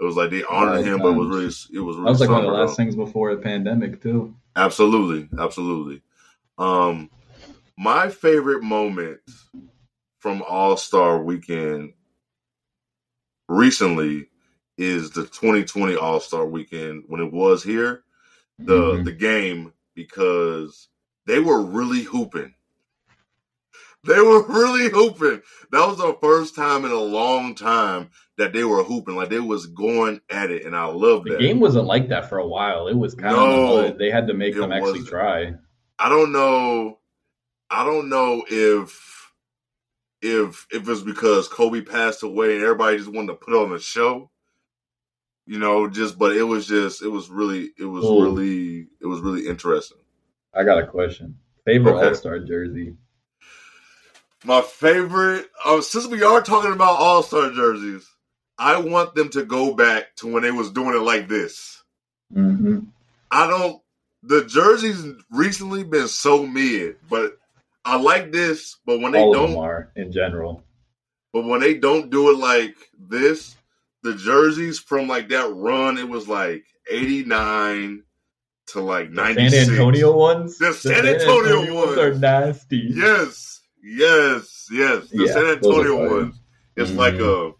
It 0.00 0.04
was 0.04 0.16
like 0.16 0.30
they 0.30 0.44
honored 0.44 0.86
him, 0.86 1.00
but 1.00 1.08
it 1.08 1.16
was 1.16 1.28
really 1.28 1.46
it 1.46 1.84
was 1.84 1.96
really 1.96 2.04
That 2.04 2.10
was 2.10 2.20
like 2.20 2.30
one 2.30 2.44
of 2.44 2.46
the 2.46 2.52
last 2.52 2.76
things 2.76 2.94
before 2.94 3.34
the 3.34 3.42
pandemic 3.42 4.00
too. 4.02 4.34
Absolutely, 4.56 5.28
absolutely. 5.38 6.02
Um, 6.58 7.10
my 7.76 8.08
favorite 8.08 8.62
moment 8.62 9.20
from 10.20 10.42
All 10.42 10.76
Star 10.76 11.22
Weekend 11.22 11.94
recently 13.50 14.28
is 14.78 15.10
the 15.10 15.24
2020 15.24 15.96
All 15.96 16.20
Star 16.20 16.46
Weekend 16.46 17.04
when 17.08 17.20
it 17.20 17.32
was 17.32 17.62
here, 17.62 18.04
the 18.58 18.74
Mhm. 18.98 19.04
the 19.04 19.12
game 19.12 19.72
because 19.94 20.88
they 21.26 21.40
were 21.40 21.60
really 21.62 22.02
hooping. 22.02 22.54
They 24.04 24.20
were 24.20 24.42
really 24.48 24.88
hooping. 24.88 25.42
That 25.72 25.86
was 25.86 25.98
the 25.98 26.16
first 26.22 26.54
time 26.54 26.84
in 26.84 26.92
a 26.92 27.00
long 27.00 27.54
time 27.54 28.10
that 28.38 28.52
they 28.52 28.64
were 28.64 28.82
hooping. 28.82 29.16
Like 29.16 29.28
they 29.28 29.40
was 29.40 29.66
going 29.66 30.20
at 30.30 30.50
it, 30.50 30.64
and 30.64 30.74
I 30.74 30.86
love 30.86 31.24
The 31.24 31.36
game 31.36 31.60
wasn't 31.60 31.86
like 31.86 32.08
that 32.08 32.28
for 32.28 32.38
a 32.38 32.46
while. 32.48 32.88
It 32.88 32.96
was 32.96 33.14
kind 33.14 33.34
of 33.34 33.42
No, 33.42 33.90
They 33.98 34.10
had 34.10 34.26
to 34.28 34.34
make 34.34 34.54
them 34.54 34.72
actually 34.72 35.00
wasn't. 35.00 35.08
try. 35.08 35.54
I 35.98 36.08
don't 36.08 36.32
know. 36.32 36.98
I 37.68 37.84
don't 37.84 38.08
know 38.08 38.44
if 38.48 39.09
if 40.22 40.66
if 40.70 40.88
it's 40.88 41.02
because 41.02 41.48
Kobe 41.48 41.80
passed 41.82 42.22
away 42.22 42.54
and 42.54 42.62
everybody 42.62 42.98
just 42.98 43.12
wanted 43.12 43.28
to 43.28 43.34
put 43.34 43.54
on 43.54 43.72
a 43.72 43.80
show. 43.80 44.30
You 45.46 45.58
know, 45.58 45.88
just 45.88 46.18
but 46.18 46.36
it 46.36 46.44
was 46.44 46.66
just 46.66 47.02
it 47.02 47.08
was 47.08 47.28
really 47.28 47.70
it 47.78 47.84
was 47.84 48.04
Ooh. 48.04 48.22
really 48.22 48.86
it 49.00 49.06
was 49.06 49.20
really 49.20 49.48
interesting. 49.48 49.98
I 50.54 50.64
got 50.64 50.82
a 50.82 50.86
question. 50.86 51.38
Favorite 51.64 51.96
Okay. 51.96 52.08
All 52.08 52.14
Star 52.14 52.38
jersey? 52.38 52.96
My 54.44 54.62
favorite 54.62 55.46
uh, 55.64 55.80
since 55.80 56.06
we 56.06 56.22
are 56.22 56.40
talking 56.40 56.72
about 56.72 56.98
All 56.98 57.22
Star 57.22 57.50
jerseys, 57.50 58.08
I 58.58 58.78
want 58.78 59.14
them 59.14 59.30
to 59.30 59.44
go 59.44 59.74
back 59.74 60.14
to 60.16 60.32
when 60.32 60.42
they 60.42 60.50
was 60.50 60.70
doing 60.70 60.94
it 60.94 61.02
like 61.02 61.28
this. 61.28 61.82
Mm-hmm. 62.34 62.80
I 63.30 63.46
don't. 63.46 63.82
The 64.22 64.44
jerseys 64.44 65.02
recently 65.30 65.82
been 65.82 66.08
so 66.08 66.46
mid, 66.46 66.96
but 67.08 67.39
I 67.84 67.96
like 67.98 68.32
this. 68.32 68.76
But 68.86 69.00
when 69.00 69.12
they 69.12 69.20
All 69.20 69.34
of 69.34 69.40
don't, 69.40 69.50
them 69.50 69.58
are 69.58 69.92
in 69.96 70.12
general. 70.12 70.64
But 71.32 71.44
when 71.44 71.60
they 71.60 71.74
don't 71.74 72.10
do 72.10 72.30
it 72.30 72.38
like 72.38 72.76
this, 72.98 73.56
the 74.02 74.14
jerseys 74.14 74.78
from 74.78 75.06
like 75.08 75.28
that 75.28 75.50
run, 75.54 75.98
it 75.98 76.08
was 76.08 76.26
like 76.28 76.64
89 76.90 78.02
to 78.68 78.80
like 78.80 79.08
The 79.10 79.14
96. 79.16 79.66
San 79.66 79.74
Antonio 79.74 80.16
ones. 80.16 80.58
The 80.58 80.72
San 80.72 81.06
Antonio 81.06 81.74
ones. 81.74 81.98
are 81.98 82.14
nasty. 82.14 82.88
Yes, 82.94 83.60
yes, 83.82 84.66
yes. 84.70 85.08
The 85.10 85.24
Yeah, 85.26 85.32
San 85.32 85.46
Antonio 85.46 86.08
ones. 86.10 86.40
It's 86.76 86.90
Mhm. 86.90 86.96
like 86.96 87.14
a 87.14 87.52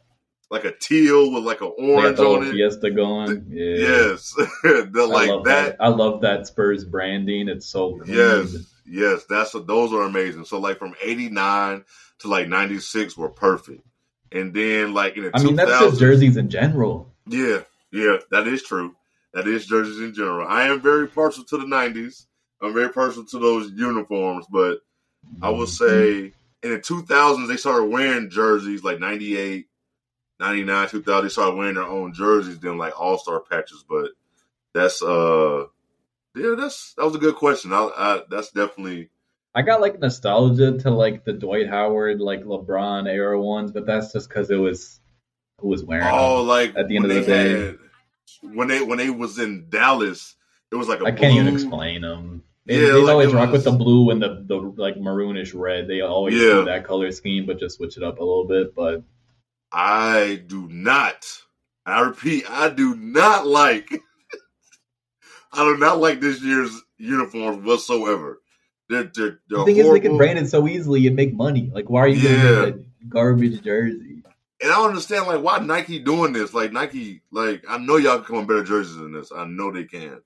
like 0.53 0.65
a 0.65 0.73
teal 0.81 1.31
with 1.33 1.45
like 1.45 1.61
an 1.61 1.73
orange 1.79 2.17
the 2.17 2.25
on 2.27 2.47
it. 2.47 2.51
Fiesta 2.51 2.91
going. 2.91 3.47
Yeah. 3.51 3.77
Yes. 3.77 4.35
They're 4.65 4.83
I 5.03 5.05
like 5.07 5.29
love 5.29 5.45
that. 5.45 5.77
I 5.79 5.89
love 5.89 6.21
that 6.23 6.47
Spurs 6.49 6.85
branding. 6.85 7.49
It's 7.49 7.67
so 7.67 7.99
clean. 7.99 8.17
Yes, 8.17 8.57
yes, 8.91 9.25
that's 9.29 9.53
those 9.53 9.93
are 9.93 10.03
amazing. 10.03 10.45
So 10.45 10.59
like 10.59 10.79
from 10.79 10.95
eighty 11.03 11.29
nine 11.29 11.85
to 12.21 12.29
like 12.29 12.49
ninety 12.49 12.79
six 12.81 13.17
were 13.17 13.29
perfect, 13.31 13.83
and 14.33 14.53
then 14.55 14.93
like 14.95 15.17
in 15.17 15.25
the 15.25 15.31
I 15.35 15.43
mean, 15.43 15.57
that's 15.57 15.79
just 15.79 16.01
jerseys 16.01 16.37
in 16.37 16.51
general. 16.51 17.13
Yeah, 17.27 17.61
yeah, 17.93 18.17
that 18.31 18.47
is 18.47 18.63
true. 18.63 18.95
That 19.33 19.47
is 19.47 19.67
jerseys 19.67 20.01
in 20.01 20.15
general. 20.15 20.47
I 20.47 20.65
am 20.65 20.81
very 20.81 21.07
partial 21.09 21.45
to 21.45 21.59
the 21.59 21.65
'90s. 21.65 22.27
I'm 22.63 22.75
very 22.75 22.91
partial 22.91 23.25
to 23.25 23.39
those 23.39 23.71
uniforms, 23.73 24.47
but 24.51 24.81
I 25.41 25.51
would 25.51 25.69
Mm-hmm. 25.69 25.69
say 25.69 26.33
in 26.63 26.71
the 26.73 26.79
2000s 26.79 27.49
they 27.49 27.57
started 27.57 27.87
wearing 27.87 28.29
jerseys 28.29 28.85
like 28.85 29.01
98, 29.01 29.67
99, 30.41 30.89
2000. 30.89 31.25
They 31.25 31.29
started 31.31 31.57
wearing 31.57 31.77
their 31.77 31.85
own 31.85 32.13
jerseys, 32.13 32.59
then 32.59 32.77
like 32.77 33.01
All 33.01 33.19
Star 33.19 33.41
patches. 33.41 33.85
But 33.89 34.11
that's 34.75 35.03
uh, 35.03 35.65
yeah, 36.37 36.55
that's 36.57 36.95
that 36.95 37.05
was 37.05 37.15
a 37.15 37.19
good 37.19 37.37
question. 37.37 37.73
I, 37.73 37.91
I 37.97 38.23
that's 38.31 38.51
definitely 38.53 39.11
I 39.55 39.63
got 39.63 39.81
like 39.81 39.99
nostalgia 39.99 40.79
to 40.79 40.91
like 40.91 41.25
the 41.25 41.33
Dwight 41.33 41.69
Howard, 41.69 42.21
like 42.21 42.43
LeBron 42.45 43.09
era 43.09 43.41
ones, 43.41 43.73
but 43.73 43.87
that's 43.87 44.13
just 44.13 44.29
because 44.29 44.51
it 44.51 44.57
was 44.57 45.01
who 45.59 45.69
was 45.69 45.85
wearing 45.85 46.07
oh 46.09 46.39
them. 46.39 46.47
like 46.49 46.77
at 46.77 46.89
the 46.89 46.97
end 46.97 47.05
of 47.07 47.15
the 47.15 47.23
day. 47.23 47.61
had- 47.67 47.79
when 48.43 48.69
they 48.69 48.81
when 48.81 48.99
they 48.99 49.11
was 49.11 49.41
in 49.41 49.67
Dallas, 49.71 50.37
it 50.71 50.77
was 50.77 50.87
like 50.87 51.01
a 51.01 51.05
I 51.07 51.11
can't 51.11 51.35
even 51.35 51.53
explain 51.53 52.03
them. 52.03 52.45
They, 52.65 52.77
Yeah, 52.81 52.93
they 52.93 53.01
like 53.03 53.11
always 53.13 53.33
rock 53.35 53.51
with 53.51 53.65
the 53.65 53.73
blue 53.73 54.11
and 54.11 54.23
the, 54.23 54.45
the 54.47 54.55
like 54.57 54.95
maroonish 54.95 55.53
red. 55.53 55.89
They 55.89 56.01
always 56.01 56.35
Yeah. 56.37 56.41
do 56.61 56.65
that 56.67 56.85
color 56.85 57.11
scheme, 57.11 57.45
but 57.45 57.59
just 57.59 57.77
switch 57.79 57.97
it 57.97 58.05
up 58.05 58.21
a 58.21 58.25
little 58.25 58.47
bit. 58.47 58.73
But 58.75 59.03
I 59.73 60.45
do 60.47 60.69
not. 60.71 61.27
I 61.85 62.01
repeat, 62.03 62.45
I 62.49 62.69
do 62.69 62.95
not 62.95 63.47
like. 63.49 64.01
I 65.53 65.65
do 65.65 65.77
not 65.79 65.99
like 66.01 66.21
this 66.21 66.41
year's 66.43 66.71
uniforms 66.99 67.65
whatsoever. 67.65 68.41
They're 68.89 69.05
they're, 69.15 69.39
they're 69.49 69.59
the 69.59 69.65
thing 69.65 69.77
is, 69.79 69.91
they 69.91 70.01
can 70.01 70.17
brand 70.17 70.39
it 70.39 70.49
so 70.49 70.67
easily 70.69 71.07
and 71.07 71.17
make 71.17 71.33
money. 71.35 71.71
Like, 71.73 71.89
why 71.91 72.01
are 72.03 72.09
you 72.09 72.29
Yeah. 72.29 72.43
going 72.43 72.73
to 72.73 72.85
garbage 73.09 73.63
jersey? 73.63 74.23
and 74.63 74.71
I 74.71 74.75
don't 74.75 74.89
understand 74.91 75.27
like 75.27 75.43
why 75.43 75.59
Nike 75.59 76.01
doing 76.01 76.33
this. 76.33 76.53
Like 76.53 76.73
Nike, 76.73 77.23
like 77.33 77.65
I 77.69 77.79
know 77.79 77.97
y'all 77.97 78.17
can 78.19 78.25
come 78.25 78.37
on 78.37 78.47
better 78.47 78.63
jerseys 78.65 78.97
than 78.97 79.13
this. 79.13 79.33
I 79.35 79.45
know 79.47 79.71
they 79.73 79.85
can. 79.85 80.21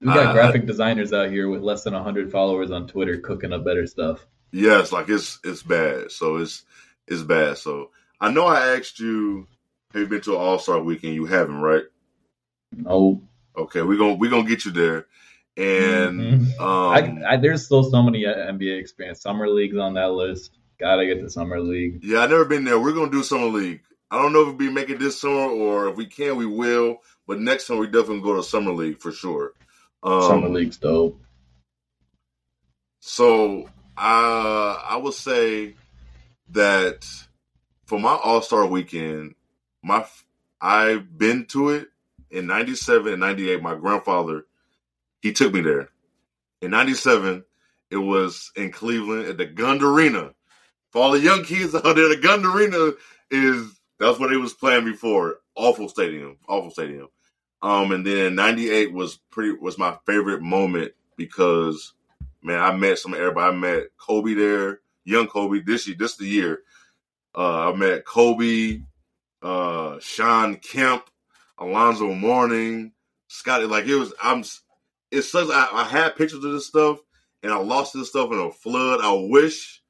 We 0.00 0.06
got 0.08 0.28
I- 0.28 0.32
graphic 0.32 0.66
designers 0.66 1.12
out 1.12 1.30
here 1.30 1.48
with 1.48 1.62
less 1.62 1.84
than 1.84 1.92
hundred 1.94 2.30
followers 2.32 2.70
on 2.70 2.86
Twitter 2.86 3.18
cooking 3.18 3.52
up 3.52 3.64
better 3.64 3.86
stuff. 3.86 4.26
Yes, 4.52 4.90
like 4.92 5.08
it's 5.08 5.38
it's 5.44 5.62
bad. 5.62 6.10
So 6.12 6.36
it's 6.36 6.64
it's 7.08 7.22
bad. 7.22 7.58
So 7.58 7.90
I 8.20 8.30
know 8.30 8.46
I 8.46 8.76
asked 8.76 9.00
you, 9.00 9.48
have 9.92 10.02
you 10.02 10.08
been 10.08 10.20
to 10.22 10.32
an 10.32 10.40
All 10.40 10.58
Star 10.58 10.80
weekend? 10.80 11.14
You 11.14 11.26
haven't, 11.26 11.60
right? 11.60 11.82
No, 12.74 13.22
Okay, 13.56 13.82
we're 13.82 13.98
gonna 13.98 14.14
we're 14.14 14.30
gonna 14.30 14.48
get 14.48 14.64
you 14.64 14.70
there. 14.72 15.06
And 15.56 16.20
Mhm. 16.20 16.60
um, 16.60 17.22
I, 17.26 17.34
I, 17.34 17.36
there's 17.36 17.64
still 17.64 17.84
so 17.84 18.02
many 18.02 18.26
uh, 18.26 18.34
NBA 18.34 18.78
experience. 18.80 19.20
Summer 19.20 19.48
leagues 19.48 19.76
on 19.76 19.94
that 19.94 20.12
list. 20.12 20.52
Gotta 20.80 21.06
get 21.06 21.22
the 21.22 21.30
summer 21.30 21.60
league. 21.60 22.02
Yeah, 22.02 22.20
I've 22.20 22.30
never 22.30 22.44
been 22.44 22.64
there. 22.64 22.78
We're 22.80 22.92
gonna 22.92 23.10
do 23.10 23.22
summer 23.22 23.46
league. 23.46 23.82
I 24.10 24.20
don't 24.20 24.32
know 24.32 24.40
if 24.42 24.46
we'll 24.48 24.56
be 24.56 24.70
making 24.70 24.98
this 24.98 25.20
summer 25.20 25.48
or 25.48 25.88
if 25.88 25.96
we 25.96 26.06
can, 26.06 26.36
we 26.36 26.46
will. 26.46 26.98
But 27.26 27.40
next 27.40 27.66
time 27.68 27.78
we 27.78 27.86
definitely 27.86 28.20
go 28.20 28.36
to 28.36 28.42
summer 28.42 28.72
league 28.72 29.00
for 29.00 29.12
sure. 29.12 29.52
Um, 30.02 30.22
summer 30.22 30.48
league's 30.48 30.76
dope. 30.76 31.20
So 33.00 33.64
uh, 33.96 34.78
I 34.88 34.98
would 35.02 35.14
say 35.14 35.74
that 36.50 37.06
for 37.86 38.00
my 38.00 38.14
All 38.14 38.42
Star 38.42 38.66
weekend, 38.66 39.34
my 39.82 40.04
I've 40.60 41.16
been 41.16 41.46
to 41.46 41.70
it 41.70 41.88
in 42.34 42.46
'97 42.46 43.12
and 43.12 43.20
'98. 43.20 43.62
My 43.62 43.74
grandfather 43.74 44.46
he 45.22 45.32
took 45.32 45.54
me 45.54 45.62
there. 45.62 45.88
In 46.60 46.70
'97, 46.70 47.44
It 47.90 47.96
was 47.96 48.52
in 48.56 48.72
Cleveland 48.72 49.26
at 49.26 49.38
the 49.38 49.46
Gund 49.46 49.82
Arena. 49.82 50.32
For 50.90 51.02
all 51.02 51.12
the 51.12 51.20
young 51.20 51.44
kids 51.44 51.74
out 51.74 51.82
there, 51.82 52.08
the 52.08 52.18
Gund 52.18 52.44
Arena 52.44 52.92
is 53.30 53.80
that's 53.98 54.18
what 54.18 54.32
it 54.32 54.38
was 54.38 54.52
playing 54.52 54.84
before. 54.84 55.40
Awful 55.56 55.88
stadium, 55.88 56.36
awful 56.48 56.70
stadium. 56.70 57.08
Um, 57.62 57.92
and 57.92 58.06
then 58.06 58.34
'98 58.34 58.92
was 58.92 59.16
pretty 59.30 59.52
was 59.52 59.78
my 59.78 59.96
favorite 60.06 60.42
moment 60.42 60.92
because 61.16 61.94
man, 62.42 62.60
I 62.60 62.76
met 62.76 62.98
some 62.98 63.14
everybody. 63.14 63.56
I 63.56 63.58
met 63.58 63.84
Kobe 63.96 64.34
there, 64.34 64.80
young 65.04 65.26
Kobe. 65.28 65.60
This 65.60 65.88
year, 65.88 65.96
this 65.98 66.16
the 66.16 66.26
year. 66.26 66.62
Uh, 67.34 67.72
I 67.72 67.76
met 67.76 68.04
Kobe, 68.04 68.82
uh, 69.42 69.98
Shawn 70.00 70.56
Kemp, 70.56 71.08
Alonzo 71.58 72.12
Mourning, 72.12 72.92
Scotty. 73.28 73.64
Like 73.66 73.86
it 73.86 73.94
was, 73.96 74.12
I'm. 74.22 74.44
It 75.10 75.22
sucks. 75.22 75.50
I, 75.50 75.68
I 75.72 75.84
had 75.84 76.16
pictures 76.16 76.44
of 76.44 76.52
this 76.52 76.66
stuff, 76.66 76.98
and 77.42 77.52
I 77.52 77.58
lost 77.58 77.92
this 77.94 78.08
stuff 78.08 78.32
in 78.32 78.38
a 78.38 78.50
flood. 78.50 79.00
I 79.02 79.12
wish 79.30 79.82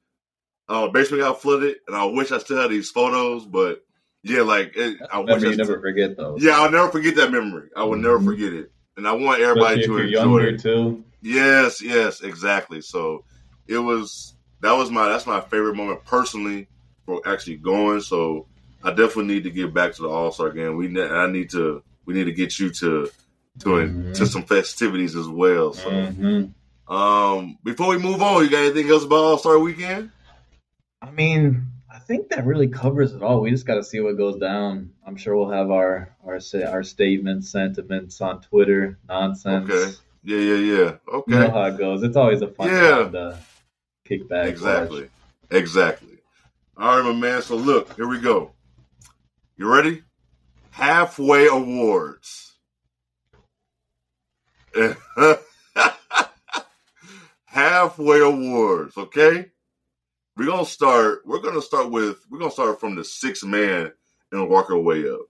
uh, 0.69 0.87
basement 0.89 1.23
got 1.23 1.41
flooded, 1.41 1.77
and 1.87 1.95
I 1.95 2.05
wish 2.05 2.31
I 2.31 2.37
still 2.39 2.61
had 2.61 2.69
these 2.71 2.91
photos. 2.91 3.45
But 3.45 3.83
yeah, 4.23 4.41
like 4.41 4.73
it, 4.75 4.97
I 5.11 5.19
wish 5.19 5.31
I 5.43 5.47
you 5.47 5.53
still- 5.53 5.65
never 5.67 5.81
forget 5.81 6.15
though. 6.17 6.37
yeah, 6.39 6.59
I'll 6.59 6.71
never 6.71 6.89
forget 6.91 7.15
that 7.15 7.31
memory. 7.31 7.69
I 7.75 7.83
will 7.83 7.97
never 7.97 8.19
Mhm. 8.19 8.25
forget 8.25 8.53
it, 8.53 8.71
and 8.97 9.07
I 9.07 9.13
want 9.13 9.41
everybody 9.41 9.81
Especially 9.81 10.11
to 10.11 10.17
enjoy 10.19 10.37
it. 10.43 10.59
too. 10.61 11.03
Yes, 11.21 11.81
yes, 11.81 12.21
exactly. 12.21 12.81
So 12.81 13.25
it 13.67 13.79
was 13.79 14.35
that 14.61 14.73
was 14.73 14.91
my 14.91 15.09
that's 15.09 15.25
my 15.25 15.41
favorite 15.41 15.75
moment 15.75 16.05
personally 16.05 16.67
for 17.07 17.21
actually 17.25 17.57
going. 17.57 18.01
So 18.01 18.47
I 18.85 18.89
definitely 18.91 19.33
need 19.33 19.43
to 19.43 19.49
get 19.51 19.73
back 19.73 19.93
to 19.95 20.03
the 20.03 20.09
All 20.09 20.31
Star 20.31 20.51
game. 20.51 20.77
We 20.77 20.87
ne- 20.87 21.01
I 21.09 21.29
need 21.29 21.49
to 21.51 21.81
we 22.05 22.13
need 22.13 22.25
to 22.25 22.31
get 22.33 22.59
you 22.59 22.69
to 22.69 23.09
to 23.59 23.67
Mhm. 23.69 24.13
to 24.15 24.25
some 24.27 24.43
festivities 24.43 25.15
as 25.15 25.27
well. 25.27 25.73
So 25.73 25.89
Mhm. 25.89 26.51
um, 26.87 27.57
before 27.63 27.87
we 27.89 27.97
move 27.97 28.21
on, 28.21 28.43
you 28.43 28.49
got 28.49 28.59
anything 28.63 28.89
else 28.89 29.03
about 29.03 29.15
All 29.23 29.37
Star 29.37 29.57
Weekend? 29.59 30.11
I 31.01 31.09
mean, 31.11 31.65
I 31.91 31.99
think 31.99 32.29
that 32.29 32.45
really 32.45 32.67
covers 32.67 33.13
it 33.13 33.23
all. 33.23 33.41
We 33.41 33.49
just 33.51 33.65
got 33.65 33.75
to 33.75 33.83
see 33.83 33.99
what 34.01 34.17
goes 34.17 34.37
down. 34.37 34.91
I'm 35.07 35.15
sure 35.15 35.35
we'll 35.35 35.49
have 35.49 35.71
our 35.71 36.09
our 36.25 36.39
our 36.67 36.83
statements, 36.83 37.49
sentiments 37.49 38.21
on 38.21 38.41
Twitter, 38.41 38.97
nonsense. 39.07 39.69
Okay. 39.69 39.91
Yeah, 40.23 40.37
yeah, 40.39 40.55
yeah. 40.77 40.91
Okay. 41.13 41.33
You 41.33 41.39
know 41.39 41.51
how 41.51 41.65
it 41.65 41.77
goes. 41.77 42.03
It's 42.03 42.17
always 42.17 42.41
a 42.41 42.47
fun 42.47 42.67
Yeah. 42.69 42.89
time 43.03 43.11
to 43.13 43.37
kick 44.05 44.27
back. 44.27 44.47
exactly, 44.47 45.01
watch. 45.03 45.09
exactly. 45.51 46.17
All 46.77 46.97
right, 46.99 47.05
my 47.05 47.19
man. 47.19 47.41
So 47.41 47.55
look, 47.55 47.95
here 47.95 48.07
we 48.07 48.19
go. 48.19 48.51
You 49.57 49.71
ready? 49.71 50.03
Halfway 50.71 51.47
awards. 51.47 52.55
Halfway 57.45 58.19
awards, 58.19 58.97
okay? 58.97 59.45
We're 60.35 60.47
gonna 60.47 60.65
start. 60.65 61.21
We're 61.25 61.39
gonna 61.39 61.61
start 61.61 61.89
with. 61.89 62.17
We're 62.29 62.39
gonna 62.39 62.51
start 62.51 62.81
from 62.81 62.95
the 62.95 63.05
sixth 63.05 63.45
man 63.45 63.93
and 64.33 64.49
work 64.49 64.69
our 64.69 64.77
way 64.77 65.09
up. 65.09 65.21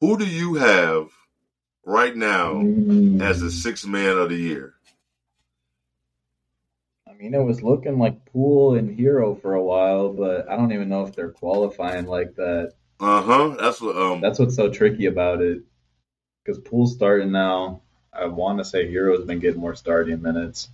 Who 0.00 0.16
do 0.16 0.26
you 0.26 0.54
have 0.54 1.08
right 1.84 2.16
now 2.16 2.60
as 3.22 3.40
the 3.40 3.50
sixth 3.50 3.86
man 3.86 4.16
of 4.16 4.30
the 4.30 4.36
year? 4.36 4.72
I 7.06 7.12
mean, 7.12 7.34
it 7.34 7.44
was 7.44 7.62
looking 7.62 7.98
like 7.98 8.24
Poole 8.24 8.76
and 8.76 8.98
Herro 8.98 9.38
for 9.40 9.52
a 9.52 9.62
while, 9.62 10.10
but 10.10 10.48
I 10.48 10.56
don't 10.56 10.72
even 10.72 10.88
know 10.88 11.06
if 11.06 11.14
they're 11.14 11.30
qualifying 11.30 12.06
like 12.06 12.36
that. 12.36 12.72
Uh 13.04 13.20
huh. 13.20 13.56
That's 13.60 13.82
what. 13.82 13.96
Um. 13.96 14.22
That's 14.22 14.38
what's 14.38 14.56
so 14.56 14.70
tricky 14.70 15.06
about 15.06 15.42
it. 15.42 15.62
Because 16.42 16.58
Poole's 16.60 16.94
starting 16.94 17.32
now. 17.32 17.82
I 18.14 18.26
want 18.26 18.58
to 18.58 18.64
say 18.64 18.90
Herro's 18.90 19.26
been 19.26 19.40
getting 19.40 19.60
more 19.60 19.74
starting 19.74 20.22
minutes. 20.22 20.70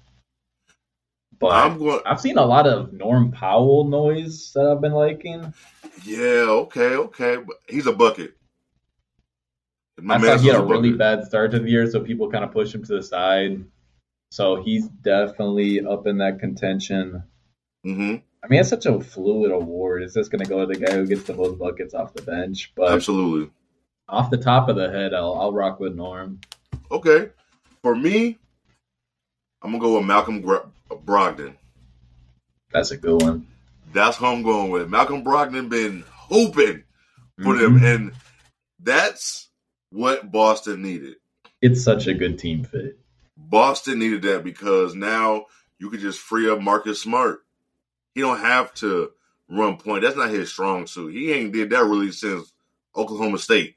But 1.41 1.53
I'm 1.53 1.79
going. 1.79 2.01
I've 2.07 2.21
seen 2.21 2.39
a 2.39 2.45
lot 2.45 2.69
of 2.69 2.93
Norm 2.93 3.33
Powell 3.33 3.85
noise 3.85 4.53
that 4.53 4.65
I've 4.65 4.81
been 4.81 4.93
liking. 4.93 5.53
Yeah. 6.05 6.47
Okay. 6.67 6.95
Okay. 6.95 7.37
But 7.39 7.57
he's 7.69 7.89
a 7.89 7.93
bucket. 7.93 8.37
My 10.01 10.15
I 10.15 10.19
thought 10.21 10.41
he 10.41 10.47
had 10.47 10.57
a 10.57 10.63
a 10.63 10.65
really 10.65 10.93
bad 10.93 11.25
start 11.25 11.51
to 11.51 11.59
the 11.59 11.69
year, 11.69 11.91
so 11.91 11.99
people 12.01 12.31
kind 12.31 12.45
of 12.45 12.53
push 12.53 12.73
him 12.73 12.85
to 12.85 12.95
the 12.95 13.03
side. 13.03 13.65
So 14.31 14.63
he's 14.63 14.87
definitely 14.87 15.85
up 15.85 16.07
in 16.07 16.19
that 16.19 16.39
contention. 16.39 17.25
hmm 17.83 18.17
I 18.43 18.49
mean, 18.49 18.61
it's 18.61 18.71
such 18.71 18.87
a 18.87 19.01
fluid 19.01 19.51
award. 19.53 20.03
It's 20.03 20.15
just 20.15 20.31
going 20.31 20.43
to 20.43 20.49
go 20.49 20.61
to 20.61 20.67
the 20.67 20.85
guy 20.85 20.95
who 20.95 21.07
gets 21.07 21.25
the 21.25 21.35
most 21.35 21.59
buckets 21.59 21.93
off 21.95 22.15
the 22.15 22.23
bench. 22.23 22.73
But 22.75 22.93
Absolutely. 22.93 23.51
off 24.09 24.31
the 24.31 24.39
top 24.39 24.69
of 24.69 24.77
the 24.77 24.91
head, 24.91 25.13
I'll, 25.13 25.35
I'll 25.35 25.53
rock 25.53 25.79
with 25.81 25.95
Norm. 25.95 26.41
Okay. 26.91 27.31
For 27.83 27.95
me, 27.95 28.39
I'm 29.63 29.71
gonna 29.73 29.81
go 29.83 29.97
with 29.99 30.07
Malcolm 30.07 30.41
Gro- 30.41 30.71
Brogdon. 30.91 31.55
That's 32.73 32.91
a 32.91 32.97
good 32.97 33.21
one. 33.23 33.47
That's 33.93 34.17
who 34.19 34.27
I'm 34.27 34.43
going 34.43 34.71
with. 34.71 34.89
Malcolm 34.89 35.23
Brogdon 35.25 35.69
been 35.69 36.05
hooping 36.29 36.85
for 37.43 37.57
them, 37.57 37.79
Mhm. 37.81 37.95
and 37.95 38.13
that's 38.83 39.49
what 39.91 40.31
Boston 40.31 40.83
needed. 40.83 41.17
It's 41.63 41.83
such 41.83 42.07
a 42.07 42.15
good 42.15 42.39
team 42.39 42.65
fit. 42.65 42.99
Boston 43.37 43.99
needed 43.99 44.23
that 44.23 44.45
because 44.45 44.95
now 44.95 45.47
you 45.79 45.91
could 45.91 46.01
just 46.01 46.19
free 46.21 46.49
up 46.51 46.61
Marcus 46.61 47.01
Smart. 47.03 47.41
He 48.15 48.21
don't 48.21 48.41
have 48.41 48.75
to 48.75 49.11
run 49.49 49.77
point. 49.77 50.03
That's 50.03 50.17
not 50.17 50.31
his 50.31 50.51
strong 50.51 50.87
suit. 50.87 51.15
He 51.15 51.33
ain't 51.33 51.53
did 51.53 51.71
that 51.71 51.85
really 51.85 52.13
since 52.13 52.53
Oklahoma 52.97 53.39
State. 53.39 53.77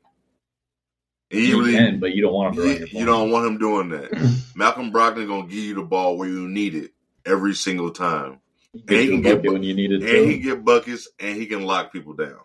He 1.30 1.50
You 1.50 1.60
really 1.60 1.74
can, 1.74 2.00
but 2.00 2.14
you 2.14 2.22
don't 2.22 2.34
want 2.34 2.58
him 2.58 2.64
run 2.64 2.88
you, 2.92 3.06
don't 3.06 3.32
want 3.32 3.48
him 3.48 3.58
doing 3.58 3.90
that. 3.90 4.46
Malcolm 4.56 4.92
Brogdon 4.92 5.28
gonna 5.28 5.48
give 5.48 5.64
you 5.64 5.76
the 5.76 5.84
ball 5.84 6.18
where 6.18 6.30
you 6.30 6.48
need 6.48 6.76
it 6.76 6.92
every 7.26 7.56
single 7.56 7.92
time, 7.92 8.40
He 8.74 8.82
and 8.88 9.00
he 9.00 9.08
can 9.08 9.22
get 9.22 9.44
when 9.44 9.64
you 9.64 9.74
need 9.74 9.92
it 9.92 10.04
and 10.04 10.30
he 10.30 10.38
get 10.40 10.64
buckets 10.64 11.08
and 11.20 11.36
he 11.36 11.48
can 11.48 11.64
lock 11.64 11.92
people 11.92 12.14
down. 12.14 12.40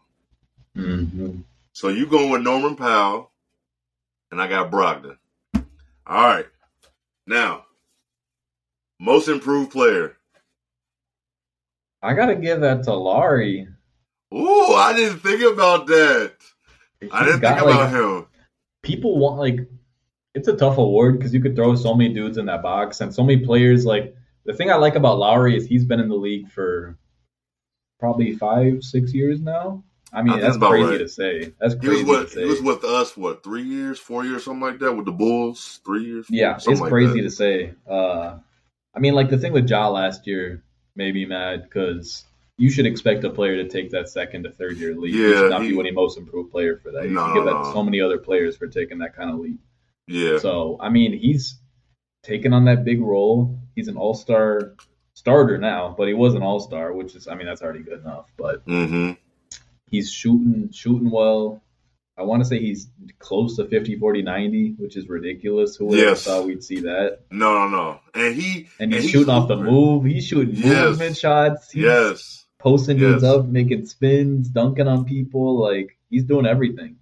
Mhm. 0.77 1.45
So 1.73 1.89
you 1.89 2.07
going 2.07 2.31
with 2.31 2.43
Norman 2.43 2.77
Powell, 2.77 3.31
and 4.31 4.41
I 4.41 4.49
got 4.49 4.71
Brogdon. 4.71 5.19
All 5.55 6.27
right, 6.27 6.47
now 7.27 7.67
most 9.01 9.29
improved 9.29 9.71
player. 9.71 10.18
I 12.03 12.15
got 12.15 12.27
to 12.27 12.37
give 12.37 12.61
that 12.61 12.85
to 12.85 12.95
Lauri. 12.95 13.69
Ooh, 14.35 14.75
I 14.75 14.93
didn't 14.95 15.21
think 15.21 15.43
about 15.43 15.87
that. 15.87 16.33
I 17.11 17.25
didn't 17.25 17.41
got, 17.41 17.59
think 17.59 17.71
about 17.71 17.93
like, 17.93 18.03
him. 18.03 18.27
people 18.83 19.19
want 19.19 19.39
like 19.39 19.69
it's 20.35 20.49
a 20.49 20.57
tough 20.57 20.79
award 20.79 21.19
because 21.19 21.33
you 21.33 21.41
could 21.41 21.57
throw 21.57 21.75
so 21.75 21.95
many 21.95 22.13
dudes 22.13 22.39
in 22.39 22.47
that 22.47 22.63
box 22.63 23.01
and 23.01 23.15
so 23.15 23.23
many 23.23 23.45
players 23.45 23.87
like 23.87 24.15
the 24.45 24.53
thing 24.53 24.71
I 24.71 24.75
like 24.77 24.95
about 24.95 25.19
Lauri 25.19 25.57
is 25.57 25.67
he's 25.67 25.85
been 25.85 26.01
in 26.01 26.09
the 26.09 26.17
league 26.17 26.51
for 26.51 26.97
probably 28.01 28.33
five, 28.37 28.83
six 28.83 29.13
years 29.13 29.41
now. 29.41 29.85
I 30.13 30.23
mean, 30.23 30.35
I 30.35 30.41
that's 30.41 30.57
about 30.57 30.71
crazy 30.71 30.91
right. 30.91 30.99
to 30.99 31.09
say. 31.09 31.53
That's 31.61 31.75
He 31.75 31.89
was 31.89 31.99
crazy 31.99 32.05
with 32.05 32.29
to 32.29 32.35
say. 32.35 32.43
he 32.43 32.47
was 32.47 32.63
with 32.63 32.85
us 32.85 33.17
what 33.17 33.45
three 33.45 33.63
years, 33.63 33.99
four 33.99 34.25
years, 34.25 34.45
something 34.45 34.63
like 34.63 34.79
that 34.79 34.93
with 34.93 35.05
the 35.05 35.13
Bulls. 35.13 35.81
Three 35.85 36.05
years. 36.05 36.27
yeah, 36.31 36.57
it's 36.57 36.81
crazy 36.81 37.21
that. 37.21 37.29
to 37.29 37.31
say. 37.31 37.75
Uh, 37.87 38.39
I 38.95 39.01
mean, 39.01 39.15
like 39.15 39.29
the 39.29 39.39
thing 39.39 39.53
with 39.53 39.69
Ja 39.69 39.89
last 39.89 40.27
year 40.27 40.63
made 40.99 41.15
me 41.15 41.25
mad 41.25 41.63
because 41.63 42.25
you 42.59 42.69
should 42.69 42.85
expect 42.85 43.25
a 43.25 43.31
player 43.31 43.57
to 43.63 43.69
take 43.69 43.91
that 43.93 44.09
second 44.11 44.43
to 44.43 44.51
third 44.51 44.77
year 44.77 44.95
leap. 44.95 45.15
he 45.15 45.23
Yeah, 45.23 45.37
should 45.39 45.51
not 45.51 45.63
he- 45.63 45.69
be 45.71 45.77
winning 45.77 45.95
most 45.95 46.19
improved 46.19 46.51
player 46.51 46.77
for 46.77 46.91
that. 46.91 47.05
You 47.05 47.11
No, 47.15 47.25
should 47.25 47.35
give 47.37 47.45
that 47.47 47.53
no, 47.55 47.63
to 47.63 47.69
no. 47.69 47.73
so 47.73 47.83
many 47.85 48.01
other 48.01 48.19
players 48.19 48.57
for 48.57 48.67
taking 48.67 48.99
that 48.99 49.15
kind 49.17 49.31
of 49.31 49.39
leap. 49.39 49.61
Yeah, 50.09 50.39
So 50.39 50.77
I 50.81 50.89
mean, 50.91 51.13
he's 51.17 51.59
taken 52.23 52.53
on 52.53 52.65
that 52.67 52.85
big 52.85 53.01
role. 53.01 53.59
He's 53.77 53.89
an 53.89 53.97
all 53.97 54.15
star 54.15 54.75
starter 55.15 55.57
now, 55.59 55.95
but 55.97 56.09
he 56.09 56.15
was 56.15 56.35
an 56.35 56.43
all 56.43 56.61
star, 56.61 56.93
which 56.93 57.15
is 57.15 57.29
I 57.29 57.35
mean 57.35 57.47
that's 57.47 57.63
already 57.63 57.81
good 57.81 58.01
enough. 58.01 58.27
But 58.37 58.63
hmm 58.67 59.13
he's 59.87 60.11
shooting 60.13 60.71
shooting 60.73 61.11
well. 61.11 61.63
I 62.19 62.23
want 62.23 62.43
to 62.43 62.49
say 62.49 62.59
he's 62.59 62.89
close 63.21 63.57
to 63.57 63.67
50, 63.67 63.97
40, 63.99 64.23
90, 64.23 64.75
which 64.79 64.97
is 64.97 65.09
ridiculous. 65.09 65.77
Who 65.77 65.87
would 65.87 65.99
have 66.01 66.09
Yes. 66.09 66.25
thought 66.25 66.47
we'd 66.47 66.65
see 66.65 66.81
that? 66.81 67.21
No, 67.31 67.55
no, 67.55 67.69
no. 67.69 68.01
And 68.15 68.35
he 68.35 68.69
And 68.81 68.93
he's 68.93 69.03
he's 69.05 69.13
shooting 69.13 69.31
off 69.31 69.47
the 69.49 69.57
move. 69.57 70.05
He's 70.05 70.27
shooting 70.27 70.57
Yes. 70.57 70.91
movement 70.91 71.17
shots. 71.17 71.71
He's 71.71 71.85
Yes. 71.85 72.47
posting 72.59 72.97
dudes 72.99 73.23
up, 73.23 73.47
making 73.47 73.87
spins, 73.87 74.49
dunking 74.49 74.89
on 74.89 75.05
people. 75.05 75.59
Like 75.61 75.97
he's 76.11 76.25
doing 76.25 76.45
everything. 76.47 76.97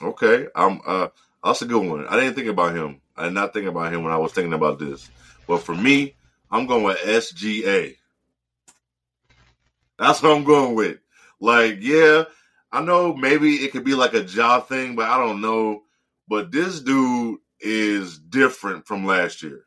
Okay. 0.00 0.46
I'm 0.54 0.80
uh 0.86 1.08
that's 1.44 1.60
a 1.62 1.66
good 1.66 1.84
one. 1.86 2.06
I 2.06 2.18
didn't 2.18 2.34
think 2.34 2.48
about 2.48 2.74
him. 2.74 3.00
I 3.16 3.24
did 3.24 3.34
not 3.34 3.52
think 3.52 3.66
about 3.66 3.92
him 3.92 4.04
when 4.04 4.12
I 4.12 4.16
was 4.18 4.32
thinking 4.32 4.54
about 4.54 4.78
this. 4.78 5.10
But 5.46 5.58
for 5.58 5.74
me, 5.74 6.14
I'm 6.50 6.66
going 6.66 6.84
with 6.84 6.98
SGA. 6.98 7.96
That's 9.98 10.22
what 10.22 10.32
I'm 10.36 10.44
going 10.44 10.74
with. 10.74 10.98
Like, 11.40 11.78
yeah, 11.80 12.24
I 12.72 12.80
know 12.82 13.14
maybe 13.14 13.56
it 13.56 13.72
could 13.72 13.84
be 13.84 13.94
like 13.94 14.14
a 14.14 14.24
job 14.24 14.68
thing, 14.68 14.96
but 14.96 15.08
I 15.08 15.18
don't 15.18 15.40
know. 15.40 15.82
But 16.28 16.50
this 16.50 16.80
dude 16.80 17.38
is 17.60 18.18
different 18.18 18.86
from 18.86 19.04
last 19.04 19.42
year. 19.42 19.66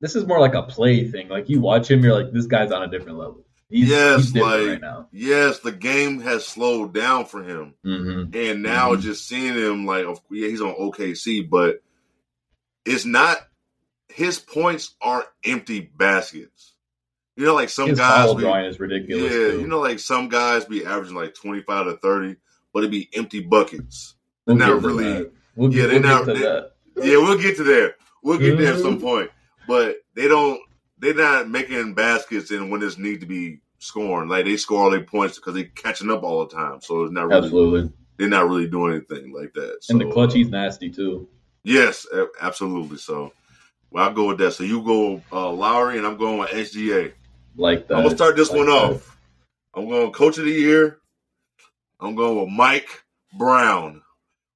This 0.00 0.14
is 0.14 0.26
more 0.26 0.38
like 0.40 0.54
a 0.54 0.62
play 0.62 1.10
thing. 1.10 1.28
Like 1.28 1.48
you 1.48 1.60
watch 1.60 1.90
him, 1.90 2.04
you're 2.04 2.14
like, 2.14 2.32
this 2.32 2.46
guy's 2.46 2.70
on 2.70 2.82
a 2.82 2.88
different 2.88 3.18
level. 3.18 3.42
He's, 3.68 3.88
Yes, 3.88 4.26
he's 4.32 4.36
like- 4.36 4.66
right 4.68 4.80
now. 4.80 5.08
Yes, 5.10 5.58
the 5.58 5.72
game 5.72 6.20
has 6.20 6.46
slowed 6.46 6.94
down 6.94 7.24
for 7.24 7.42
him. 7.42 7.74
Mm-hmm. 7.84 8.36
And 8.36 8.62
now 8.62 8.94
Mhm. 8.94 9.00
just 9.00 9.26
seeing 9.26 9.54
him 9.54 9.86
like 9.86 10.06
yeah, 10.30 10.48
he's 10.48 10.60
on 10.60 10.74
OKC, 10.78 11.48
but 11.50 11.82
it's 12.84 13.04
not 13.04 13.38
his 14.08 14.38
points 14.38 14.94
aren't 15.00 15.26
empty 15.44 15.80
baskets. 15.80 16.74
You 17.36 17.44
know, 17.44 17.54
like 17.54 17.68
some 17.68 17.88
His 17.90 17.98
guys, 17.98 18.34
be, 18.34 18.40
drawing 18.40 18.64
is 18.64 18.80
ridiculous. 18.80 19.24
yeah, 19.24 19.30
too. 19.52 19.60
you 19.60 19.66
know, 19.66 19.80
like 19.80 19.98
some 19.98 20.28
guys 20.28 20.64
be 20.64 20.84
averaging 20.86 21.14
like 21.16 21.34
twenty 21.34 21.60
five 21.62 21.84
to 21.86 21.96
thirty, 21.98 22.36
but 22.72 22.84
it 22.84 22.90
be 22.90 23.08
empty 23.14 23.40
buckets. 23.40 24.14
We'll 24.46 24.56
not 24.56 24.82
really-. 24.82 25.30
We'll, 25.54 25.72
yeah, 25.74 25.86
they're 25.86 26.00
we'll 26.00 26.08
not- 26.08 26.26
get 26.26 26.32
to 26.34 26.38
they- 26.40 26.46
that. 26.46 26.70
Yeah, 26.96 27.16
we'll 27.18 27.36
get 27.38 27.56
to 27.58 27.62
there. 27.64 27.96
We'll 28.22 28.38
get 28.38 28.56
there 28.56 28.72
at 28.72 28.80
some 28.80 28.98
Mhm. 28.98 29.02
point. 29.02 29.30
But 29.68 29.96
they 30.14 30.28
don't. 30.28 30.60
They're 30.98 31.12
not 31.14 31.50
making 31.50 31.92
baskets 31.94 32.50
and 32.50 32.70
when 32.70 32.80
there's 32.80 32.96
need 32.96 33.20
to 33.20 33.26
be 33.26 33.58
scoring. 33.80 34.30
Like 34.30 34.46
they 34.46 34.56
score 34.56 34.82
all 34.84 34.90
their 34.90 35.02
points 35.02 35.36
because 35.36 35.52
they 35.54 35.64
catching 35.64 36.10
up 36.10 36.22
all 36.22 36.46
the 36.46 36.54
time. 36.54 36.80
So 36.80 37.02
it's 37.02 37.12
not 37.12 37.28
really. 37.28 37.44
Absolutely. 37.44 37.92
They're 38.16 38.28
not 38.30 38.48
really 38.48 38.66
doing 38.66 38.94
anything 38.94 39.30
like 39.34 39.52
that. 39.52 39.76
So, 39.82 39.92
and 39.92 40.00
the 40.00 40.10
clutch, 40.10 40.32
he's 40.32 40.48
nasty 40.48 40.88
too. 40.88 41.28
Yes, 41.64 42.06
absolutely. 42.40 42.96
So, 42.96 43.32
well, 43.90 44.04
I'll 44.08 44.14
go 44.14 44.28
with 44.28 44.38
that. 44.38 44.52
So 44.52 44.64
you 44.64 44.80
go 44.82 45.20
uh, 45.30 45.50
Lauri, 45.50 45.98
and 45.98 46.06
I'm 46.06 46.16
going 46.16 46.38
with 46.38 46.48
SGA. 46.48 47.12
Like 47.56 47.88
that. 47.88 47.96
I'm 47.96 48.04
gonna 48.04 48.16
start 48.16 48.36
this 48.36 48.50
Like 48.50 48.58
one 48.58 48.66
that. 48.66 48.72
off. 48.72 49.18
I'm 49.74 49.88
going 49.88 50.12
Coach 50.12 50.38
of 50.38 50.44
the 50.44 50.50
Year. 50.52 50.98
I'm 52.00 52.14
going 52.14 52.38
with 52.38 52.48
Mike 52.50 53.04
Brown 53.36 54.02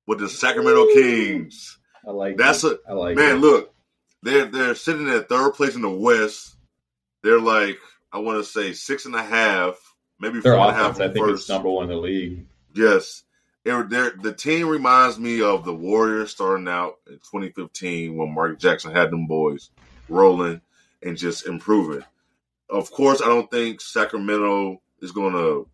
with 0.07 0.18
the 0.18 0.28
Sacramento 0.28 0.86
Kings. 0.94 1.78
I 2.07 2.11
like. 2.11 2.36
That's 2.36 2.64
it. 2.64 2.80
I 2.88 2.92
like. 2.92 3.16
Man, 3.16 3.36
it. 3.36 3.40
look, 3.40 3.74
they're 4.22 4.46
they're 4.46 4.74
sitting 4.74 5.09
at 5.09 5.28
third 5.28 5.53
place 5.55 5.74
in 5.74 5.82
the 5.82 5.90
West. 5.90 6.55
They're 7.22 7.40
like 7.40 7.78
I 8.12 8.18
want 8.18 8.38
to 8.38 8.44
say 8.44 8.72
six 8.72 9.07
and 9.07 9.14
a 9.14 9.22
half, 9.22 9.76
maybe 10.18 10.40
Their 10.40 10.55
four 10.57 10.62
and 10.66 10.70
a 10.70 10.74
half. 10.74 10.92
offense, 10.96 11.11
I 11.11 11.12
think, 11.12 11.26
first. 11.26 11.44
is 11.44 11.48
number 11.48 11.68
one 11.70 11.84
in 11.84 11.90
the 11.90 11.96
league. 11.96 12.46
Yes. 12.74 13.22
They're, 13.62 13.82
the 13.84 14.32
team 14.36 14.68
reminds 14.68 15.18
me 15.18 15.42
of 15.42 15.64
the 15.66 15.74
Warriors 15.74 16.30
starting 16.30 16.66
out 16.66 16.94
in 17.07 17.14
2015 17.16 18.16
when 18.16 18.34
Mark 18.34 18.59
Jackson 18.59 18.90
had 18.90 19.11
them 19.11 19.26
boys 19.26 19.68
rolling 20.09 20.62
and 21.03 21.16
just 21.18 21.46
improving. 21.46 22.03
Of 22.71 22.91
course, 22.91 23.21
I 23.21 23.27
don't 23.27 23.51
think 23.51 23.81
Sacramento 23.81 24.81
is 25.01 25.12
going 25.12 25.33
to 25.33 25.68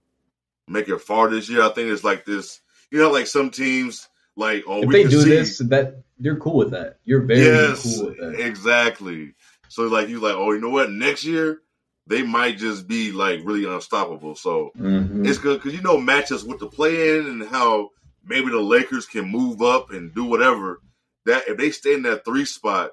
make 0.69 0.89
it 0.89 1.01
far 1.01 1.29
this 1.29 1.49
year. 1.49 1.63
I 1.63 1.71
think 1.71 1.91
it's 1.91 2.05
like 2.05 2.25
this, 2.25 2.61
you 2.91 2.99
know, 2.99 3.11
like 3.11 3.27
some 3.27 3.51
teams, 3.51 4.09
like, 4.37 4.65
oh, 4.67 4.83
if 4.83 4.89
we 4.89 4.95
they 4.95 5.03
can 5.03 5.11
do 5.11 5.23
see. 5.23 5.31
this, 5.31 5.59
that 5.59 6.03
you're 6.19 6.37
cool 6.37 6.57
with 6.57 6.71
that. 6.71 6.99
You're 7.05 7.23
very 7.23 7.41
yes, 7.41 7.83
cool 7.83 8.07
with 8.09 8.19
that. 8.19 8.41
exactly. 8.41 9.35
So, 9.69 9.85
like, 9.85 10.09
you 10.09 10.21
like, 10.21 10.35
oh, 10.35 10.53
you 10.53 10.61
know 10.61 10.71
what? 10.71 10.91
Next 10.91 11.25
year, 11.25 11.61
they 12.07 12.23
might 12.23 12.57
just 12.59 12.87
be 12.87 13.13
like 13.13 13.41
really 13.45 13.65
unstoppable. 13.65 14.37
So, 14.37 14.71
Mhm. 14.79 15.27
it's 15.27 15.39
good 15.39 15.61
because 15.61 15.75
you 15.75 15.83
know 15.83 15.99
matches 15.99 16.45
with 16.45 16.61
the 16.61 16.69
play 16.69 17.19
in 17.19 17.27
and 17.27 17.43
how 17.49 17.91
maybe 18.25 18.51
the 18.51 18.61
Lakers 18.61 19.07
can 19.07 19.29
move 19.29 19.61
up 19.63 19.91
and 19.91 20.15
do 20.15 20.25
whatever. 20.25 20.81
That 21.25 21.49
if 21.49 21.57
they 21.57 21.71
stay 21.71 21.95
in 21.95 22.03
that 22.03 22.25
three 22.25 22.45
spot, 22.45 22.93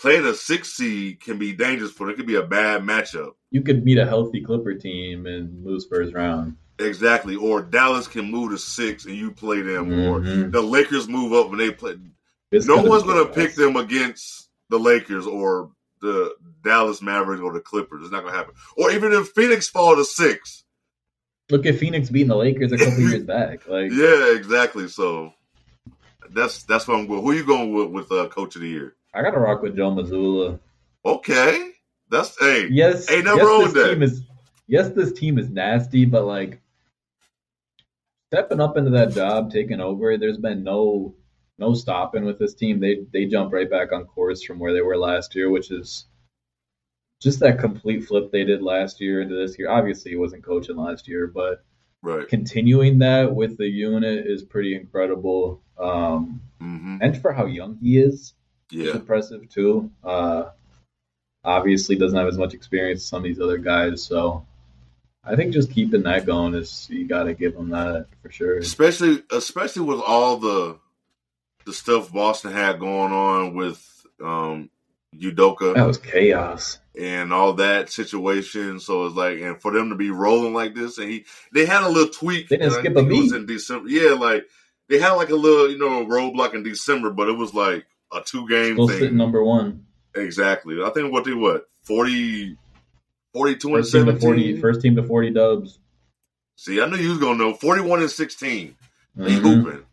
playing 0.00 0.24
a 0.26 0.34
six 0.34 0.72
seed 0.72 1.20
can 1.20 1.38
be 1.38 1.52
dangerous 1.52 1.90
for 1.92 2.06
them. 2.06 2.14
It 2.14 2.16
could 2.16 2.26
be 2.26 2.36
a 2.36 2.42
bad 2.42 2.82
matchup. 2.82 3.32
You 3.50 3.62
could 3.62 3.84
meet 3.84 3.98
a 3.98 4.06
healthy 4.06 4.40
Clipper 4.40 4.74
team 4.74 5.26
and 5.26 5.64
lose 5.64 5.86
first 5.86 6.14
round. 6.14 6.56
Exactly. 6.78 7.36
Or 7.36 7.60
Dallas 7.60 8.08
can 8.08 8.30
move 8.30 8.52
to 8.52 8.58
six 8.58 9.04
and 9.04 9.14
you 9.14 9.30
play 9.32 9.60
them. 9.60 9.92
Or 9.92 10.20
Mhm. 10.20 10.50
the 10.52 10.62
Lakers 10.62 11.08
move 11.08 11.32
up 11.32 11.50
and 11.50 11.60
they 11.60 11.70
play. 11.70 11.96
It's 12.50 12.66
no 12.66 12.82
one's 12.82 13.02
going 13.02 13.26
to 13.26 13.32
pick 13.32 13.54
them 13.54 13.76
against 13.76 14.48
the 14.70 14.78
Lakers 14.78 15.26
or 15.26 15.70
the 16.00 16.34
Dallas 16.64 17.02
Mavericks 17.02 17.42
or 17.42 17.52
the 17.52 17.60
Clippers. 17.60 18.02
It's 18.02 18.10
not 18.12 18.22
going 18.22 18.32
to 18.32 18.38
happen. 18.38 18.54
Or 18.76 18.90
even 18.90 19.12
if 19.12 19.28
Phoenix 19.28 19.68
fall 19.68 19.96
to 19.96 20.04
six. 20.04 20.64
Look 21.50 21.66
at 21.66 21.74
Phoenix 21.78 22.08
beating 22.08 22.28
the 22.28 22.36
Lakers 22.36 22.72
a 22.72 22.78
couple 22.78 23.00
years 23.10 23.24
back. 23.24 23.68
Like 23.68 23.90
Yeah, 23.92 24.34
exactly. 24.34 24.88
So 24.88 25.32
that's 26.30 26.62
that's 26.62 26.88
what 26.88 26.98
I'm 26.98 27.06
going. 27.06 27.22
Who 27.22 27.30
are 27.32 27.34
you 27.34 27.44
going 27.44 27.74
with 27.74 27.90
with 27.90 28.12
uh, 28.12 28.28
Coach 28.28 28.54
of 28.56 28.62
the 28.62 28.68
Year? 28.68 28.94
I 29.14 29.22
gotta 29.22 29.38
rock 29.38 29.62
with 29.62 29.76
Joe 29.76 29.90
Mazzulla. 29.90 30.58
Okay, 31.04 31.72
that's 32.10 32.38
hey. 32.38 32.68
Yes, 32.70 33.10
Ain't 33.10 33.24
nothing 33.24 33.38
yes, 33.38 33.46
wrong 33.46 33.60
this 33.64 33.72
with 33.72 33.82
that. 33.82 33.92
team 33.94 34.02
is 34.02 34.22
yes, 34.68 34.88
this 34.90 35.12
team 35.12 35.38
is 35.38 35.50
nasty, 35.50 36.04
but 36.04 36.24
like 36.24 36.60
stepping 38.30 38.60
up 38.60 38.76
into 38.76 38.90
that 38.90 39.12
job, 39.12 39.50
taking 39.50 39.80
over, 39.80 40.16
there's 40.16 40.38
been 40.38 40.62
no 40.62 41.14
no 41.58 41.74
stopping 41.74 42.24
with 42.24 42.38
this 42.38 42.54
team. 42.54 42.78
They 42.80 43.00
they 43.12 43.26
jump 43.26 43.52
right 43.52 43.68
back 43.70 43.92
on 43.92 44.04
course 44.04 44.42
from 44.42 44.58
where 44.58 44.72
they 44.72 44.82
were 44.82 44.96
last 44.96 45.34
year, 45.34 45.50
which 45.50 45.70
is 45.70 46.06
just 47.20 47.40
that 47.40 47.58
complete 47.58 48.04
flip 48.04 48.30
they 48.30 48.44
did 48.44 48.62
last 48.62 49.00
year 49.00 49.20
into 49.20 49.34
this 49.34 49.58
year. 49.58 49.68
Obviously, 49.70 50.12
he 50.12 50.16
wasn't 50.16 50.44
coaching 50.44 50.76
last 50.76 51.08
year, 51.08 51.26
but 51.26 51.64
Right. 52.02 52.26
continuing 52.28 52.98
that 53.00 53.34
with 53.34 53.58
the 53.58 53.68
unit 53.68 54.26
is 54.26 54.42
pretty 54.42 54.74
incredible. 54.74 55.60
Um, 55.78 56.40
hmm 56.58 56.96
and 57.02 57.20
for 57.20 57.30
how 57.32 57.44
young 57.44 57.76
he 57.76 57.98
is 57.98 58.32
Yeah. 58.70 58.92
impressive 58.94 59.48
too. 59.48 59.90
Uh, 60.04 60.50
obviously, 61.44 61.96
doesn't 61.96 62.18
have 62.18 62.28
as 62.28 62.38
much 62.38 62.54
experience 62.54 63.00
as 63.00 63.06
some 63.06 63.18
of 63.18 63.24
these 63.24 63.40
other 63.40 63.58
guys, 63.58 64.02
so 64.02 64.46
I 65.24 65.36
think 65.36 65.52
just 65.52 65.70
keeping 65.72 66.02
that 66.04 66.26
going 66.26 66.54
is 66.54 66.88
you 66.90 67.06
got 67.06 67.24
to 67.24 67.34
give 67.34 67.54
them 67.54 67.70
that 67.70 68.06
for 68.22 68.30
sure. 68.30 68.58
Especially 68.58 69.22
especially 69.30 69.82
with 69.82 70.00
all 70.00 70.36
the 70.38 70.78
the 71.66 71.72
stuff 71.72 72.12
Boston 72.12 72.52
had 72.52 72.80
going 72.80 73.12
on 73.12 73.54
with 73.54 73.86
um 74.22 74.70
Udoka 75.16 75.74
That 75.74 75.86
was 75.86 75.98
chaos. 75.98 76.78
and 76.98 77.32
all 77.32 77.54
that 77.54 77.90
situation. 77.90 78.78
So 78.80 79.06
it's 79.06 79.16
like, 79.16 79.40
and 79.40 79.60
for 79.60 79.72
them 79.72 79.88
to 79.90 79.96
be 79.96 80.10
rolling 80.10 80.54
like 80.54 80.74
this, 80.74 80.98
and 80.98 81.10
he 81.10 81.24
they 81.52 81.66
had 81.66 81.82
a 81.82 81.88
little 81.88 82.12
tweak. 82.12 82.48
They 82.48 82.56
didn't 82.58 82.72
skip 82.74 82.92
a 82.92 82.94
think 82.94 83.10
it 83.10 83.16
was 83.16 83.32
beat. 83.32 83.40
in 83.40 83.46
December. 83.46 83.88
Yeah, 83.90 84.12
like 84.12 84.46
they 84.88 84.98
had 84.98 85.12
like 85.12 85.30
a 85.30 85.34
little 85.36 85.70
you 85.70 85.78
know 85.78 86.06
roadblock 86.06 86.54
in 86.54 86.62
December, 86.62 87.10
but 87.10 87.28
it 87.28 87.36
was 87.36 87.52
like 87.52 87.86
a 88.12 88.20
two 88.20 88.48
game 88.48 88.74
Still 88.74 88.88
thing. 88.88 88.98
sitting 88.98 89.16
number 89.16 89.42
one. 89.44 89.86
Exactly. 90.14 90.82
I 90.82 90.90
think 90.90 91.12
what 91.12 91.24
they 91.24 91.32
what 91.34 91.66
40, 91.84 92.56
42 93.32 93.68
and 93.68 93.84
First 93.84 93.92
team 93.92 94.06
to 94.06 94.12
17. 94.12 94.20
forty. 94.20 94.60
First 94.60 94.80
team 94.82 94.96
to 94.96 95.02
forty 95.04 95.30
dubs. 95.30 95.78
See, 96.56 96.80
I 96.80 96.86
knew 96.86 96.96
you 96.96 97.10
was 97.10 97.18
gonna 97.18 97.38
know. 97.38 97.54
Forty 97.54 97.80
one 97.82 98.00
and 98.00 98.10
sixteen. 98.10 98.76
They 99.16 99.30
Mhm. 99.36 99.40
hooping. 99.40 99.84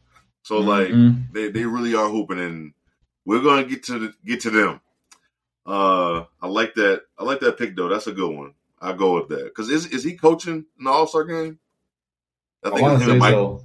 So 0.44 0.60
like 0.60 0.90
Mhm. 0.90 1.32
they, 1.34 1.50
they 1.50 1.66
really 1.66 1.94
are 1.96 2.10
hooping 2.10 2.40
and 2.40 2.74
we're 3.26 3.42
gonna 3.42 3.66
get 3.66 3.84
to 3.84 4.00
the, 4.00 4.14
get 4.26 4.42
to 4.42 4.50
them. 4.50 4.82
Uh 5.66 6.24
I 6.42 6.48
like 6.48 6.74
that 6.76 7.04
I 7.18 7.24
like 7.24 7.40
that 7.42 7.58
pick 7.58 7.76
though. 7.76 7.90
That's 7.90 8.08
a 8.08 8.12
good 8.14 8.34
one. 8.36 8.54
I 8.82 8.94
go 8.94 9.16
with 9.16 9.28
that. 9.30 9.54
Cause 9.54 9.70
is 9.70 9.86
is 9.88 10.04
he 10.04 10.14
coaching 10.14 10.66
in 10.78 10.84
the 10.86 10.90
All 10.90 11.08
Star 11.08 11.24
game? 11.26 11.60
I 12.64 12.70
I 12.70 12.72
think 12.72 12.82
want 12.82 13.02
him 13.02 13.06
to 13.08 13.12
and 13.12 13.20
Mike 13.20 13.34
so. 13.34 13.64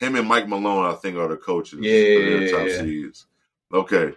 him 0.00 0.16
and 0.16 0.28
Mike 0.28 0.48
Malone, 0.48 0.84
I 0.86 0.94
think, 0.94 1.16
are 1.16 1.28
the 1.28 1.36
coaches. 1.36 1.78
Yeah, 1.80 1.92
yeah, 1.92 2.38
yeah, 2.40 2.50
top 2.50 2.66
yeah. 2.68 2.78
seeds. 2.80 3.26
Okay. 3.74 4.12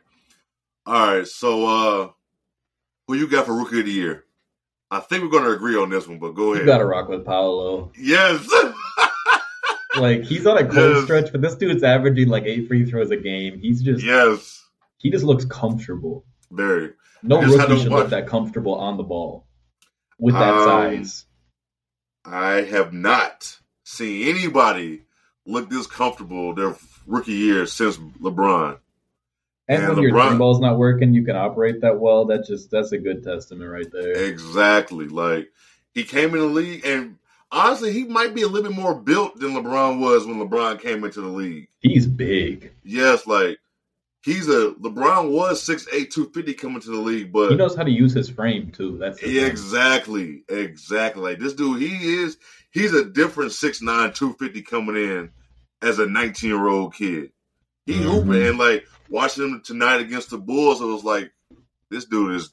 All 0.85 1.15
right. 1.17 1.27
So, 1.27 1.65
uh 1.65 2.09
who 3.07 3.15
you 3.15 3.27
got 3.27 3.45
for 3.45 3.53
rookie 3.57 3.79
of 3.79 3.85
the 3.85 3.91
year? 3.91 4.23
I 4.91 4.99
think 4.99 5.23
we're 5.23 5.29
going 5.29 5.43
to 5.45 5.51
agree 5.51 5.75
on 5.77 5.89
this 5.89 6.07
one, 6.07 6.19
but 6.19 6.31
go 6.31 6.51
ahead. 6.53 6.61
You 6.65 6.65
got 6.71 6.77
to 6.79 6.85
rock 6.85 7.09
with 7.09 7.25
Paolo. 7.25 7.91
Yes. 7.97 8.47
Like 9.95 10.23
he's 10.25 10.45
on 10.45 10.57
a 10.59 10.63
cold 10.63 10.75
Yes. 10.95 11.03
stretch, 11.05 11.31
but 11.31 11.41
this 11.41 11.55
dude's 11.55 11.81
averaging 11.81 12.27
like 12.27 12.43
eight 12.43 12.67
free 12.67 12.85
throws 12.85 13.09
a 13.09 13.17
game. 13.17 13.57
He's 13.59 13.81
just 13.81 14.03
yes. 14.05 14.63
he 14.99 15.09
just 15.09 15.23
looks 15.25 15.43
comfortable. 15.45 16.23
Very. 16.51 16.93
No 17.23 17.39
I 17.39 17.45
just 17.45 17.57
had 17.57 17.69
rookie 17.69 17.81
should 17.81 17.91
watch- 17.91 17.99
look 18.01 18.09
that 18.11 18.27
comfortable 18.27 18.75
on 18.75 18.97
the 18.97 19.03
ball 19.03 19.47
with 20.19 20.35
that 20.35 20.53
Um, 20.53 20.65
size. 20.65 21.25
I 22.23 22.61
have 22.61 22.93
not 22.93 23.57
seen 23.85 24.27
anybody 24.29 25.01
look 25.47 25.67
this 25.69 25.87
comfortable 25.87 26.53
their 26.53 26.75
rookie 27.07 27.31
year 27.33 27.65
since 27.65 27.97
LeBron. 27.97 28.77
And 29.69 29.83
and 29.83 29.95
when 29.95 30.03
your 30.03 30.13
LeBron- 30.13 30.37
ball's 30.37 30.59
not 30.61 30.77
working, 30.77 31.13
you 31.13 31.23
can 31.23 31.35
operate 31.35 31.81
that 31.81 31.99
well. 31.99 32.25
That 32.25 32.45
just 32.45 32.71
that's 32.71 32.91
a 32.93 32.97
good 32.97 33.23
testament 33.23 33.69
right 33.69 33.91
there. 33.91 34.13
Exactly. 34.13 35.07
Like 35.07 35.49
he 35.93 36.03
came 36.03 36.33
in 36.33 36.39
the 36.39 36.45
league 36.45 36.85
and 36.85 37.17
honestly, 37.51 37.91
he 37.91 38.03
might 38.05 38.33
be 38.33 38.43
a 38.43 38.47
little 38.47 38.69
bit 38.69 38.77
more 38.79 38.95
built 38.95 39.39
than 39.39 39.51
LeBron 39.51 39.99
was 39.99 40.25
when 40.25 40.37
LeBron 40.37 40.79
came 40.81 41.03
into 41.03 41.21
the 41.21 41.27
league. 41.27 41.67
He's 41.79 42.07
big. 42.07 42.71
Yes, 42.83 43.27
like 43.27 43.57
he's 44.23 44.47
a 44.47 44.71
LeBron 44.81 45.31
was 45.31 45.61
6'8", 45.63 46.11
250 46.11 46.53
coming 46.53 46.81
to 46.81 46.89
the 46.89 46.97
league, 47.01 47.31
but 47.33 47.49
He 47.49 47.55
knows 47.57 47.75
how 47.75 47.83
to 47.83 47.91
use 47.91 48.13
his 48.13 48.29
frame 48.29 48.71
too. 48.71 48.97
That's 48.97 49.21
Yeah, 49.21 49.41
thing. 49.43 49.51
exactly, 49.51 50.43
exactly. 50.49 51.21
Like 51.23 51.39
this 51.39 51.53
dude, 51.53 51.81
he 51.81 52.15
is 52.21 52.37
he's 52.71 52.93
a 52.93 53.03
different 53.03 53.51
6'9", 53.51 54.13
250 54.15 54.61
coming 54.61 54.95
in 54.95 55.29
as 55.81 55.99
a 55.99 56.05
nineteen 56.05 56.51
year 56.51 56.67
old 56.67 56.93
kid. 56.93 57.31
He 57.85 57.93
Mhm. 57.93 58.03
hooping 58.03 58.47
and 58.47 58.57
like 58.57 58.85
watching 59.09 59.43
him 59.43 59.61
tonight 59.63 60.01
against 60.01 60.29
the 60.29 60.37
Bulls, 60.37 60.81
it 60.81 60.85
was 60.85 61.03
like 61.03 61.31
this 61.89 62.05
dude 62.05 62.35
is 62.35 62.51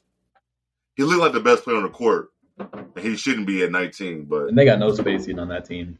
he 0.95 1.03
looked 1.03 1.21
like 1.21 1.33
the 1.33 1.39
best 1.39 1.63
player 1.63 1.77
on 1.77 1.83
the 1.83 1.89
court. 1.89 2.29
And 2.57 2.87
he 2.99 3.17
shouldn't 3.17 3.47
be 3.47 3.63
at 3.63 3.71
nineteen, 3.71 4.25
but 4.25 4.47
and 4.47 4.57
they 4.57 4.63
got 4.63 4.79
no 4.79 4.93
spacing 4.93 5.39
on 5.39 5.49
that 5.49 5.65
team. 5.65 5.99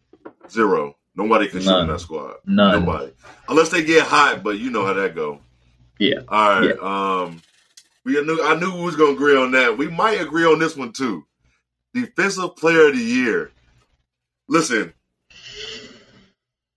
zero. 0.50 0.96
Nobody 1.18 1.48
can 1.48 1.62
shoot 1.62 1.80
in 1.80 1.88
that 1.88 2.00
squad. 2.00 2.36
None. 2.46 2.86
Nobody. 2.86 3.12
Unless 3.50 3.70
they 3.70 3.84
get 3.84 4.06
hot, 4.08 4.44
but 4.44 4.58
you 4.58 4.70
know 4.70 4.86
how 4.86 4.94
that 4.94 5.16
go. 5.16 5.40
Yeah. 6.00 6.20
All 6.28 6.62
right. 6.62 6.80
Um 6.80 7.42
we 8.06 8.14
knew 8.22 8.42
I 8.44 8.58
knew 8.58 8.74
we 8.74 8.84
was 8.84 8.96
gonna 8.96 9.14
agree 9.14 9.36
on 9.36 9.52
that. 9.52 9.78
We 9.78 9.90
might 9.90 10.22
agree 10.22 10.46
on 10.46 10.60
this 10.60 10.78
one 10.78 10.94
too. 10.94 11.26
Defensive 11.94 12.56
player 12.56 12.88
of 12.88 12.96
the 12.96 13.04
year. 13.04 13.52
Listen, 14.48 14.94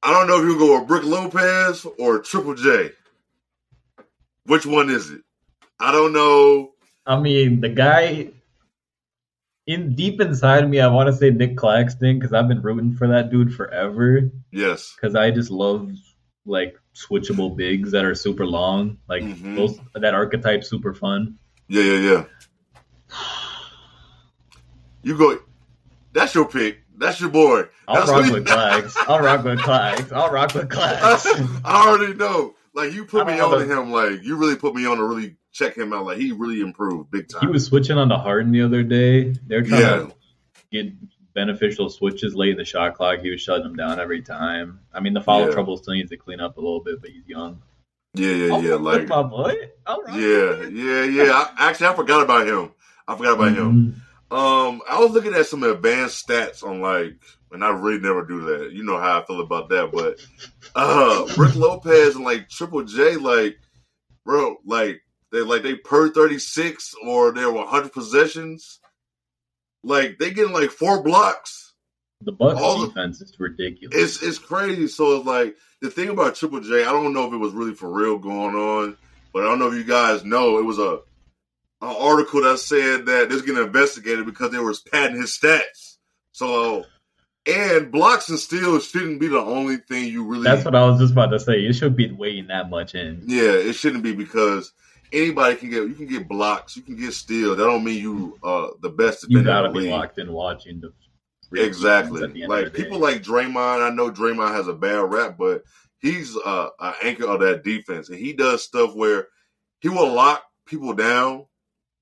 I 0.03 0.12
don't 0.12 0.26
know 0.26 0.39
if 0.39 0.45
you 0.45 0.59
go 0.59 0.79
with 0.79 0.89
Brook 0.89 1.05
Lopez 1.05 1.87
or 1.99 2.20
Triple 2.20 2.55
J. 2.55 2.93
Which 4.49 4.66
one 4.66 4.90
is 4.90 5.11
it? 5.11 5.20
I 5.78 5.92
don't 5.92 6.12
know. 6.12 6.72
I 7.07 7.20
mean, 7.20 7.61
the 7.61 7.68
guy, 7.68 8.30
in 9.66 9.94
deep 9.94 10.20
inside 10.20 10.68
me, 10.68 10.80
I 10.80 10.88
want 10.88 11.07
to 11.09 11.12
say 11.12 11.30
Nick 11.30 11.57
Claxton 11.57 12.18
because 12.18 12.32
I've 12.32 12.49
been 12.49 12.62
rooting 12.62 12.94
for 12.94 13.09
that 13.09 13.30
dude 13.30 13.55
forever. 13.55 14.30
Yes. 14.51 14.94
Because 14.96 15.14
I 15.14 15.30
just 15.30 15.51
love 15.51 15.92
like 16.46 16.76
switchable 16.94 17.55
bigs 17.57 17.92
that 17.92 18.05
are 18.05 18.14
super 18.14 18.46
long, 18.46 18.99
like 19.09 19.22
Mhm. 19.22 19.55
those 19.57 19.78
that 19.94 20.14
archetype 20.14 20.64
super 20.64 20.94
fun. 20.94 21.38
Yeah, 21.68 21.82
yeah, 21.82 22.01
yeah. 22.11 22.24
You 25.03 25.16
go. 25.16 25.38
That's 26.12 26.34
your 26.34 26.46
pick. 26.46 26.78
That's 26.96 27.20
your 27.20 27.30
boy. 27.30 27.64
I'll 27.86 27.96
That's 27.96 28.11
rock 28.11 28.24
who- 28.24 28.32
with 28.32 28.46
Clags. 28.46 28.96
I'll 29.07 29.20
rock 29.20 29.44
with 29.44 29.61
Clags. 29.61 30.11
I'll 30.11 30.30
rock 30.30 30.55
with 30.55 30.68
Clags. 30.68 31.26
I 31.64 31.86
already 31.86 32.14
know. 32.14 32.55
Like 32.79 32.93
you 32.95 33.05
put 33.05 33.26
me 33.26 33.39
on 33.41 33.59
to 33.59 33.64
him. 33.66 33.91
Like 33.91 34.22
you 34.22 34.37
really 34.37 34.57
put 34.57 34.74
me 34.74 34.87
on 34.87 34.97
to 34.99 35.05
really 35.05 35.37
check 35.53 35.76
him 35.76 35.93
out. 35.93 36.07
Like 36.07 36.18
he 36.18 36.33
really 36.33 36.61
improved 36.61 37.11
big 37.11 37.29
time. 37.29 37.41
he 37.43 37.47
was 37.49 37.66
switching 37.66 37.99
on 37.99 38.09
to 38.11 38.16
Harden 38.16 38.53
the 38.53 38.62
other 38.62 38.83
day. 38.83 39.35
They're 39.47 39.62
trying 39.62 39.81
yeah, 39.83 39.97
to 39.97 40.12
get 40.70 40.93
beneficial 41.35 41.89
switches 41.91 42.35
late 42.35 42.51
in 42.53 42.57
the 42.57 42.64
shot 42.64 42.95
clock. 42.95 43.20
He 43.20 43.31
was 43.31 43.41
shutting 43.41 43.64
them 43.64 43.76
down 43.76 44.01
every 44.01 44.22
time. 44.22 44.81
I 44.93 45.01
mean, 45.01 45.14
the 45.14 45.20
foul 45.20 45.47
Yeah. 45.47 45.53
trouble 45.53 45.76
still 45.76 45.95
needs 45.95 46.11
to 46.11 46.16
clean 46.16 46.41
up 46.41 46.57
a 46.57 46.61
little 46.61 46.81
bit, 46.83 47.01
but 47.01 47.11
he's 47.11 47.26
young. 47.26 47.62
yeah, 48.14 48.31
yeah, 48.31 48.55
I'll 48.55 48.62
yeah. 48.62 48.70
rock 48.72 48.81
Like 48.83 49.09
my 49.09 49.22
boy. 49.22 49.55
I'll 49.87 50.03
yeah, 50.18 50.66
yeah, 50.68 51.05
yeah. 51.05 51.33
I, 51.33 51.68
actually, 51.68 51.87
I 51.89 51.95
forgot 51.95 52.22
about 52.22 52.47
him. 52.47 52.72
I 53.07 53.16
forgot 53.16 53.35
about 53.35 53.57
him. 53.57 53.95
Mhm. 54.31 54.37
Um, 54.37 54.83
I 54.89 55.01
was 55.01 55.12
looking 55.12 55.35
at 55.35 55.47
some 55.47 55.62
advanced 55.62 56.26
stats 56.26 56.62
on 56.62 56.81
like, 56.81 57.20
and 57.53 57.64
I 57.64 57.70
really 57.70 58.01
never 58.01 58.24
do 58.24 58.40
that. 58.46 58.72
You 58.72 58.84
know 58.84 58.99
how 58.99 59.20
I 59.20 59.24
feel 59.24 59.40
about 59.40 59.68
that, 59.70 59.90
but 59.92 60.18
uh, 60.74 61.34
Brook 61.34 61.55
Lopez 61.57 62.14
and 62.16 62.24
like 62.24 62.49
Triple 62.49 62.84
J, 62.84 63.16
like, 63.16 63.59
bro, 64.24 64.57
like 64.64 65.01
they 65.32 65.40
like 65.40 65.62
they 65.62 65.74
per 65.74 66.09
thirty 66.11 66.38
six 66.38 66.94
or 67.05 67.32
they 67.32 67.44
were 67.46 67.64
hundred 67.66 67.92
possessions. 67.92 68.80
Like 69.84 70.18
they 70.18 70.30
getting 70.30 70.53
like 70.53 70.70
four 70.70 71.03
blocks. 71.03 71.72
The 72.22 72.32
Bucks 72.32 72.61
All 72.61 72.80
the- 72.80 72.88
defense 72.88 73.20
is 73.20 73.34
ridiculous. 73.38 73.96
It's 73.96 74.22
it's 74.22 74.38
crazy. 74.38 74.88
So 74.88 75.16
it's 75.18 75.26
like 75.26 75.57
the 75.80 75.90
thing 75.90 76.09
about 76.09 76.34
Triple 76.34 76.61
J. 76.61 76.82
I 76.84 76.92
don't 76.92 77.12
know 77.12 77.26
if 77.28 77.32
it 77.32 77.36
was 77.38 77.53
really 77.53 77.74
for 77.74 77.88
real 77.90 78.18
going 78.18 78.55
on, 78.57 78.96
but 79.32 79.42
I 79.42 79.46
don't 79.46 79.59
know 79.61 79.68
if 79.68 79.74
you 79.74 79.84
guys 79.84 80.24
know. 80.24 80.59
It 80.59 80.64
was 80.64 80.78
a 80.78 81.01
an 81.80 81.94
article 81.96 82.42
that 82.42 82.59
said 82.59 83.07
that 83.07 83.28
this 83.28 83.42
getting 83.42 83.62
investigated 83.62 84.26
because 84.26 84.51
they 84.51 84.59
was 84.59 84.80
padding 84.80 85.20
his 85.20 85.38
stats. 85.38 85.96
So 86.32 86.84
and 87.49 87.90
blocks 87.90 88.28
and 88.28 88.38
steals 88.38 88.86
shouldn't 88.88 89.20
be 89.20 89.28
the 89.28 89.38
only 89.40 89.76
thing 89.78 90.05
you 90.12 90.24
really. 90.24 90.44
That's 90.44 90.64
what 90.64 90.74
I 90.74 90.84
was 90.88 91.01
just 91.01 91.12
about 91.12 91.30
to 91.30 91.40
say. 91.40 91.59
You 91.59 91.72
should 91.72 91.96
be 91.96 92.11
weighing 92.12 92.49
that 92.49 92.68
much 92.70 92.94
in. 92.94 93.22
Yeah, 93.26 93.51
it 93.53 93.72
shouldn't 93.74 94.03
be 94.05 94.14
because 94.14 94.72
anybody 95.12 95.57
can 95.57 95.70
get 95.70 95.88
you 95.88 95.94
can 95.94 96.07
get 96.07 96.28
blocks, 96.28 96.76
you 96.76 96.82
can 96.82 96.96
get 96.96 97.12
steals. 97.14 97.57
That 97.57 97.64
don't 97.64 97.84
mean 97.84 98.01
you 98.03 98.38
uh 98.42 98.68
the 98.82 98.90
best 98.90 99.26
You 99.28 99.42
gotta 99.42 99.70
be 99.70 99.80
league. 99.80 99.90
locked 99.90 100.18
in 100.18 100.32
watching 100.32 100.80
the 100.80 100.92
Exactly. 101.53 102.20
Like 102.46 102.66
of 102.66 102.72
the 102.72 102.78
day. 102.78 102.84
people 102.84 102.99
like 102.99 103.22
Draymond, 103.22 103.80
I 103.82 103.90
know 103.94 104.11
Draymond 104.11 104.53
has 104.53 104.68
a 104.68 104.74
bad 104.74 105.11
rap, 105.11 105.36
but 105.38 105.62
he's 105.99 106.36
uh, 106.36 106.68
an 106.78 106.94
anchor 107.03 107.26
of 107.26 107.40
that 107.40 107.64
defense, 107.64 108.11
and 108.11 108.18
he 108.18 108.34
does 108.34 108.62
stuff 108.62 108.94
where 108.94 109.28
he 109.80 109.88
will 109.88 110.12
lock 110.12 110.44
people 110.66 110.92
down 110.92 111.46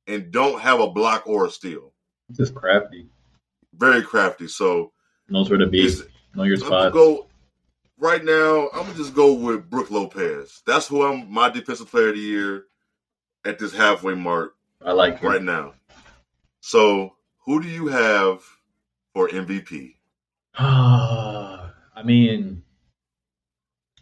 and 0.08 0.32
don't 0.32 0.60
have 0.60 0.80
a 0.80 0.90
block 0.90 1.28
or 1.28 1.46
a 1.46 1.50
steal. 1.50 1.92
just 2.32 2.56
crafty. 2.56 3.06
Very 3.76 4.02
crafty. 4.02 4.48
So 4.48 4.92
Knows 5.28 5.50
where 5.50 5.58
to 5.58 5.66
be. 5.66 5.84
is- 5.84 6.06
Know 6.34 6.42
your 6.42 6.56
I'm 6.58 6.66
spots. 6.66 6.92
go 6.92 7.26
right 7.98 8.22
now. 8.22 8.68
I'm 8.74 8.82
gonna 8.82 8.94
just 8.94 9.14
go 9.14 9.32
with 9.32 9.70
Brook 9.70 9.90
Lopez. 9.90 10.62
That's 10.66 10.86
who 10.86 11.02
I'm 11.02 11.32
my 11.32 11.48
defensive 11.48 11.90
player 11.90 12.08
of 12.10 12.14
the 12.14 12.20
year 12.20 12.64
at 13.44 13.58
this 13.58 13.72
halfway 13.72 14.14
mark 14.14 14.54
I 14.84 14.92
like 14.92 15.22
right 15.22 15.42
now. 15.42 15.72
So 16.60 17.14
who 17.46 17.62
do 17.62 17.68
you 17.68 17.86
have 17.86 18.42
for 19.14 19.28
MVP? 19.28 19.94
I 20.58 22.02
mean, 22.04 22.62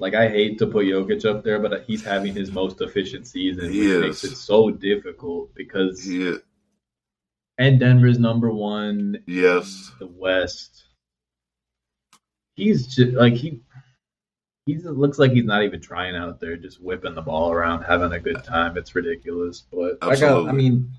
like 0.01 0.14
I 0.14 0.29
hate 0.29 0.59
to 0.59 0.66
put 0.66 0.87
Jokic 0.87 1.25
up 1.25 1.45
there, 1.45 1.61
but 1.61 1.85
he's 1.85 2.03
having 2.03 2.35
his 2.35 2.51
most 2.51 2.81
efficient 2.81 3.27
season, 3.29 3.70
He 3.70 3.87
which 3.87 4.01
makes 4.01 4.25
it 4.25 4.37
so 4.37 4.70
difficult 4.70 5.55
because 5.55 6.05
is, 6.07 6.39
and 7.59 7.79
Denver's 7.79 8.18
number 8.18 8.51
one 8.51 9.22
yes. 9.27 9.93
in 10.01 10.07
the 10.09 10.12
West. 10.12 10.85
He's 12.55 12.86
just 12.94 13.12
like 13.12 13.34
he. 13.34 13.61
He 14.66 14.78
looks 14.78 15.18
like 15.18 15.32
he's 15.32 15.44
not 15.44 15.62
even 15.62 15.80
trying 15.82 16.16
out 16.16 16.40
there, 16.40 16.57
just 16.57 16.82
whipping 16.82 17.14
the 17.14 17.20
ball 17.20 17.52
around, 17.52 17.82
having 17.82 18.12
a 18.12 18.18
good 18.18 18.42
time. 18.44 18.78
It's 18.78 18.94
ridiculous, 18.94 19.64
but 19.70 19.98
I 20.00 20.16
got. 20.16 20.48
I 20.48 20.52
mean, 20.52 20.90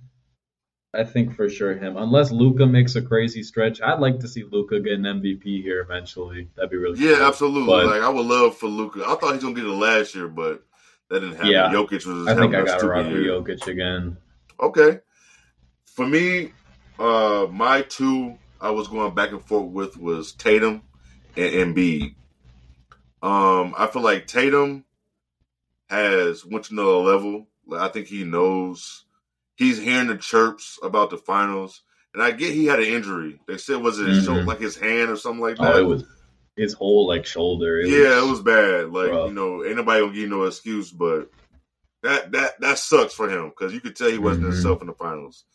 I 0.93 1.03
think 1.03 1.35
for 1.35 1.49
sure 1.49 1.73
him. 1.73 1.97
Unless 1.97 2.31
Luka 2.31 2.67
makes 2.67 2.95
a 2.95 3.01
crazy 3.01 3.41
stretch, 3.41 3.81
I'd 3.81 3.99
like 3.99 4.19
to 4.19 4.27
see 4.27 4.43
Luka 4.43 4.79
get 4.81 4.93
an 4.93 5.03
MVP 5.03 5.63
here 5.63 5.81
eventually. 5.81 6.47
That'd 6.55 6.69
be 6.69 6.77
really 6.77 6.99
Yeah, 6.99 7.15
cool. 7.15 7.25
absolutely. 7.25 7.65
But- 7.67 7.87
like 7.87 8.01
I 8.03 8.09
would 8.09 8.25
love 8.27 8.55
for 8.55 8.67
Luka. 8.67 9.01
I 9.03 9.15
thought 9.15 9.29
he 9.29 9.33
was 9.33 9.43
gonna 9.43 9.55
get 9.55 9.65
it 9.65 9.69
last 9.69 10.13
year, 10.13 10.27
but 10.27 10.63
that 11.09 11.21
didn't 11.21 11.35
happen. 11.35 11.49
Yeah. 11.51 11.71
Jokic 11.73 12.05
was 12.05 12.27
I 12.27 12.35
think 12.35 12.53
I 12.53 12.63
got 12.63 12.79
to 12.81 12.87
rock 12.87 13.05
with. 13.07 13.15
Jokic 13.15 13.65
again. 13.67 14.17
Okay. 14.59 14.99
For 15.87 16.05
me, 16.05 16.51
uh, 16.99 17.47
my 17.51 17.81
two 17.81 18.37
I 18.61 18.69
was 18.69 18.87
going 18.87 19.13
back 19.15 19.31
and 19.31 19.43
forth 19.43 19.71
with 19.71 19.97
was 19.97 20.33
Tatum 20.33 20.83
and 21.37 21.75
Embiid. 21.75 22.15
Um, 23.21 23.73
I 23.77 23.87
feel 23.87 24.01
like 24.01 24.27
Tatum 24.27 24.85
has 25.89 26.45
went 26.45 26.65
to 26.65 26.73
another 26.73 26.91
level. 26.91 27.47
Like, 27.65 27.81
I 27.81 27.87
think 27.91 28.07
he 28.07 28.23
knows 28.23 29.05
he's 29.55 29.79
hearing 29.79 30.07
the 30.07 30.17
chirps 30.17 30.77
about 30.83 31.09
the 31.09 31.17
finals, 31.17 31.81
and 32.13 32.21
I 32.21 32.31
get 32.31 32.53
he 32.53 32.65
had 32.65 32.79
an 32.79 32.85
injury. 32.85 33.39
They 33.47 33.57
said 33.57 33.77
was 33.81 33.99
it 33.99 34.07
his 34.07 34.19
Mhm. 34.19 34.25
shoulder, 34.25 34.43
like 34.43 34.59
his 34.59 34.77
hand 34.77 35.09
or 35.09 35.15
something 35.15 35.41
like 35.41 35.57
that. 35.57 35.75
Oh, 35.75 35.77
it 35.77 35.85
was 35.87 36.03
his 36.55 36.73
whole 36.73 37.07
like 37.07 37.25
shoulder. 37.25 37.79
It 37.79 37.89
yeah, 37.89 38.23
it 38.23 38.29
was 38.29 38.41
bad. 38.41 38.91
Like 38.91 39.09
rough. 39.11 39.27
you 39.29 39.33
know, 39.33 39.61
anybody 39.61 40.01
gonna 40.01 40.11
give 40.13 40.21
you 40.21 40.29
no 40.29 40.43
excuse, 40.43 40.91
but 40.91 41.29
that 42.03 42.31
that 42.33 42.59
that 42.61 42.77
sucks 42.77 43.13
for 43.13 43.29
him 43.29 43.49
because 43.49 43.73
you 43.73 43.79
could 43.81 43.95
tell 43.95 44.09
he 44.09 44.19
wasn't 44.19 44.45
Mhm. 44.45 44.53
himself 44.53 44.81
in 44.81 44.87
the 44.87 44.93
finals. 44.93 45.45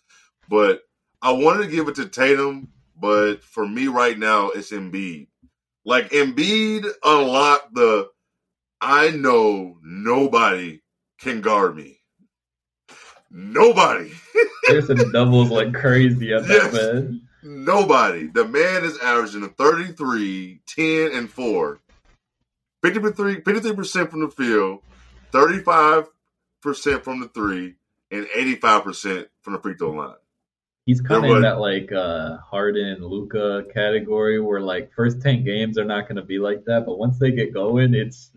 But 0.49 0.83
I 1.22 1.31
wanted 1.33 1.64
to 1.66 1.70
give 1.70 1.87
it 1.89 1.95
to 1.97 2.09
Tatum, 2.09 2.68
but 3.01 3.45
for 3.45 3.66
me 3.68 3.87
right 3.87 4.18
now, 4.18 4.51
it's 4.51 4.72
Embiid. 4.72 5.28
Like 5.85 6.11
Embiid 6.11 6.87
unlocked 7.05 7.74
the 7.74 8.09
I 8.81 9.11
know 9.11 9.78
nobody 9.83 10.81
can 11.18 11.41
guard 11.41 11.76
me. 11.76 11.99
Nobody. 13.31 14.12
Pearson 14.66 15.12
doubles 15.12 15.51
like 15.51 15.72
crazy 15.74 16.33
at 16.33 16.47
Yes. 16.49 16.72
that 16.72 16.95
man. 16.95 17.22
Nobody. 17.43 18.26
The 18.26 18.45
man 18.47 18.85
is 18.85 18.99
averaging 18.99 19.43
a 19.45 19.49
33, 19.49 20.61
10, 20.66 21.12
and 21.12 21.31
4. 21.31 21.81
53, 22.83 23.41
53% 23.43 24.11
from 24.11 24.20
the 24.20 24.31
field, 24.31 24.81
35% 25.33 26.07
from 27.03 27.20
the 27.20 27.28
three, 27.35 27.74
and 28.11 28.26
85% 28.26 29.26
from 29.43 29.53
the 29.55 29.59
free 29.61 29.74
throw 29.74 29.91
line. 29.93 30.14
He's 30.91 31.01
kind 31.01 31.24
of 31.24 31.36
in 31.36 31.43
that 31.43 31.61
like 31.61 31.93
uh 31.93 32.38
Harden 32.38 33.07
Luka 33.07 33.62
category 33.72 34.41
where 34.41 34.61
like 34.61 34.93
first 34.93 35.22
ten 35.22 35.45
games 35.45 35.78
are 35.78 35.84
not 35.84 36.09
going 36.09 36.16
to 36.16 36.22
be 36.22 36.41
like 36.41 36.64
that, 36.64 36.84
but 36.84 36.99
once 36.99 37.16
they 37.20 37.30
get 37.30 37.55
going, 37.55 37.95
it's 37.95 38.32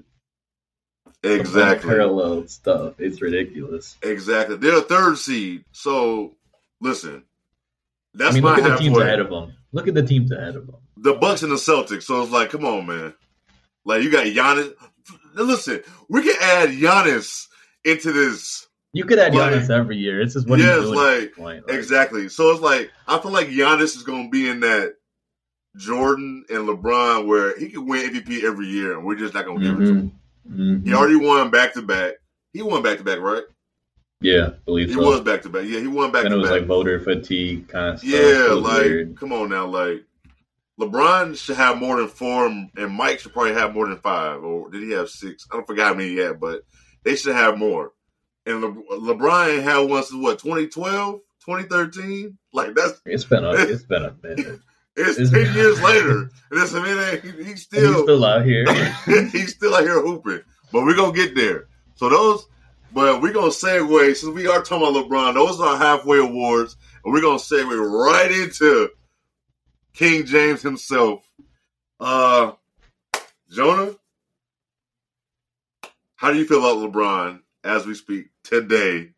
Exactly. 1.23 1.89
parallel 1.89 2.47
stuff. 2.47 2.99
It's 2.99 3.23
ridiculous. 3.23 3.97
Exactly. 4.03 4.57
They're 4.57 4.77
a 4.77 4.81
third 4.81 5.17
seed. 5.17 5.63
So, 5.71 6.35
listen. 6.79 7.23
That's 8.13 8.31
I 8.31 8.33
mean, 8.35 8.43
my 8.43 8.55
look 8.57 8.65
at 8.65 8.69
the 8.71 8.77
teams 8.77 8.97
ahead 8.99 9.19
of 9.19 9.29
them. 9.31 9.53
Look 9.71 9.87
at 9.87 9.95
the 9.95 10.03
teams 10.05 10.31
ahead 10.31 10.55
of 10.55 10.67
them. 10.67 10.75
the 10.97 11.13
Bucks 11.15 11.41
and 11.41 11.51
the 11.51 11.55
Celtics. 11.55 12.03
So 12.03 12.21
it's 12.21 12.31
like, 12.31 12.51
come 12.51 12.65
on, 12.65 12.85
man. 12.85 13.15
Like 13.83 14.03
you 14.03 14.11
got 14.11 14.27
Giannis. 14.27 14.73
Listen, 15.33 15.81
we 16.09 16.21
can 16.21 16.35
add 16.39 16.69
Giannis 16.69 17.47
into 17.83 18.11
this 18.11 18.67
You 18.93 19.05
could 19.05 19.17
add 19.19 19.33
Like- 19.33 19.53
Giannis 19.53 19.69
every 19.69 19.97
year. 19.97 20.21
It's 20.21 20.33
just 20.35 20.47
what 20.47 20.59
Yeah, 20.59 20.75
he's 20.77 20.89
it's 20.89 20.91
doing 20.91 20.97
like-. 20.97 21.37
Like, 21.37 21.63
Exactly. 21.75 22.29
So 22.29 22.51
it's 22.51 22.61
like 22.61 22.91
I 23.07 23.17
feel 23.19 23.31
like 23.31 23.47
Giannis 23.49 23.95
is 23.95 24.03
going 24.03 24.25
to 24.25 24.29
be 24.31 24.47
in 24.47 24.59
that 24.61 24.93
Jordan 25.75 26.45
and 26.49 26.67
LeBron 26.67 27.25
where 27.25 27.57
he 27.57 27.69
can 27.69 27.87
win 27.87 28.13
MVP 28.13 28.43
every 28.43 28.67
year, 28.67 28.93
and 28.93 29.03
we're 29.05 29.15
just 29.15 29.33
not 29.33 29.45
going 29.45 29.59
to 29.59 29.65
give 29.65 29.81
it 29.81 29.85
to 29.85 29.93
him. 29.95 30.11
mhm, 30.49 30.57
mhm. 30.81 30.85
He 30.87 30.93
already 30.93 31.15
won 31.15 31.49
back 31.49 31.73
to 31.73 31.81
back. 31.81 32.13
He 32.53 32.61
won 32.61 32.83
back 32.83 32.99
to 32.99 33.03
back, 33.03 33.19
right? 33.19 33.43
Yeah, 34.21 34.51
believe 34.65 34.89
He 34.89 34.93
so. 34.93 35.01
was 35.01 35.21
back 35.21 35.41
to 35.41 35.49
back. 35.49 35.63
Yeah, 35.65 35.79
he 35.79 35.87
won 35.87 36.11
back 36.11 36.25
to 36.27 36.33
it 36.33 36.37
was 36.37 36.51
like 36.51 36.65
voter 36.65 36.99
fatigue 36.99 37.67
kind 37.69 37.95
of 37.95 37.99
stuff. 37.99 38.09
yeah, 38.11 38.47
like 38.53 38.83
weird. 38.83 39.17
come 39.17 39.33
on 39.33 39.49
now, 39.49 39.65
like 39.65 40.03
LeBron 40.79 41.35
should 41.37 41.57
have 41.57 41.77
more 41.77 41.97
than 41.97 42.07
four, 42.07 42.45
and 42.45 42.69
Mike 42.91 43.19
should 43.19 43.33
probably 43.33 43.53
have 43.53 43.73
more 43.73 43.87
than 43.87 43.97
five, 43.97 44.43
or 44.43 44.69
did 44.69 44.83
he 44.83 44.91
have 44.91 45.09
six? 45.09 45.47
I 45.51 45.55
don't 45.55 45.65
forget 45.67 45.87
how 45.87 45.93
many 45.93 46.09
he 46.09 46.17
had, 46.17 46.39
but 46.39 46.61
they 47.03 47.15
should 47.15 47.35
have 47.35 47.57
more. 47.57 47.91
And 48.45 48.61
Le- 48.61 48.69
LeBron 49.15 49.63
had 49.63 49.89
one 49.89 50.03
since 50.03 50.21
what 50.21 50.39
2012, 50.39 51.21
2013. 51.45 52.37
Like 52.51 52.75
that's 52.75 53.01
It's 53.05 53.23
been 53.23 53.43
a 53.45 53.51
it's 53.57 53.83
been 53.83 54.03
a 54.03 54.15
minute. 54.21 54.59
It's 54.95 55.17
It's- 55.19 55.31
ten 55.31 55.55
years 55.55 55.81
later, 55.81 56.29
and 56.51 56.61
it's, 56.61 56.73
I 56.75 56.83
mean, 56.83 57.21
he, 57.37 57.43
he's 57.45 57.63
still, 57.63 57.93
he's 57.93 58.03
still 58.03 58.25
out 58.25 58.45
here. 58.45 58.65
he's 59.31 59.55
still 59.55 59.73
out 59.73 59.83
here 59.83 60.01
hooping. 60.01 60.41
But 60.71 60.83
we're 60.83 60.95
gonna 60.95 61.13
get 61.13 61.35
there. 61.35 61.67
So 61.95 62.09
those 62.09 62.45
But 62.93 63.21
we're 63.21 63.33
gonna 63.33 63.47
segue 63.47 64.15
since 64.15 64.33
we 64.35 64.47
are 64.47 64.61
talking 64.61 64.87
about 64.87 65.09
LeBron. 65.09 65.33
Those 65.35 65.59
are 65.61 65.77
halfway 65.77 66.19
awards, 66.19 66.75
and 67.03 67.13
we're 67.13 67.21
gonna 67.21 67.37
segue 67.39 67.91
right 67.91 68.31
into 68.31 68.89
King 69.93 70.25
James 70.25 70.61
himself. 70.61 71.23
Uh, 71.99 72.51
Jonah, 73.49 73.95
how 76.15 76.31
do 76.31 76.37
you 76.37 76.45
feel 76.45 76.59
about 76.59 76.91
LeBron 76.91 77.39
as 77.63 77.85
we 77.85 77.93
speak 77.95 78.27
today? 78.43 79.09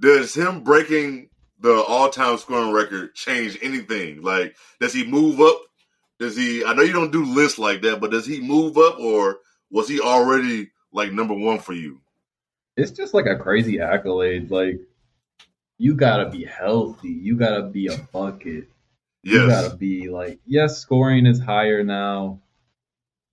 Does 0.00 0.34
him 0.34 0.64
breaking 0.64 1.28
the 1.60 1.82
all-time 1.82 2.38
scoring 2.38 2.72
record 2.72 3.14
change 3.14 3.58
anything? 3.62 4.22
Like, 4.22 4.56
does 4.80 4.92
he 4.92 5.06
move 5.06 5.40
up? 5.40 5.60
Does 6.18 6.36
he? 6.36 6.64
I 6.64 6.74
know 6.74 6.82
you 6.82 6.92
don't 6.92 7.12
do 7.12 7.24
lists 7.24 7.58
like 7.58 7.82
that, 7.82 8.00
but 8.00 8.10
does 8.10 8.26
he 8.26 8.40
move 8.40 8.78
up, 8.78 8.98
or 8.98 9.38
was 9.70 9.88
he 9.88 10.00
already 10.00 10.70
like 10.92 11.12
number 11.12 11.34
one 11.34 11.58
for 11.58 11.72
you? 11.72 12.00
It's 12.76 12.90
just 12.92 13.12
like 13.14 13.26
a 13.26 13.36
crazy 13.36 13.80
accolade. 13.80 14.50
Like, 14.50 14.80
you 15.78 15.94
gotta 15.94 16.30
be 16.30 16.44
healthy. 16.44 17.08
You 17.10 17.36
gotta 17.36 17.64
be 17.64 17.88
a 17.88 17.96
bucket. 18.12 18.68
You 19.24 19.46
gotta 19.46 19.76
be 19.76 20.08
like, 20.08 20.40
yes, 20.46 20.78
scoring 20.78 21.26
is 21.26 21.40
higher 21.40 21.84
now. 21.84 22.40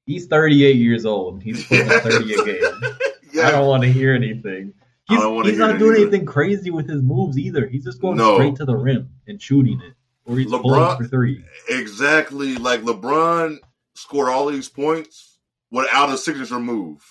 He's 0.06 0.28
38 0.28 0.76
years 0.76 1.06
old. 1.06 1.42
He's 1.44 1.66
putting 1.66 1.92
up 1.92 2.02
30 2.04 2.34
a 2.34 2.46
game. 2.46 2.96
I 3.44 3.52
don't 3.52 3.68
want 3.68 3.84
to 3.84 3.92
hear 3.92 4.14
anything. 4.14 4.74
I 5.10 5.16
He's, 5.43 5.45
he's 5.51 5.57
not 5.60 5.80
doing 5.80 5.93
either. 5.97 6.01
anything 6.07 6.26
crazy 6.26 6.70
with 6.72 6.88
his 6.89 7.01
moves 7.01 7.38
either. 7.38 7.68
He's 7.68 7.84
just 7.84 7.99
going 8.01 8.18
No. 8.18 8.36
straight 8.36 8.55
to 8.57 8.66
the 8.66 8.76
rim 8.76 9.10
and 9.28 9.41
shooting 9.41 9.80
it, 9.82 9.93
or 10.26 10.38
he's 10.38 10.47
LeBron- 10.51 10.62
pulling 10.62 10.97
for 10.97 11.07
three. 11.07 11.43
Exactly. 11.70 12.55
Like 12.57 12.82
LeBron 12.82 13.57
scored 13.95 14.30
all 14.30 14.47
these 14.47 14.70
points 14.70 15.39
without 15.72 16.10
a 16.10 16.18
signature 16.18 16.60
move. 16.60 17.01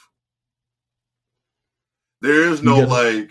There 2.20 2.48
is 2.50 2.62
no 2.62 2.80
like 2.80 3.30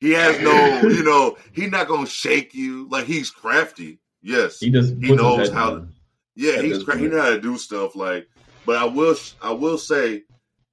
he 0.00 0.10
has 0.12 0.40
no, 0.40 0.80
you 0.88 1.04
know, 1.04 1.36
he's 1.52 1.70
not 1.70 1.88
gonna 1.88 2.06
shake 2.06 2.54
you. 2.54 2.88
Like 2.88 3.04
he's 3.06 3.30
crafty. 3.30 3.98
Yes. 4.22 4.58
He 4.60 4.70
just 4.70 4.94
He 5.00 5.14
knows 5.14 5.50
how- 5.50 5.70
down. 5.70 5.92
Yeah, 6.34 6.62
he's 6.62 6.82
cra- 6.82 6.94
he 6.96 7.02
point. 7.02 7.12
know 7.12 7.20
how 7.22 7.28
to 7.30 7.40
do 7.40 7.58
stuff 7.58 7.94
like 7.94 8.26
but 8.64 8.76
I 8.76 8.84
will 8.86 9.14
I 9.42 9.52
will 9.52 9.76
say 9.76 10.22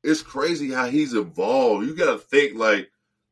it's 0.06 0.22
crazy 0.22 0.72
how 0.72 0.86
he's 0.88 1.14
evolved. 1.14 1.86
You 1.86 1.96
gotta 1.98 2.18
think 2.18 2.58
like 2.58 2.90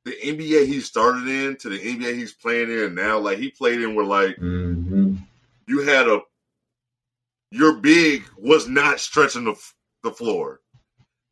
the 0.07 0.15
NBA 0.23 0.65
he 0.67 0.79
started 0.81 1.27
in 1.27 1.55
to 1.57 1.69
the 1.69 1.77
NBA 1.79 2.15
he's 2.15 2.33
playing 2.33 2.71
in 2.71 2.95
now, 2.95 3.19
like 3.19 3.37
he 3.37 3.49
played 3.51 3.81
in 3.81 3.93
where 3.95 4.05
like 4.05 4.37
Mhm. 4.37 5.19
you 5.67 5.81
had 5.81 6.07
a 6.07 6.21
your 7.51 7.73
big 7.77 8.23
was 8.37 8.67
not 8.67 8.99
stretching 8.99 9.45
the 9.45 9.55
the 10.03 10.11
floor. 10.11 10.61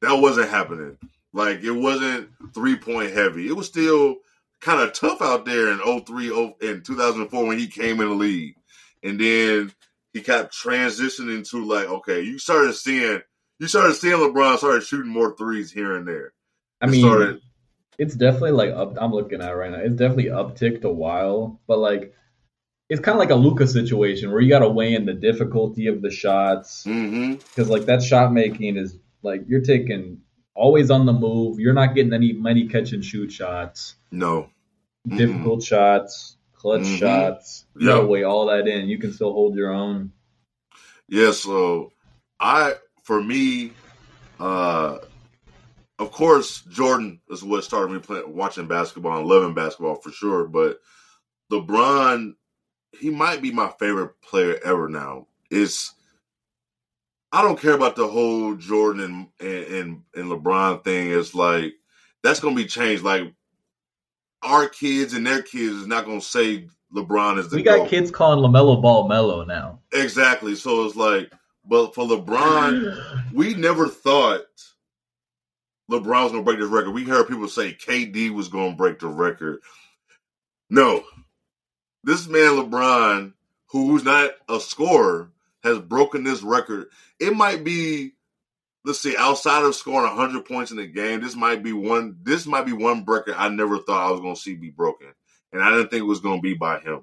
That 0.01 0.13
wasn't 0.13 0.49
happening. 0.49 0.97
Like 1.33 1.63
it 1.63 1.71
wasn't 1.71 2.29
three 2.53 2.75
point 2.75 3.11
heavy. 3.11 3.47
It 3.47 3.55
was 3.55 3.67
still 3.67 4.17
kind 4.61 4.81
of 4.81 4.93
tough 4.93 5.21
out 5.21 5.45
there 5.45 5.69
in 5.71 5.79
03 5.79 6.31
oh- 6.31 6.55
in 6.61 6.81
2004 6.81 7.45
when 7.45 7.59
he 7.59 7.67
came 7.67 7.99
in 8.01 8.09
the 8.09 8.15
league. 8.15 8.55
And 9.03 9.19
then 9.19 9.71
he 10.13 10.21
kept 10.21 10.53
transitioning 10.55 11.47
to 11.49 11.63
like 11.65 11.87
okay, 11.87 12.21
you 12.21 12.39
started 12.39 12.73
seeing 12.73 13.21
you 13.59 13.67
started 13.67 13.95
seeing 13.95 14.15
LeBron 14.17 14.57
started 14.57 14.83
shooting 14.83 15.11
more 15.11 15.35
threes 15.37 15.71
here 15.71 15.95
and 15.95 16.07
there. 16.07 16.33
I 16.81 16.87
mean, 16.87 17.01
started- 17.05 17.41
it's 17.97 18.15
definitely 18.15 18.51
like 18.51 18.71
up. 18.71 18.95
I'm 18.99 19.11
looking 19.11 19.41
at 19.41 19.51
it 19.51 19.55
right 19.55 19.71
now. 19.71 19.79
It's 19.79 19.95
definitely 19.95 20.25
upticked 20.25 20.83
a 20.83 20.91
while, 20.91 21.59
but 21.67 21.79
like 21.79 22.13
it's 22.89 23.01
kind 23.01 23.15
of 23.15 23.19
like 23.19 23.31
a 23.31 23.35
Luka 23.35 23.65
situation 23.65 24.31
where 24.31 24.41
you 24.41 24.49
got 24.49 24.59
to 24.59 24.69
weigh 24.69 24.93
in 24.93 25.05
the 25.05 25.13
difficulty 25.13 25.87
of 25.87 26.01
the 26.01 26.11
shots 26.11 26.83
because 26.83 27.69
like 27.69 27.85
that 27.85 28.03
shot 28.03 28.31
making 28.31 28.77
is 28.77 28.95
like 29.23 29.41
you're 29.47 29.61
taking 29.61 30.19
always 30.53 30.91
on 30.91 31.05
the 31.05 31.13
move. 31.13 31.59
You're 31.59 31.73
not 31.73 31.95
getting 31.95 32.13
any 32.13 32.33
many 32.33 32.67
catch 32.67 32.91
and 32.93 33.03
shoot 33.03 33.31
shots, 33.31 33.95
No. 34.11 34.49
Mhm. 35.07 35.17
difficult 35.17 35.63
shots, 35.63 36.37
clutch 36.53 36.81
Mhm. 36.81 36.97
shots. 36.99 37.65
You 37.77 37.89
Yep. 37.89 38.07
weigh 38.07 38.23
all 38.23 38.45
that 38.47 38.67
in. 38.67 38.87
You 38.87 38.97
can 38.99 39.11
still 39.13 39.33
hold 39.33 39.55
your 39.55 39.71
own. 39.71 40.11
Yeah, 41.09 41.31
so 41.31 41.91
I 42.39 42.73
for 43.03 43.21
me, 43.21 43.71
uh 44.39 44.97
of 45.99 46.11
course 46.11 46.61
Jordan 46.63 47.21
is 47.29 47.43
what 47.43 47.63
started 47.63 47.93
me 47.93 47.99
playing 47.99 48.35
watching 48.35 48.67
basketball 48.67 49.19
and 49.19 49.27
loving 49.27 49.53
basketball 49.53 49.95
for 49.95 50.11
sure, 50.11 50.45
but 50.47 50.79
LeBron, 51.51 52.33
he 52.99 53.09
might 53.09 53.41
be 53.41 53.51
my 53.51 53.71
favorite 53.79 54.19
player 54.21 54.59
ever 54.63 54.89
now. 54.89 55.27
It's 55.51 55.93
I 57.31 57.41
don't 57.41 57.59
care 57.59 57.73
about 57.73 57.95
the 57.95 58.07
whole 58.07 58.55
Jordan 58.55 59.29
and 59.39 59.49
and, 59.49 60.01
and 60.15 60.31
LeBron 60.31 60.83
thing. 60.83 61.11
It's 61.11 61.35
like 61.35 61.73
that's 62.23 62.39
gonna 62.39 62.55
be 62.55 62.65
changed. 62.65 63.03
Like 63.03 63.33
our 64.41 64.67
kids 64.67 65.13
and 65.13 65.25
their 65.25 65.41
kids 65.41 65.75
is 65.75 65.87
not 65.87 66.05
gonna 66.05 66.21
say 66.21 66.67
LeBron 66.93 67.39
is 67.39 67.49
the 67.49 67.57
We 67.57 67.63
got 67.63 67.79
GOAT. 67.79 67.89
kids 67.89 68.11
calling 68.11 68.39
LaMelo 68.39 68.81
Ball 68.81 69.07
Melo 69.07 69.43
now. 69.43 69.79
Exactly. 69.91 70.55
So 70.55 70.85
it's 70.85 70.95
like, 70.95 71.31
but 71.65 71.93
for 71.93 72.05
LeBron, 72.05 73.33
we 73.33 73.53
never 73.55 73.87
thought 73.87 74.45
LeBron 75.91 76.23
was 76.23 76.31
going 76.31 76.43
to 76.43 76.49
break 76.49 76.59
this 76.59 76.69
record. 76.69 76.91
We 76.91 77.03
heard 77.03 77.27
people 77.27 77.47
say 77.47 77.73
KD 77.73 78.31
was 78.31 78.47
going 78.47 78.71
to 78.71 78.77
break 78.77 78.99
the 78.99 79.07
record. 79.07 79.59
No, 80.69 81.03
this 82.03 82.27
man 82.27 82.53
LeBron, 82.53 83.33
who's 83.67 84.03
not 84.03 84.31
a 84.49 84.59
scorer, 84.59 85.29
has 85.63 85.79
broken 85.79 86.23
this 86.23 86.41
record. 86.41 86.87
It 87.19 87.35
might 87.35 87.63
be, 87.63 88.13
let's 88.83 88.99
see, 88.99 89.15
outside 89.17 89.63
of 89.63 89.75
scoring 89.75 90.15
100 90.15 90.45
points 90.45 90.71
in 90.71 90.79
a 90.79 90.87
game, 90.87 91.21
this 91.21 91.35
might 91.35 91.61
be 91.63 91.73
one. 91.73 92.17
This 92.23 92.47
might 92.47 92.65
be 92.65 92.73
one 92.73 93.05
record 93.05 93.35
I 93.37 93.49
never 93.49 93.77
thought 93.77 94.07
I 94.07 94.11
was 94.11 94.21
going 94.21 94.35
to 94.35 94.41
see 94.41 94.55
be 94.55 94.71
broken, 94.71 95.07
and 95.53 95.63
I 95.63 95.69
didn't 95.71 95.89
think 95.89 96.01
it 96.01 96.07
was 96.07 96.19
going 96.19 96.39
to 96.39 96.43
be 96.43 96.55
by 96.55 96.79
him. 96.79 97.01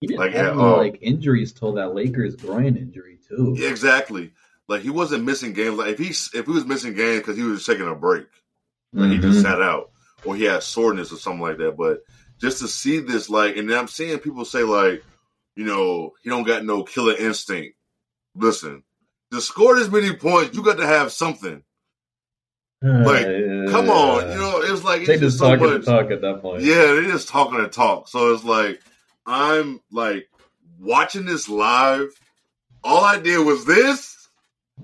He 0.00 0.06
didn't 0.06 0.20
Like, 0.20 0.32
have 0.32 0.52
any 0.52 0.62
like 0.62 0.98
injuries 1.02 1.52
till 1.52 1.72
that 1.72 1.94
Lakers 1.94 2.36
groin 2.36 2.76
injury 2.76 3.18
too. 3.28 3.56
Exactly. 3.58 4.32
Like 4.68 4.82
he 4.82 4.90
wasn't 4.90 5.24
missing 5.24 5.54
games. 5.54 5.76
Like 5.78 5.88
if 5.88 5.98
he 5.98 6.08
if 6.38 6.44
he 6.46 6.52
was 6.52 6.66
missing 6.66 6.94
games 6.94 7.20
because 7.20 7.36
he 7.36 7.42
was 7.42 7.64
taking 7.64 7.88
a 7.88 7.94
break, 7.94 8.26
like 8.92 9.10
he 9.10 9.18
just 9.18 9.38
Mhm. 9.38 9.42
sat 9.42 9.62
out, 9.62 9.90
or 10.24 10.36
he 10.36 10.44
had 10.44 10.62
soreness 10.62 11.10
or 11.12 11.16
something 11.16 11.40
like 11.40 11.56
that. 11.58 11.76
But 11.76 12.00
just 12.40 12.58
to 12.60 12.68
see 12.68 12.98
this, 13.00 13.28
like, 13.30 13.56
and 13.56 13.70
I'm 13.72 13.88
seeing 13.88 14.18
people 14.18 14.44
say 14.44 14.62
like, 14.62 15.02
you 15.56 15.64
know, 15.64 16.12
he 16.22 16.28
don't 16.30 16.46
got 16.46 16.64
no 16.64 16.82
killer 16.84 17.16
instinct. 17.16 17.76
Listen, 18.34 18.84
to 19.32 19.40
score 19.40 19.74
this 19.76 19.90
many 19.90 20.14
points, 20.14 20.54
you 20.56 20.62
got 20.62 20.76
to 20.76 20.86
have 20.86 21.12
something. 21.12 21.62
Like, 22.80 23.26
Come 23.70 23.90
on, 23.90 24.30
you 24.30 24.38
know, 24.38 24.60
it's 24.62 24.84
like 24.84 25.00
it's 25.00 25.08
they 25.08 25.14
just 25.14 25.22
just 25.22 25.38
so 25.38 25.48
talking 25.48 25.66
much. 25.66 25.80
to 25.80 25.86
talk 25.86 26.10
at 26.12 26.20
that 26.20 26.40
point. 26.42 26.62
Yeah, 26.62 26.74
they're 26.74 27.02
just 27.04 27.28
talking 27.28 27.58
to 27.58 27.68
talk. 27.68 28.08
So 28.08 28.32
it's 28.34 28.44
like 28.44 28.80
I'm 29.26 29.80
like 29.90 30.28
watching 30.78 31.24
this 31.24 31.48
live. 31.48 32.08
All 32.84 33.02
I 33.04 33.18
did 33.18 33.44
was 33.44 33.64
this 33.64 34.14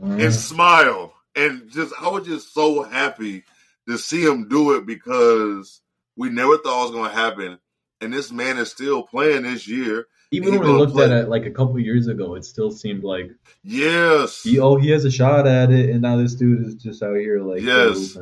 Mhm. 0.02 0.24
and 0.24 0.34
smile 0.34 1.12
and 1.36 1.70
just 1.70 1.92
I 2.00 2.08
was 2.08 2.26
just 2.26 2.52
so 2.54 2.82
happy 2.82 3.44
to 3.88 3.98
see 3.98 4.22
him 4.24 4.48
do 4.48 4.74
it 4.76 4.86
because 4.86 5.80
we 6.16 6.28
never 6.30 6.56
thought 6.58 6.80
it 6.80 6.82
was 6.82 6.90
going 6.92 7.10
to 7.10 7.16
happen. 7.16 7.58
And 8.00 8.12
this 8.12 8.30
man 8.32 8.58
is 8.58 8.70
still 8.70 9.02
playing 9.02 9.42
this 9.42 9.66
year. 9.68 10.06
Even 10.30 10.52
when 10.58 10.60
we 10.62 10.68
looked 10.68 10.92
play. 10.94 11.04
at 11.04 11.10
it 11.12 11.28
like 11.28 11.46
a 11.46 11.50
couple 11.50 11.78
years 11.78 12.06
ago, 12.08 12.34
it 12.34 12.44
still 12.44 12.70
seemed 12.70 13.04
like 13.04 13.30
Yes, 13.62 14.42
he, 14.42 14.58
oh 14.58 14.76
he 14.76 14.90
has 14.90 15.04
a 15.04 15.10
shot 15.10 15.46
at 15.46 15.70
it, 15.70 15.90
and 15.90 16.02
now 16.02 16.16
this 16.16 16.34
dude 16.34 16.66
is 16.66 16.74
just 16.74 17.02
out 17.02 17.16
here 17.16 17.40
like 17.40 17.62
Yes. 17.62 18.16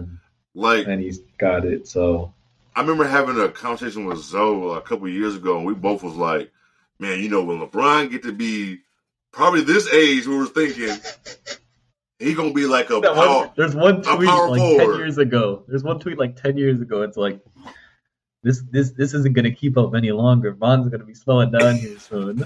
like 0.54 0.86
and 0.86 1.00
he's 1.02 1.18
got 1.38 1.64
it. 1.64 1.88
So 1.88 2.32
I 2.76 2.80
remember 2.82 3.04
having 3.04 3.38
a 3.40 3.48
conversation 3.48 4.04
with 4.04 4.18
Zoe 4.18 4.76
a 4.76 4.80
couple 4.80 5.08
years 5.08 5.36
ago, 5.36 5.56
and 5.56 5.66
we 5.66 5.74
both 5.74 6.02
was 6.02 6.14
like, 6.14 6.50
"Man, 6.98 7.18
you 7.20 7.28
know, 7.28 7.42
when 7.44 7.58
LeBron 7.60 8.10
get 8.10 8.22
to 8.24 8.32
be 8.32 8.78
probably 9.32 9.62
this 9.62 9.88
age, 9.92 10.26
we 10.26 10.36
were 10.36 10.46
thinking 10.46 10.94
he 12.22 12.34
gonna 12.34 12.52
be 12.52 12.66
like 12.66 12.90
a 12.90 13.00
That 13.00 13.14
power, 13.14 13.38
one- 13.38 13.50
there's 13.56 13.74
one 13.74 14.02
tweet 14.02 14.28
like 14.28 14.58
forward. 14.60 14.78
ten 14.78 14.94
years 14.98 15.18
ago. 15.18 15.64
There's 15.68 15.82
one 15.84 15.98
tweet 15.98 16.18
like 16.18 16.36
ten 16.40 16.56
years 16.56 16.80
ago. 16.80 17.02
It's 17.02 17.16
like 17.16 17.40
this 18.42 18.62
this 18.70 18.90
this 18.92 19.14
isn't 19.14 19.34
gonna 19.34 19.52
keep 19.52 19.76
up 19.78 19.94
any 19.94 20.12
longer. 20.12 20.52
Bron's 20.52 20.88
gonna 20.88 21.04
be 21.04 21.14
slowing 21.14 21.50
down 21.50 21.76
here 21.76 21.98
soon. 21.98 22.44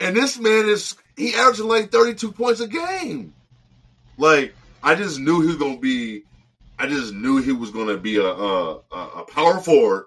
And 0.00 0.16
this 0.16 0.38
man 0.38 0.68
is 0.68 0.94
he 1.16 1.34
averaging 1.34 1.66
like 1.68 1.90
32 1.90 2.32
points 2.32 2.60
a 2.60 2.68
game. 2.68 3.34
Like 4.16 4.54
I 4.82 4.94
just 4.94 5.18
knew 5.18 5.40
he 5.40 5.48
was 5.48 5.56
gonna 5.56 5.78
be 5.78 6.22
I 6.78 6.86
just 6.86 7.12
knew 7.14 7.38
he 7.38 7.52
was 7.52 7.70
gonna 7.70 7.96
be 7.96 8.16
a 8.16 8.26
a, 8.26 8.74
a 8.92 9.24
power 9.32 9.58
forward 9.60 10.06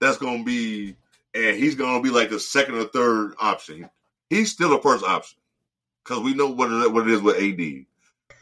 that's 0.00 0.18
gonna 0.18 0.42
be 0.44 0.96
and 1.34 1.56
he's 1.56 1.74
gonna 1.74 2.02
be 2.02 2.10
like 2.10 2.30
the 2.30 2.40
second 2.40 2.74
or 2.76 2.84
third 2.84 3.34
option. 3.40 3.88
He's 4.30 4.50
still 4.50 4.74
a 4.74 4.80
first 4.82 5.04
option. 5.04 5.38
Cause 6.04 6.20
we 6.20 6.34
know 6.34 6.48
what 6.48 6.70
it, 6.70 6.92
what 6.92 7.08
it 7.08 7.12
is 7.14 7.22
with 7.22 7.36
AD. 7.36 7.86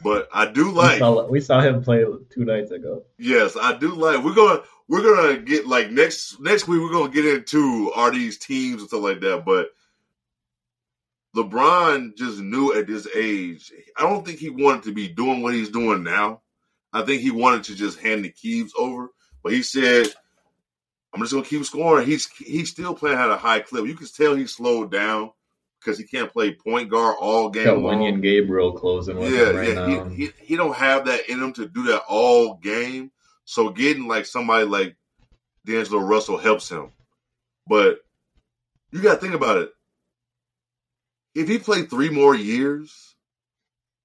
But 0.03 0.29
I 0.33 0.51
do 0.51 0.67
we, 0.67 0.73
like 0.73 0.99
saw, 0.99 1.27
we 1.27 1.41
saw 1.41 1.61
him 1.61 1.83
play 1.83 2.05
two 2.31 2.45
nights 2.45 2.71
ago. 2.71 3.05
Yes, 3.19 3.57
I 3.61 3.77
do 3.77 3.95
like. 3.95 4.25
We're 4.25 4.35
gonna 4.35 4.63
we're 4.89 5.03
gonna 5.03 5.39
get 5.39 5.67
like 5.67 5.91
next 5.91 6.41
next 6.41 6.67
week. 6.67 6.81
We're 6.81 6.93
gonna 6.93 7.13
get 7.13 7.27
into 7.27 7.93
are 7.95 8.11
these 8.11 8.39
teams 8.39 8.81
and 8.81 8.89
stuff 8.89 9.03
like 9.03 9.21
that. 9.21 9.45
But 9.45 9.69
LeBron 11.37 12.17
just 12.17 12.41
knew 12.41 12.75
at 12.75 12.87
this 12.87 13.07
age. 13.15 13.73
I 13.97 14.03
don't 14.03 14.25
think 14.25 14.39
he 14.39 14.51
wanted 14.51 14.85
to 14.85 14.93
be 14.93 15.09
doing 15.09 15.43
what 15.43 15.55
he's 15.55 15.71
doing 15.71 16.03
now. 16.03 16.43
I 16.93 17.03
think 17.03 17.23
he 17.23 17.31
wanted 17.31 17.65
to 17.65 17.75
just 17.75 17.99
hand 17.99 18.25
the 18.25 18.29
keys 18.31 18.73
over 18.79 19.11
But 19.43 19.53
he 19.53 19.63
said, 19.63 20.09
"I'm 21.13 21.21
just 21.21 21.33
gonna 21.33 21.45
keep 21.45 21.65
scoring." 21.65 22.07
He's 22.07 22.29
he's 22.29 22.71
still 22.71 22.95
playing 22.95 23.19
at 23.19 23.31
a 23.31 23.37
high 23.37 23.61
clip. 23.61 23.87
You 23.87 23.95
can 23.95 24.07
tell 24.09 24.35
he 24.35 24.47
slowed 24.47 24.91
down 24.91 25.33
because 25.83 25.99
he 25.99 26.05
can't 26.05 26.33
play 26.33 26.55
point 26.55 26.91
guard 26.91 27.17
all 27.21 27.51
game 27.51 27.65
Got 27.65 27.79
long. 27.79 28.21
Gabriel 28.21 28.73
closing 28.73 29.19
with 29.19 29.33
Yeah, 29.33 29.51
him 29.51 29.57
right 29.57 29.69
yeah. 29.69 29.75
now. 29.75 30.05
He, 30.09 30.27
he 30.27 30.31
he 30.45 30.57
don't 30.57 30.77
have 30.77 31.07
that 31.07 31.29
in 31.29 31.43
him 31.43 31.53
to 31.55 31.67
do 31.67 31.85
that 31.85 32.03
all 32.09 32.55
game. 32.57 33.11
So 33.45 33.71
getting 33.71 34.07
like 34.09 34.27
somebody 34.27 34.65
like 34.67 34.97
D'Angelo 35.65 36.01
Russell 36.03 36.39
helps 36.39 36.69
him. 36.69 36.93
But 37.67 37.99
you 38.91 39.01
got 39.03 39.15
to 39.15 39.21
think 39.21 39.35
about 39.35 39.59
it. 39.59 39.71
If 41.35 41.49
he 41.49 41.59
played 41.59 41.89
three 41.89 42.11
more 42.11 42.35
years, 42.35 43.15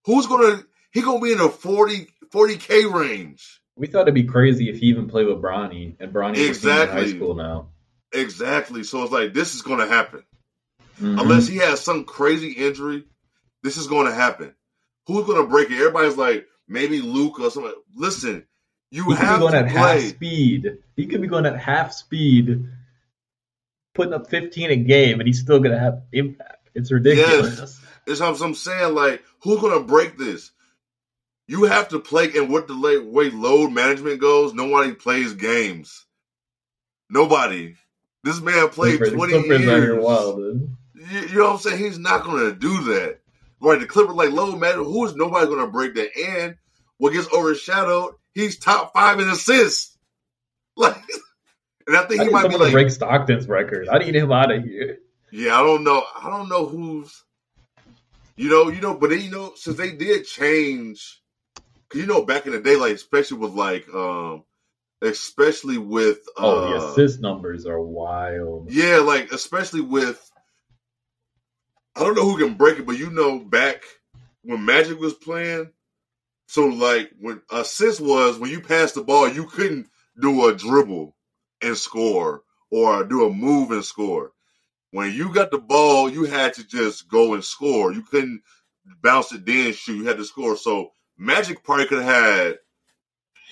who's 0.05 0.27
gonna 0.27 0.63
he 0.91 1.01
gonna 1.01 1.19
be 1.19 1.33
in 1.33 1.39
the 1.39 1.49
40 1.49 2.07
k 2.57 2.85
range? 2.85 3.61
we 3.75 3.85
thought 3.87 4.03
it'd 4.03 4.13
be 4.15 4.23
crazy 4.23 4.69
if 4.69 4.79
he 4.79 4.87
even 4.87 5.07
played 5.07 5.27
with 5.27 5.41
Bronny, 5.41 5.95
and 5.99 6.11
Bronny 6.11 6.35
is 6.37 6.63
in 6.65 6.69
high 6.71 6.85
Exactly. 6.87 7.15
school 7.15 7.35
now. 7.35 7.69
Exactly. 8.11 8.83
So 8.83 9.03
it's 9.03 9.11
like 9.11 9.33
this 9.33 9.53
is 9.53 9.61
gonna 9.61 9.87
happen. 9.87 10.23
Mhm. 10.99 11.21
Unless 11.21 11.47
he 11.47 11.57
has 11.57 11.81
some 11.81 12.05
crazy 12.05 12.51
injury, 12.51 13.05
this 13.63 13.77
is 13.77 13.87
going 13.87 14.07
to 14.07 14.13
happen. 14.13 14.53
Who's 15.05 15.25
going 15.25 15.41
to 15.41 15.47
break 15.47 15.69
it? 15.69 15.77
Everybody's 15.77 16.17
like, 16.17 16.47
maybe 16.67 17.01
Luke 17.01 17.39
or 17.39 17.51
something. 17.51 17.73
Listen, 17.95 18.45
you 18.91 19.03
he 19.03 19.15
could 19.15 19.21
be 19.21 19.39
going 19.39 19.53
to 19.53 19.59
at 19.59 19.67
half 19.69 19.99
speed. 20.01 20.77
He 20.95 21.07
could 21.07 21.21
be 21.21 21.27
going 21.27 21.45
at 21.45 21.59
half 21.59 21.93
speed, 21.93 22.67
putting 23.93 24.13
up 24.13 24.29
15 24.29 24.71
a 24.71 24.75
game, 24.75 25.19
and 25.19 25.27
he's 25.27 25.39
still 25.39 25.59
gonna 25.59 25.79
have 25.79 26.03
impact. 26.11 26.69
It's 26.73 26.91
ridiculous. 26.91 27.79
It's 28.05 28.19
what 28.19 28.41
I'm 28.41 28.55
saying. 28.55 28.95
Like, 28.95 29.23
who's 29.41 29.59
going 29.59 29.77
to 29.77 29.85
break 29.85 30.17
this? 30.17 30.51
You 31.47 31.63
have 31.63 31.89
to 31.89 31.99
play, 31.99 32.31
and 32.35 32.49
what 32.49 32.67
the 32.67 32.77
way 33.11 33.29
load 33.29 33.71
management 33.71 34.19
goes, 34.19 34.53
nobody 34.53 34.93
plays 34.93 35.33
games. 35.33 36.05
Nobody. 37.09 37.75
This 38.23 38.41
man 38.41 38.69
played 38.69 38.97
Clippers, 38.97 39.13
20 39.13 39.33
Clippers 39.33 39.61
years. 39.61 40.03
wild, 40.03 40.37
dude. 40.37 40.75
You, 41.09 41.19
you 41.21 41.35
know 41.35 41.45
what 41.45 41.53
I'm 41.53 41.59
saying? 41.59 41.77
He's 41.77 41.99
not 41.99 42.23
going 42.23 42.45
to 42.45 42.55
do 42.55 42.83
that. 42.93 43.19
Right? 43.59 43.79
The 43.79 43.85
Clippers, 43.87 44.15
like 44.15 44.31
low 44.31 44.55
man, 44.55 44.75
who 44.75 45.05
is 45.05 45.15
nobody 45.15 45.47
going 45.47 45.65
to 45.65 45.71
break 45.71 45.95
that? 45.95 46.15
And 46.17 46.57
what 46.97 47.13
gets 47.13 47.31
overshadowed, 47.33 48.15
he's 48.33 48.57
top 48.57 48.93
five 48.93 49.19
in 49.19 49.29
assists. 49.29 49.93
Like, 50.79 50.95
and 51.87 51.97
I 51.97 52.03
think 52.03 52.21
I 52.21 52.25
he 52.25 52.29
might 52.29 52.49
be 52.49 52.55
like, 52.55 52.71
break 52.71 52.91
Stockton's 52.91 53.47
record. 53.47 53.87
I 53.89 53.97
need 53.97 54.15
him 54.15 54.31
out 54.31 54.51
of 54.51 54.63
here. 54.63 54.99
yeah, 55.31 55.59
I 55.59 55.63
don't 55.63 55.83
know, 55.83 56.03
I 56.21 56.29
don't 56.29 56.49
know 56.49 56.67
who's, 56.67 57.23
you 58.35 58.47
know, 58.47 58.69
you 58.69 58.79
know, 58.79 58.93
but 58.95 59.09
then 59.09 59.21
you 59.21 59.31
know, 59.31 59.53
since 59.55 59.75
they 59.77 59.93
did 59.93 60.25
change, 60.27 61.19
you 61.95 62.05
know, 62.05 62.23
back 62.25 62.45
in 62.45 62.51
the 62.51 62.59
day, 62.59 62.75
like 62.75 62.93
especially 62.93 63.37
with 63.39 63.53
like, 63.53 63.91
um, 63.91 64.43
especially 65.01 65.79
with, 65.79 66.19
uh, 66.37 66.45
Oh, 66.45 66.69
the 66.69 66.85
assist 66.91 67.21
numbers 67.21 67.65
are 67.65 67.81
wild. 67.81 68.69
Yeah, 68.71 68.97
like 68.97 69.31
especially 69.31 69.81
with 69.81 70.29
I 71.97 72.01
don't 72.01 72.15
know 72.15 72.29
who 72.29 72.37
can 72.37 72.53
break 72.53 72.77
it, 72.77 72.85
but 72.85 72.99
you 72.99 73.09
know 73.09 73.39
back 73.39 73.83
when 74.43 74.63
Magic 74.63 74.99
was 74.99 75.15
playing, 75.15 75.71
so 76.45 76.67
like 76.67 77.09
when 77.19 77.41
assist 77.51 77.99
was 77.99 78.37
when 78.37 78.51
you 78.51 78.61
passed 78.61 78.93
the 78.93 79.03
ball, 79.03 79.27
you 79.27 79.45
couldn't 79.45 79.87
do 80.21 80.47
a 80.47 80.53
dribble 80.53 81.15
and 81.63 81.75
score 81.75 82.43
or 82.69 83.03
do 83.03 83.25
a 83.25 83.33
move 83.33 83.71
and 83.71 83.83
score. 83.83 84.31
When 84.91 85.11
you 85.11 85.33
got 85.33 85.49
the 85.49 85.57
ball, 85.57 86.07
you 86.07 86.25
had 86.25 86.53
to 86.53 86.67
just 86.67 87.09
go 87.09 87.33
and 87.33 87.43
score. 87.43 87.91
You 87.91 88.03
couldn't 88.03 88.43
bounce 89.01 89.31
it 89.31 89.45
then 89.47 89.73
shoot. 89.73 89.97
You 89.97 90.05
had 90.05 90.17
to 90.17 90.25
score. 90.25 90.55
So 90.55 90.91
Magic 91.17 91.63
probably 91.63 91.87
could 91.87 92.03
have 92.03 92.25
had 92.25 92.59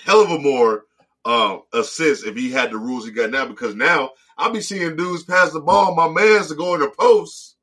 hell 0.06 0.22
of 0.22 0.30
a 0.30 0.40
more 0.40 0.84
uh, 1.26 1.58
assists 1.74 2.24
if 2.24 2.36
he 2.36 2.52
had 2.52 2.70
the 2.70 2.78
rules 2.78 3.06
he 3.06 3.12
got 3.12 3.32
now. 3.32 3.48
Because 3.48 3.74
now 3.74 4.12
I'll 4.38 4.52
be 4.54 4.62
seeing 4.62 4.96
dudes 4.96 5.24
pass 5.24 5.52
the 5.52 5.62
ball, 5.62 5.96
my 5.96 6.08
man's 6.08 6.50
to 6.50 6.56
go 6.56 6.76
in 6.76 6.82
the 6.82 6.90
post, 6.90 7.55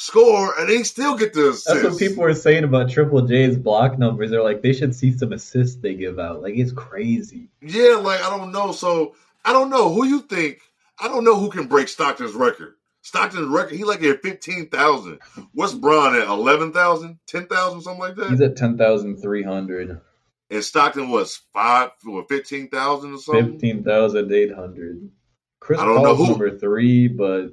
score, 0.00 0.56
and 0.60 0.68
they 0.68 0.84
still 0.84 1.16
get 1.16 1.32
the 1.32 1.48
assist. 1.50 1.66
That's 1.66 1.82
what 1.84 1.98
people 1.98 2.22
are 2.22 2.32
saying 2.32 2.62
about 2.62 2.88
Triple 2.88 3.20
J's 3.22 3.56
block 3.56 3.98
numbers. 3.98 4.30
They're 4.30 4.44
like, 4.44 4.62
they 4.62 4.72
should 4.72 4.94
see 4.94 5.10
some 5.10 5.32
assists 5.32 5.80
they 5.80 5.94
give 5.94 6.20
out. 6.20 6.40
Like, 6.40 6.54
it's 6.56 6.70
crazy. 6.70 7.48
Yeah, 7.60 7.96
like 7.96 8.22
I 8.22 8.30
don't 8.30 8.52
know. 8.52 8.70
So 8.70 9.16
I 9.44 9.52
don't 9.52 9.70
know 9.70 9.92
who 9.92 10.06
you 10.06 10.20
think. 10.20 10.60
I 11.00 11.08
don't 11.08 11.24
know 11.24 11.36
who 11.38 11.50
can 11.50 11.66
break 11.66 11.88
Stockton's 11.88 12.34
record. 12.34 12.74
Stockton's 13.02 13.48
record, 13.48 13.74
he 13.76 13.82
like 13.82 14.02
at 14.04 14.22
fifteen 14.22 14.68
thousand. 14.68 15.18
What's 15.52 15.74
Bron 15.74 16.14
at 16.14 16.28
11,000, 16.28 17.18
10,000, 17.26 17.80
something 17.80 18.00
like 18.00 18.14
that? 18.16 18.30
He's 18.30 18.40
at 18.40 18.56
10,300, 18.56 20.00
and 20.50 20.64
Stockton 20.64 21.08
was 21.10 21.40
five 21.52 21.90
or 22.08 22.24
fifteen 22.28 22.68
thousand 22.68 23.14
or 23.14 23.18
something. 23.18 23.58
15,800. 23.58 25.10
Chris 25.60 25.80
I 25.80 25.84
don't 25.84 25.96
know 25.96 26.02
Paul's 26.14 26.18
who- 26.18 26.26
number 26.30 26.58
three, 26.58 27.08
but 27.08 27.48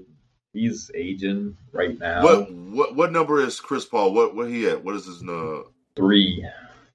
he's 0.56 0.90
aging 0.96 1.58
right 1.72 1.98
now. 2.00 2.24
What 2.24 2.52
what 2.52 2.96
what 2.96 3.12
number 3.12 3.42
is 3.42 3.60
Chris 3.60 3.86
Paul? 3.86 4.14
What 4.14 4.36
what 4.36 4.50
he 4.50 4.68
at? 4.68 4.84
What 4.84 4.96
is 4.96 5.06
his 5.06 5.22
uh 5.24 5.64
Three. 5.96 6.46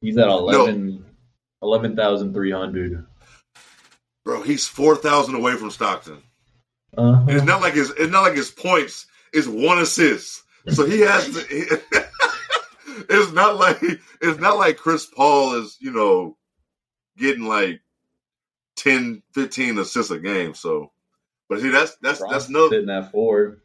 He's 0.00 0.16
at 0.18 0.28
11 0.28 1.04
11,300. 1.62 3.06
bro? 4.24 4.42
He's 4.42 4.66
four 4.66 4.96
thousand 4.96 5.34
away 5.34 5.56
from 5.56 5.70
Stockton. 5.70 6.22
Uh-huh. 6.96 7.24
It's 7.28 7.44
not 7.44 7.60
like 7.60 7.74
his 7.74 7.90
it's 7.90 8.10
not 8.10 8.22
like 8.22 8.34
his 8.34 8.50
points 8.50 9.06
is 9.32 9.48
one 9.48 9.78
assist. 9.78 10.42
So 10.68 10.84
he 10.84 11.00
has 11.00 11.30
to. 11.30 11.40
it's 13.08 13.32
not 13.32 13.56
like 13.56 13.80
it's 13.82 14.40
not 14.40 14.58
like 14.58 14.76
Chris 14.76 15.06
Paul 15.06 15.54
is 15.54 15.76
you 15.80 15.92
know 15.92 16.36
getting 17.16 17.44
like 17.44 17.80
10, 18.80 19.22
15 19.34 19.78
assists 19.78 20.10
a 20.10 20.18
game. 20.18 20.54
So, 20.54 20.90
but 21.50 21.60
see 21.60 21.68
that's 21.68 21.96
that's 21.96 22.20
Bron's 22.20 22.32
that's 22.32 22.48
another 22.48 22.68
sitting 22.68 22.88
at 22.88 23.10
four. 23.10 23.58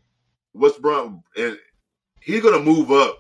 what's 0.52 0.78
Brown 0.78 1.24
and 1.38 1.58
he's 2.20 2.42
gonna 2.42 2.60
move 2.60 2.92
up. 2.92 3.20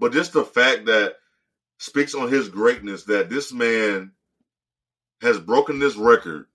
But 0.00 0.12
just 0.12 0.32
the 0.32 0.44
fact 0.44 0.86
that 0.86 1.16
speaks 1.78 2.14
on 2.14 2.32
his 2.32 2.48
greatness 2.48 3.04
that 3.04 3.28
this 3.28 3.52
man 3.52 4.12
has 5.20 5.38
broken 5.38 5.78
this 5.78 5.94
record 5.94 6.46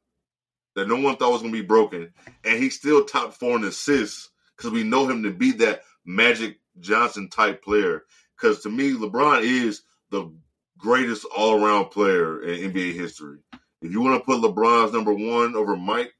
that 0.75 0.87
no 0.87 0.95
one 0.95 1.15
thought 1.15 1.31
was 1.31 1.41
gonna 1.41 1.53
be 1.53 1.61
broken, 1.61 2.11
and 2.43 2.61
he's 2.61 2.75
still 2.75 3.05
top 3.05 3.33
four 3.35 3.55
in 3.55 3.63
assists 3.63 4.29
because 4.57 4.71
we 4.71 4.83
know 4.83 5.07
him 5.07 5.23
to 5.23 5.31
be 5.31 5.51
that 5.53 5.83
Magic 6.03 6.59
Johnson 6.79 7.29
type 7.29 7.63
player. 7.63 8.03
Because 8.35 8.63
to 8.63 8.69
me, 8.69 8.93
LeBron 8.93 9.43
is 9.43 9.83
the 10.09 10.33
greatest 10.79 11.25
all 11.37 11.63
around 11.63 11.89
player 11.91 12.41
in 12.41 12.71
NBA 12.71 12.93
history. 12.93 13.37
If 13.83 13.91
you 13.91 14.01
want 14.01 14.19
to 14.19 14.25
put 14.25 14.41
LeBron's 14.41 14.93
number 14.93 15.13
one 15.13 15.55
over 15.55 15.75
Mike, 15.75 16.13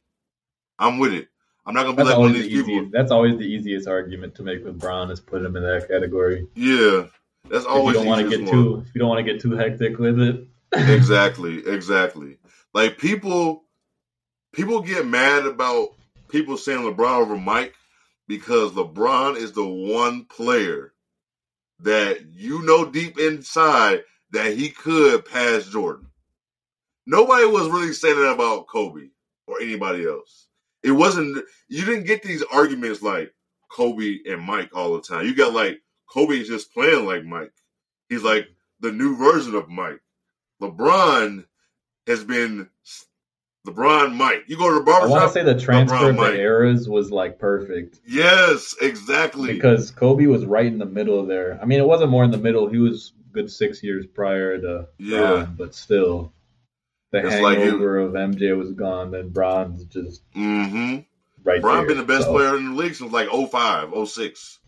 I'm 0.82 0.98
with 1.00 1.14
it. 1.14 1.28
I'm 1.66 1.74
not 1.76 1.84
gonna 1.84 1.94
be 1.94 1.98
That's 1.98 2.10
like 2.10 2.18
one 2.18 2.28
always 2.30 2.38
of 2.46 2.50
the 2.50 2.50
these 2.50 2.64
people. 2.64 2.74
easiest. 2.80 2.92
That's 2.92 3.12
always 3.12 3.38
the 3.38 3.44
easiest 3.46 3.88
argument 3.88 4.36
to 4.36 4.44
make 4.44 4.64
with 4.66 4.80
Brown 4.80 5.12
is 5.12 5.20
put 5.20 5.46
him 5.46 5.56
in 5.56 5.64
that 5.64 5.88
category. 5.88 6.48
Yeah, 6.56 7.06
that's 7.50 7.66
If 7.66 7.86
you 7.86 7.94
don't 7.94 8.08
want 8.08 8.24
to 8.24 8.30
get 8.30 8.42
one. 8.42 8.50
too, 8.52 8.84
if 8.88 8.96
you 8.96 9.00
don't 9.00 9.10
want 9.10 9.26
to 9.26 9.32
get 9.32 9.42
too 9.42 9.52
hectic 9.52 10.00
with 10.00 10.20
it. 10.20 10.48
exactly, 10.74 11.66
exactly. 11.68 12.38
Like 12.74 12.98
people, 12.98 13.64
people 14.54 14.82
get 14.82 15.06
mad 15.06 15.46
about 15.46 15.90
people 16.30 16.58
saying 16.58 16.82
LeBron 16.82 17.20
over 17.22 17.38
Mike 17.38 17.76
because 18.28 18.72
LeBron 18.72 19.36
is 19.38 19.52
the 19.52 19.66
one 19.66 20.26
player 20.26 20.94
that 21.82 22.26
you 22.32 22.64
know 22.64 22.86
deep 22.90 23.20
inside 23.20 24.04
that 24.32 24.54
he 24.54 24.70
could 24.70 25.26
pass 25.26 25.68
Jordan. 25.68 26.08
Nobody 27.06 27.46
was 27.46 27.70
really 27.70 27.94
saying 27.94 28.16
that 28.16 28.32
about 28.32 28.68
Kobe 28.68 29.10
or 29.48 29.62
anybody 29.62 30.08
else. 30.08 30.48
It 30.84 30.92
wasn't. 30.92 31.44
You 31.68 31.86
didn't 31.86 32.06
get 32.06 32.24
these 32.24 32.44
arguments 32.52 33.02
like 33.02 33.34
Kobe 33.72 34.20
and 34.26 34.42
Mike 34.42 34.70
all 34.74 34.94
the 34.94 35.02
time. 35.02 35.26
You 35.26 35.36
got 35.36 35.54
like 35.54 35.80
Kobe's 36.12 36.48
just 36.48 36.74
playing 36.74 37.06
like 37.06 37.24
Mike. 37.24 37.54
He's 38.10 38.24
like 38.24 38.48
the 38.80 38.92
new 38.92 39.16
version 39.16 39.56
of 39.56 39.70
Mike. 39.70 40.02
LeBron 40.62 41.46
has 42.08 42.24
been 42.24 42.70
LeBron 43.68 44.16
Mike. 44.16 44.44
You 44.48 44.58
go 44.58 44.78
to 44.78 44.84
the 44.84 44.92
I 44.92 45.06
want 45.06 45.24
to 45.24 45.30
say 45.30 45.44
the 45.44 45.60
transfer 45.60 45.96
LeBron 45.96 46.10
of 46.10 46.16
the 46.16 46.22
Mike. 46.22 46.34
eras 46.34 46.90
was 46.90 47.12
like 47.12 47.40
perfect 47.40 48.00
yes, 48.08 48.76
exactly. 48.82 49.54
because 49.54 49.92
Kobe 49.92 50.26
was 50.26 50.46
right 50.46 50.66
in 50.66 50.80
the 50.80 50.86
middle 50.86 51.26
there. 51.26 51.60
I 51.62 51.66
mean, 51.66 51.80
it 51.80 51.86
wasn't 51.88 52.12
more 52.12 52.24
in 52.24 52.32
the 52.32 52.38
middle. 52.38 52.68
He 52.68 52.80
was 52.80 53.14
good 53.32 53.52
six 53.52 53.82
years 53.84 54.06
prior 54.08 54.60
to 54.60 54.88
Yeah. 54.98 55.46
But 55.56 55.76
still, 55.76 56.34
the 57.12 57.22
It's 57.22 57.39
like 57.39 57.59
hangover 57.59 57.99
of 57.99 58.14
MJ 58.14 58.57
was 58.57 58.72
gone. 58.74 59.12
Then 59.12 59.30
Bron's 59.30 59.86
just 59.86 60.22
hmm 60.34 60.97
right 61.43 61.62
Bron 61.62 61.86
there. 61.86 61.88
been 61.88 61.97
the 61.97 62.03
best 62.03 62.26
So, 62.26 62.34
player 62.34 62.57
in 62.57 62.72
the 62.72 62.76
league 62.76 62.95
since 62.95 63.12
like 63.12 63.30
05, 63.30 64.07
06. 64.07 64.59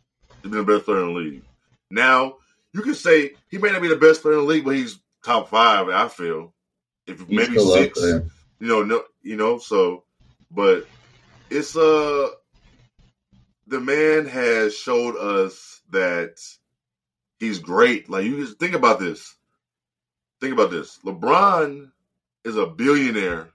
He's 0.41 0.51
been 0.51 0.65
the 0.65 0.73
best 0.73 0.85
player 0.85 0.99
in 1.01 1.13
the 1.13 1.19
league. 1.19 1.43
Now, 1.89 2.35
you 2.73 2.81
can 2.81 2.95
say 2.95 3.31
he 3.49 3.57
may 3.57 3.71
not 3.71 3.81
be 3.81 3.87
the 3.87 3.95
best 3.95 4.21
player 4.21 4.35
in 4.35 4.41
the 4.41 4.45
league, 4.47 4.65
but 4.65 4.75
he's 4.75 4.99
top 5.23 5.49
five, 5.49 5.89
I 5.89 6.07
feel. 6.07 6.53
If 7.07 7.19
he's 7.27 7.29
maybe 7.29 7.57
six. 7.59 7.99
You 8.59 8.67
know, 8.67 8.83
no 8.83 9.03
you 9.21 9.35
know, 9.35 9.57
so 9.57 10.03
but 10.51 10.85
it's 11.49 11.75
uh 11.75 12.29
the 13.67 13.79
man 13.79 14.25
has 14.25 14.75
showed 14.75 15.15
us 15.17 15.81
that 15.91 16.37
he's 17.39 17.59
great. 17.59 18.09
Like 18.09 18.25
you 18.25 18.45
just 18.45 18.59
think 18.59 18.73
about 18.75 18.99
this. 18.99 19.35
Think 20.41 20.53
about 20.53 20.71
this. 20.71 20.99
LeBron 21.05 21.91
is 22.43 22.57
a 22.57 22.65
billionaire 22.65 23.49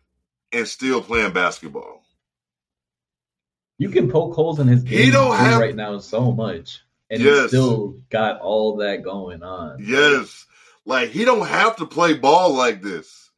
and 0.52 0.66
still 0.66 1.02
playing 1.02 1.32
basketball. 1.32 2.02
You 3.78 3.90
can 3.90 4.10
poke 4.10 4.34
holes 4.34 4.58
in 4.58 4.66
his 4.68 4.82
He 4.82 4.88
game 5.04 5.12
don't 5.12 5.36
have- 5.36 5.60
right 5.60 5.74
now 5.74 5.98
so 5.98 6.32
much, 6.32 6.80
and 7.10 7.20
Yes. 7.22 7.42
he 7.42 7.48
still 7.48 8.00
got 8.10 8.40
all 8.40 8.76
that 8.78 9.02
going 9.02 9.42
on. 9.42 9.78
Yes. 9.84 10.46
Like 10.84 11.10
he 11.10 11.24
don't 11.24 11.46
have 11.46 11.76
to 11.76 11.86
play 11.86 12.14
ball 12.14 12.54
like 12.54 12.82
this. 12.82 13.30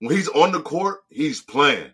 When 0.00 0.14
he's 0.14 0.28
on 0.28 0.52
the 0.52 0.60
court, 0.62 1.00
he's 1.10 1.40
playing. 1.42 1.90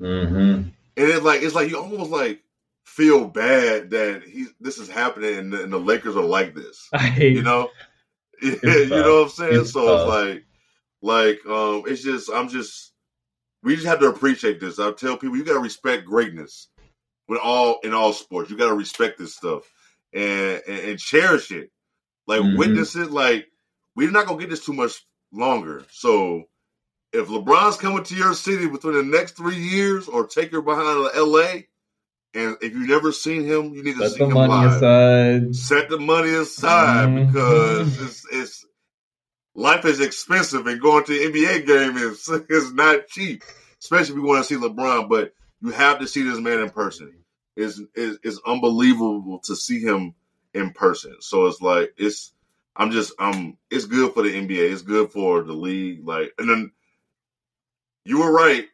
Mm-hmm. 0.00 0.34
And 0.36 0.72
it's 0.96 1.22
like 1.22 1.42
it's 1.42 1.54
like 1.54 1.70
you 1.70 1.78
almost 1.78 2.10
like 2.10 2.42
feel 2.84 3.26
bad 3.26 3.90
that 3.90 4.22
he 4.24 4.46
this 4.60 4.78
is 4.78 4.88
happening 4.88 5.36
and 5.38 5.52
the, 5.52 5.62
and 5.64 5.72
the 5.72 5.78
Lakers 5.80 6.16
are 6.16 6.22
like 6.24 6.54
this. 6.54 6.88
I 6.92 6.98
hate 6.98 7.36
You 7.36 7.42
know? 7.42 7.70
you 8.42 8.58
know 8.62 9.20
what 9.20 9.22
I'm 9.24 9.28
saying? 9.30 9.60
It's 9.62 9.72
so 9.72 9.84
tough. 9.86 10.00
it's 10.00 10.08
like 10.34 10.44
like 11.02 11.40
um 11.46 11.84
it's 11.86 12.02
just 12.02 12.30
I'm 12.32 12.48
just 12.48 12.92
we 13.62 13.74
just 13.74 13.86
have 13.86 14.00
to 14.00 14.08
appreciate 14.08 14.60
this. 14.60 14.78
I 14.78 14.92
tell 14.92 15.16
people 15.16 15.36
you 15.36 15.44
gotta 15.44 15.58
respect 15.60 16.04
greatness 16.06 16.68
with 17.28 17.40
all 17.42 17.80
in 17.82 17.92
all 17.94 18.12
sports. 18.12 18.50
You 18.50 18.56
gotta 18.56 18.74
respect 18.74 19.18
this 19.18 19.34
stuff 19.34 19.62
and 20.12 20.62
and, 20.66 20.78
and 20.90 20.98
cherish 20.98 21.50
it. 21.50 21.70
Like 22.26 22.40
Mhm. 22.42 22.58
witness 22.58 22.96
it 22.96 23.10
like 23.10 23.46
we're 23.94 24.10
not 24.10 24.26
gonna 24.26 24.38
get 24.40 24.50
this 24.50 24.64
too 24.64 24.72
much 24.72 25.04
longer. 25.32 25.84
So 25.90 26.44
if 27.12 27.28
LeBron's 27.28 27.76
coming 27.76 28.04
to 28.04 28.14
your 28.14 28.34
city 28.34 28.66
within 28.66 28.92
the 28.92 29.02
next 29.02 29.36
three 29.36 29.56
years 29.56 30.08
or 30.08 30.26
take 30.26 30.52
her 30.52 30.60
behind 30.60 31.08
LA 31.16 31.62
and 32.34 32.56
if 32.60 32.72
you've 32.74 32.88
never 32.88 33.12
seen 33.12 33.44
him, 33.44 33.72
you 33.74 33.82
need 33.82 33.96
to 33.96 34.02
Set 34.08 34.12
see 34.12 34.18
the 34.18 34.24
him 34.26 34.34
money 34.34 34.52
live 34.52 34.72
aside. 34.72 35.56
set 35.56 35.88
the 35.88 35.98
money 35.98 36.30
aside 36.34 37.08
Mhm. 37.08 37.26
because 37.28 38.02
it's, 38.02 38.26
it's 38.32 38.66
life 39.56 39.84
is 39.84 40.00
expensive 40.00 40.66
and 40.66 40.80
going 40.80 41.04
to 41.04 41.12
the 41.12 41.38
NBA 41.38 41.66
game 41.66 41.96
is 41.96 42.28
is 42.48 42.72
not 42.72 43.08
cheap, 43.08 43.42
especially 43.80 44.14
if 44.14 44.20
you 44.20 44.26
want 44.26 44.46
to 44.46 44.54
see 44.54 44.60
LeBron. 44.60 45.08
But 45.08 45.32
you 45.60 45.70
have 45.70 45.98
to 45.98 46.06
see 46.06 46.22
this 46.22 46.38
man 46.38 46.60
in 46.60 46.70
person. 46.70 47.12
It's, 47.56 47.80
it's, 47.94 48.18
it's 48.22 48.40
unbelievable 48.46 49.40
to 49.44 49.56
see 49.56 49.80
him 49.80 50.14
in 50.52 50.70
person. 50.70 51.16
So 51.20 51.46
it's 51.46 51.60
like 51.60 51.94
it's 51.96 52.32
I'm 52.76 52.90
just 52.90 53.12
I'm 53.18 53.56
it's 53.70 53.86
good 53.86 54.12
for 54.12 54.22
the 54.22 54.30
NBA. 54.30 54.70
It's 54.72 54.82
good 54.82 55.10
for 55.10 55.42
the 55.42 55.54
league. 55.54 56.06
Like 56.06 56.32
and 56.38 56.48
then 56.48 56.72
you 58.04 58.20
were 58.20 58.32
right. 58.32 58.66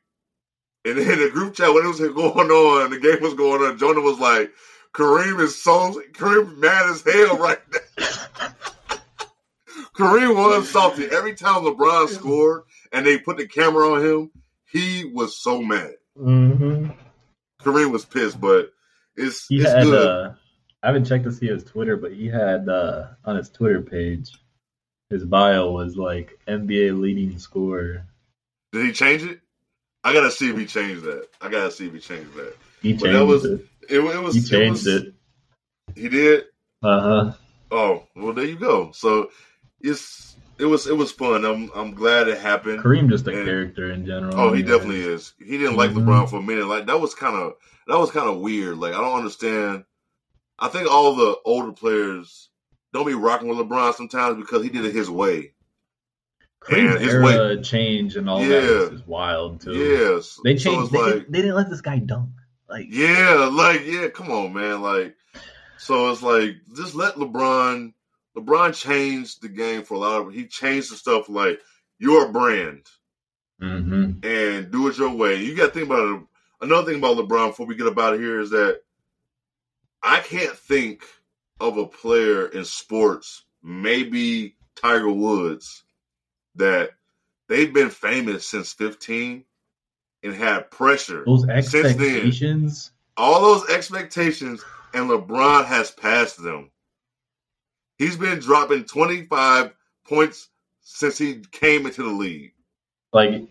And 0.85 0.99
in 0.99 1.07
the 1.07 1.31
group 1.31 1.55
chat 1.55 1.73
when 1.73 1.85
it 1.85 1.89
was 1.89 2.01
going 2.01 2.51
on, 2.51 2.91
the 2.91 2.99
game 2.99 3.23
was 3.23 3.35
going 3.35 3.63
on. 3.63 3.79
Jonah 3.79 4.01
was 4.01 4.19
like, 4.19 4.51
Kareem 4.93 5.41
is 5.41 5.63
so 5.63 6.03
Kareem 6.13 6.59
mad 6.59 6.91
as 6.91 7.03
hell 7.03 7.39
right 7.39 7.61
now. 7.73 8.49
Kareem 9.97 10.35
was 10.35 10.71
salty. 10.71 11.05
Every 11.11 11.35
time 11.35 11.63
LeBron 11.63 12.09
scored 12.09 12.63
and 12.93 13.05
they 13.07 13.19
put 13.19 13.37
the 13.37 13.47
camera 13.47 13.93
on 13.93 14.05
him, 14.05 14.31
he 14.71 15.05
was 15.13 15.37
so 15.37 15.61
mad. 15.63 15.95
Mm-hmm. 16.19 16.91
Kareem 17.63 17.93
was 17.93 18.05
pissed, 18.05 18.41
but 18.41 18.73
it's 19.17 19.47
He 19.47 19.61
it's 19.61 19.71
had. 19.71 19.85
good. 19.85 20.09
Uh, 20.09 20.33
I 20.83 20.87
haven't 20.89 21.05
checked 21.05 21.25
to 21.25 21.33
see 21.33 21.47
his 21.47 21.63
Twitter, 21.65 21.97
but 21.97 22.13
he 22.13 22.27
had 22.27 22.69
uh, 22.69 23.09
on 23.25 23.37
his 23.37 23.51
Twitter 23.51 23.81
page, 23.83 24.31
his 25.11 25.25
bio 25.25 25.71
was 25.71 25.97
like 25.97 26.39
NBA 26.49 26.99
leading 26.99 27.39
scorer. 27.39 28.07
Did 28.73 28.87
he 28.87 28.93
change 28.93 29.23
it? 29.23 29.41
I 30.03 30.13
gotta 30.13 30.31
see 30.31 30.51
if 30.51 30.57
he 30.59 30.67
changed 30.67 31.05
that. 31.05 31.29
I 31.41 31.49
gotta 31.51 31.71
see 31.71 31.87
if 31.87 31.93
he 31.93 32.01
changed 32.01 32.35
that. 32.35 32.55
He 32.81 32.95
But 32.95 33.03
changed 33.05 33.19
that 33.19 33.25
was- 33.27 33.45
it. 33.45 33.67
It, 33.89 33.99
it 34.01 34.23
was 34.23 34.35
He 34.35 34.43
changed 34.43 34.87
was- 34.87 34.87
it. 34.87 35.15
He 35.95 36.09
did. 36.09 36.45
Uh 36.83 37.01
huh. 37.01 37.33
Oh 37.71 38.03
well, 38.17 38.33
there 38.33 38.45
you 38.47 38.57
go. 38.59 38.91
So 38.93 39.31
it's 39.83 40.37
it 40.59 40.65
was 40.67 40.87
it 40.87 40.97
was 40.97 41.11
fun. 41.13 41.45
I'm 41.45 41.71
I'm 41.75 41.93
glad 41.95 42.29
it 42.29 42.39
happened. 42.39 42.81
Kareem 42.81 43.09
just 43.09 43.27
a 43.27 43.31
And- 43.37 43.45
character 43.45 43.91
in 43.91 44.07
general. 44.07 44.39
Oh, 44.39 44.53
he 44.53 44.63
definitely 44.63 45.01
is. 45.03 45.35
He 45.39 45.59
didn't 45.59 45.77
like 45.77 45.91
Mhm. 45.91 46.05
LeBron 46.05 46.31
for 46.31 46.37
a 46.39 46.43
minute. 46.43 46.67
Like 46.67 46.87
that 46.87 47.01
was 47.01 47.15
kind 47.15 47.37
of 47.37 47.55
that 47.89 47.99
was 47.99 48.11
kind 48.11 48.29
of 48.29 48.39
weird. 48.39 48.79
Like 48.79 48.95
I 48.95 49.01
don't 49.01 49.17
understand. 49.17 49.85
I 50.59 50.69
think 50.69 50.89
all 50.91 51.17
the 51.17 51.37
older 51.45 51.73
players 51.73 52.49
don't 52.93 53.07
be 53.07 53.15
rocking 53.15 53.49
with 53.49 53.59
LeBron 53.59 53.95
sometimes 53.95 54.37
because 54.37 54.63
he 54.63 54.69
did 54.69 54.85
it 54.85 54.95
his 54.95 55.11
way. 55.11 55.53
Kareem's 56.61 56.95
And 56.95 57.05
his 57.05 57.15
era 57.15 57.61
change 57.63 58.15
and 58.17 58.31
all 58.31 58.41
Yeah. 58.41 58.49
that 58.61 58.93
is, 58.93 59.07
wild 59.07 59.63
too. 59.63 59.73
Yes, 59.73 60.39
They 60.45 60.55
changed. 60.55 60.85
it's 60.85 60.93
they, 60.93 60.99
like, 61.15 61.27
they 61.29 61.41
didn't 61.41 61.57
let 61.57 61.69
this 61.71 61.81
guy 61.81 61.99
dunk. 61.99 62.29
Like 62.69 62.87
yeah, 62.89 63.51
like 63.53 63.85
yeah. 63.85 64.09
Come 64.09 64.31
on, 64.31 64.53
man. 64.55 64.81
Like 64.81 65.17
so, 65.79 66.11
it's 66.13 66.23
like 66.23 66.57
just 66.77 66.95
let 66.95 67.17
LeBron. 67.17 67.93
LeBron 68.37 68.75
changed 68.75 69.43
the 69.43 69.49
game 69.49 69.83
for 69.83 69.95
a 69.95 69.99
lot 69.99 70.23
of. 70.23 70.33
He 70.33 70.47
changed 70.47 70.91
the 70.91 70.97
stuff 70.97 71.29
like 71.29 71.61
your 71.99 72.29
brand. 72.33 72.87
hmm 73.61 74.11
and 74.23 74.71
do 74.71 74.89
it 74.89 74.99
your 74.99 75.11
way. 75.11 75.37
You 75.43 75.55
got 75.55 75.67
to 75.67 75.73
think 75.73 75.87
about 75.87 76.15
it. 76.17 76.23
Another 76.61 76.91
thing 76.91 76.99
about 76.99 77.17
LeBron 77.17 77.49
before 77.49 77.67
we 77.67 77.75
get 77.75 77.87
about 77.87 78.15
out 78.15 78.21
here 78.21 78.41
is 78.41 78.51
that 78.51 78.81
I 80.03 80.21
can't 80.21 80.57
think 80.57 81.05
of 81.61 81.77
a 81.77 81.87
player 81.87 82.47
in 82.47 82.65
sports, 82.65 83.45
maybe 83.63 84.57
Tiger 84.77 85.11
Woods, 85.11 85.85
that 86.57 86.91
they've 87.49 87.73
been 87.73 87.91
famous 87.91 88.47
since 88.47 88.73
15 88.73 89.45
and 90.23 90.35
had 90.35 90.71
pressure. 90.71 91.25
those 91.25 91.45
Since 91.45 91.97
then. 91.97 92.27
All 93.17 93.41
those 93.41 93.69
expectations, 93.69 94.65
and 94.95 95.09
LeBron 95.09 95.67
has 95.67 95.91
passed 95.91 96.43
them. 96.43 96.71
He's 98.03 98.17
been 98.17 98.39
dropping 98.41 98.85
25 98.85 99.73
points 100.09 100.49
since 100.81 101.17
he 101.19 101.43
came 101.53 101.87
into 101.87 102.03
the 102.03 102.11
league. 102.11 102.53
like 103.13 103.45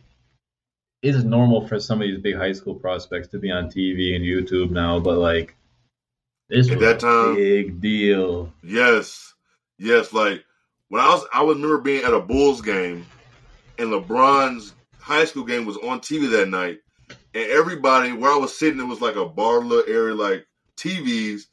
it's 1.02 1.24
normal 1.24 1.68
for 1.68 1.80
some 1.80 2.02
of 2.02 2.08
these 2.08 2.20
big 2.20 2.36
high 2.36 2.52
school 2.52 2.76
prospects 2.76 3.28
to 3.30 3.40
be 3.40 3.50
on 3.50 3.66
TV 3.70 4.16
and 4.16 4.24
YouTube 4.26 4.70
now, 4.72 5.00
but 5.00 5.18
like 5.18 5.56
this 6.50 6.70
At 6.70 6.78
was 6.78 6.86
that 6.86 6.98
a 6.98 7.00
time- 7.00 7.36
big 7.36 7.82
deal. 7.82 8.52
Yes, 8.62 9.34
yes. 9.80 10.12
Like 10.14 10.44
when 10.90 11.02
I 11.02 11.08
was, 11.08 11.26
I 11.34 11.42
remember 11.44 11.78
being 11.80 12.04
at 12.04 12.14
a 12.14 12.20
Bulls 12.20 12.62
game, 12.62 13.06
and 13.80 13.90
LeBron's 13.90 14.74
high 15.00 15.26
school 15.26 15.46
game 15.46 15.66
was 15.66 15.78
on 15.78 16.02
TV 16.02 16.30
that 16.32 16.50
night, 16.50 16.80
and 17.10 17.50
everybody 17.52 18.12
where 18.12 18.32
I 18.32 18.38
was 18.38 18.56
sitting, 18.56 18.80
it 18.82 18.84
was 18.84 19.02
like 19.02 19.16
a 19.16 19.26
bar 19.26 19.62
little 19.62 19.92
area, 19.92 20.14
like 20.14 20.46
TVs. 20.78 21.44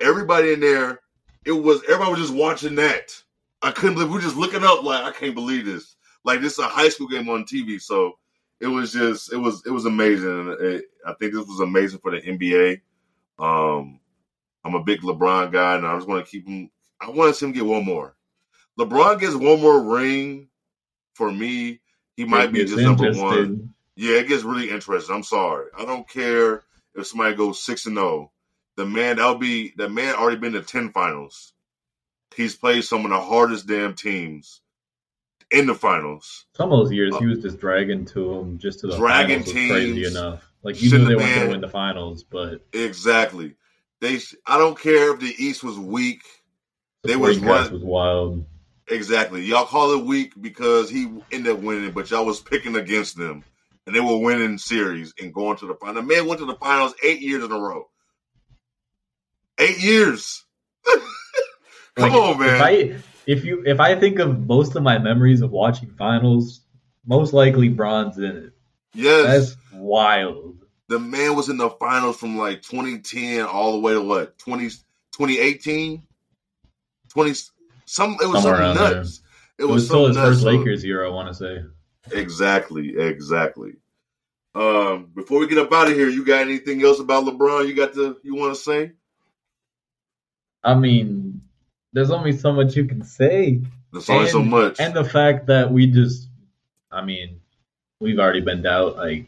Everybody 0.00 0.54
in 0.54 0.60
there, 0.60 1.00
it 1.48 1.52
was 1.52 1.82
everybody 1.84 2.10
was 2.10 2.20
just 2.20 2.34
watching 2.34 2.74
that. 2.76 3.20
I 3.62 3.70
couldn't 3.72 3.94
believe 3.94 4.10
we 4.10 4.16
were 4.16 4.20
just 4.20 4.36
looking 4.36 4.62
up, 4.62 4.84
like 4.84 5.02
I 5.02 5.10
can't 5.10 5.34
believe 5.34 5.64
this. 5.64 5.96
Like 6.24 6.42
this 6.42 6.52
is 6.52 6.58
a 6.58 6.68
high 6.68 6.90
school 6.90 7.08
game 7.08 7.28
on 7.28 7.44
TV, 7.44 7.80
so 7.80 8.18
it 8.60 8.66
was 8.66 8.92
just 8.92 9.32
it 9.32 9.38
was 9.38 9.62
it 9.66 9.70
was 9.70 9.86
amazing. 9.86 10.56
It, 10.60 10.84
I 11.06 11.14
think 11.14 11.32
this 11.32 11.46
was 11.46 11.60
amazing 11.60 12.00
for 12.00 12.10
the 12.10 12.20
NBA. 12.20 12.82
Um, 13.38 13.98
I'm 14.62 14.74
a 14.74 14.84
big 14.84 15.00
LeBron 15.00 15.50
guy, 15.50 15.76
and 15.76 15.86
I 15.86 15.96
just 15.96 16.06
want 16.06 16.24
to 16.24 16.30
keep 16.30 16.46
him. 16.46 16.70
I 17.00 17.08
want 17.08 17.32
to 17.32 17.34
see 17.34 17.46
him 17.46 17.52
get 17.52 17.64
one 17.64 17.84
more. 17.84 18.14
LeBron 18.78 19.18
gets 19.18 19.34
one 19.34 19.60
more 19.60 19.82
ring. 19.82 20.48
For 21.14 21.32
me, 21.32 21.80
he 22.14 22.24
might 22.24 22.52
be 22.52 22.64
just 22.64 22.76
number 22.76 23.12
one. 23.12 23.74
Yeah, 23.96 24.18
it 24.18 24.28
gets 24.28 24.44
really 24.44 24.70
interesting. 24.70 25.16
I'm 25.16 25.24
sorry. 25.24 25.66
I 25.76 25.84
don't 25.84 26.08
care 26.08 26.62
if 26.94 27.06
somebody 27.06 27.34
goes 27.34 27.64
six 27.64 27.86
and 27.86 27.96
zero. 27.96 28.30
The 28.78 28.86
man 28.86 29.16
that'll 29.16 29.34
be 29.34 29.72
the 29.76 29.88
man 29.88 30.14
already 30.14 30.36
been 30.36 30.52
to 30.52 30.62
ten 30.62 30.92
finals. 30.92 31.52
He's 32.36 32.54
played 32.54 32.84
some 32.84 33.04
of 33.04 33.10
the 33.10 33.18
hardest 33.18 33.66
damn 33.66 33.94
teams 33.94 34.60
in 35.50 35.66
the 35.66 35.74
finals. 35.74 36.46
Some 36.54 36.70
of 36.70 36.78
those 36.78 36.92
years 36.92 37.12
uh, 37.12 37.18
he 37.18 37.26
was 37.26 37.40
just 37.40 37.58
dragging 37.58 38.04
to 38.04 38.34
them 38.36 38.56
just 38.56 38.78
to 38.78 38.86
the 38.86 38.96
Dragging 38.96 39.42
finals 39.42 39.54
was 39.54 39.68
crazy 39.68 40.04
enough. 40.04 40.52
Like 40.62 40.80
you 40.80 40.92
knew 40.92 41.06
they 41.06 41.16
weren't 41.16 41.34
going 41.34 41.46
to 41.46 41.50
win 41.50 41.60
the 41.60 41.68
finals, 41.68 42.22
but 42.22 42.64
Exactly. 42.72 43.56
They. 44.00 44.20
I 44.46 44.58
don't 44.58 44.78
care 44.78 45.12
if 45.12 45.18
the 45.18 45.34
East 45.36 45.64
was 45.64 45.76
weak. 45.76 46.22
the 47.02 47.08
They 47.08 47.16
was 47.16 47.36
run- 47.40 47.72
was 47.72 47.82
wild. 47.82 48.44
Exactly. 48.86 49.44
Y'all 49.44 49.66
call 49.66 49.90
it 49.98 50.04
weak 50.04 50.40
because 50.40 50.88
he 50.88 51.20
ended 51.32 51.52
up 51.52 51.58
winning, 51.58 51.90
but 51.90 52.12
y'all 52.12 52.24
was 52.24 52.38
picking 52.38 52.76
against 52.76 53.16
them, 53.16 53.42
and 53.88 53.96
they 53.96 54.00
were 54.00 54.18
winning 54.18 54.56
series 54.56 55.14
and 55.20 55.34
going 55.34 55.56
to 55.56 55.66
the 55.66 55.74
final. 55.74 56.00
The 56.00 56.02
man 56.02 56.28
went 56.28 56.38
to 56.38 56.46
the 56.46 56.54
finals 56.54 56.94
eight 57.02 57.20
years 57.20 57.42
in 57.42 57.50
a 57.50 57.58
row. 57.58 57.88
Eight 59.58 59.78
years. 59.82 60.44
Come 61.96 62.10
Like, 62.10 62.12
on, 62.12 62.38
man. 62.38 62.54
If 62.54 62.62
I 62.62 63.02
if 63.26 63.44
you 63.44 63.62
if 63.66 63.80
I 63.80 63.94
think 63.98 64.18
of 64.18 64.46
most 64.46 64.76
of 64.76 64.82
my 64.82 64.98
memories 64.98 65.40
of 65.40 65.50
watching 65.50 65.90
finals, 65.98 66.60
most 67.06 67.32
likely 67.32 67.68
Bron's 67.68 68.18
in 68.18 68.24
it. 68.36 68.52
yes, 68.94 69.26
That's 69.54 69.56
wild. 69.72 70.58
the 70.88 70.98
man 70.98 71.34
was 71.36 71.48
in 71.48 71.56
the 71.56 71.70
finals 71.70 72.16
from 72.18 72.36
like 72.38 72.62
2010 72.62 73.42
all 73.46 73.72
the 73.72 73.78
way 73.80 73.94
to 73.94 74.00
what 74.02 74.38
20, 74.38 74.68
2018, 74.68 76.02
20 77.10 77.34
some. 77.86 78.16
It 78.22 78.26
was 78.26 78.42
Somewhere 78.42 78.74
something 78.74 78.96
nuts. 78.96 79.20
It 79.58 79.62
It 79.62 79.66
was, 79.66 79.74
was 79.74 79.86
still 79.86 80.06
his 80.06 80.16
first 80.16 80.42
nuts. 80.44 80.52
So- 80.54 80.58
Lakers 80.58 80.84
year, 80.84 81.04
I 81.04 81.10
want 81.10 81.28
to 81.28 81.34
say. 81.34 81.58
Exactly, 82.12 82.94
exactly. 82.96 83.72
Um, 84.54 85.10
before 85.14 85.40
we 85.40 85.46
get 85.46 85.58
up 85.58 85.72
out 85.72 85.88
of 85.88 85.94
here, 85.94 86.08
you 86.08 86.24
got 86.24 86.40
anything 86.40 86.82
else 86.82 87.00
about 87.00 87.24
LeBron? 87.24 87.68
You 87.68 87.74
got 87.74 87.92
to 87.94 88.16
you 88.22 88.34
want 88.34 88.54
to 88.54 88.60
say? 88.60 88.92
I 90.68 90.74
mean, 90.74 91.40
there's 91.92 92.10
only 92.10 92.32
so 92.32 92.52
much 92.52 92.76
you 92.76 92.84
can 92.84 93.02
say. 93.02 93.60
There's 93.92 94.10
only 94.10 94.28
so 94.28 94.40
And- 94.40 94.50
much. 94.50 94.78
And 94.80 94.94
the 94.94 95.04
fact 95.04 95.46
that 95.46 95.72
we 95.72 95.86
just, 95.86 96.28
I 96.90 97.04
mean, 97.04 97.40
we've 98.00 98.18
already 98.18 98.40
been 98.42 98.64
out. 98.66 98.96
Like, 98.96 99.26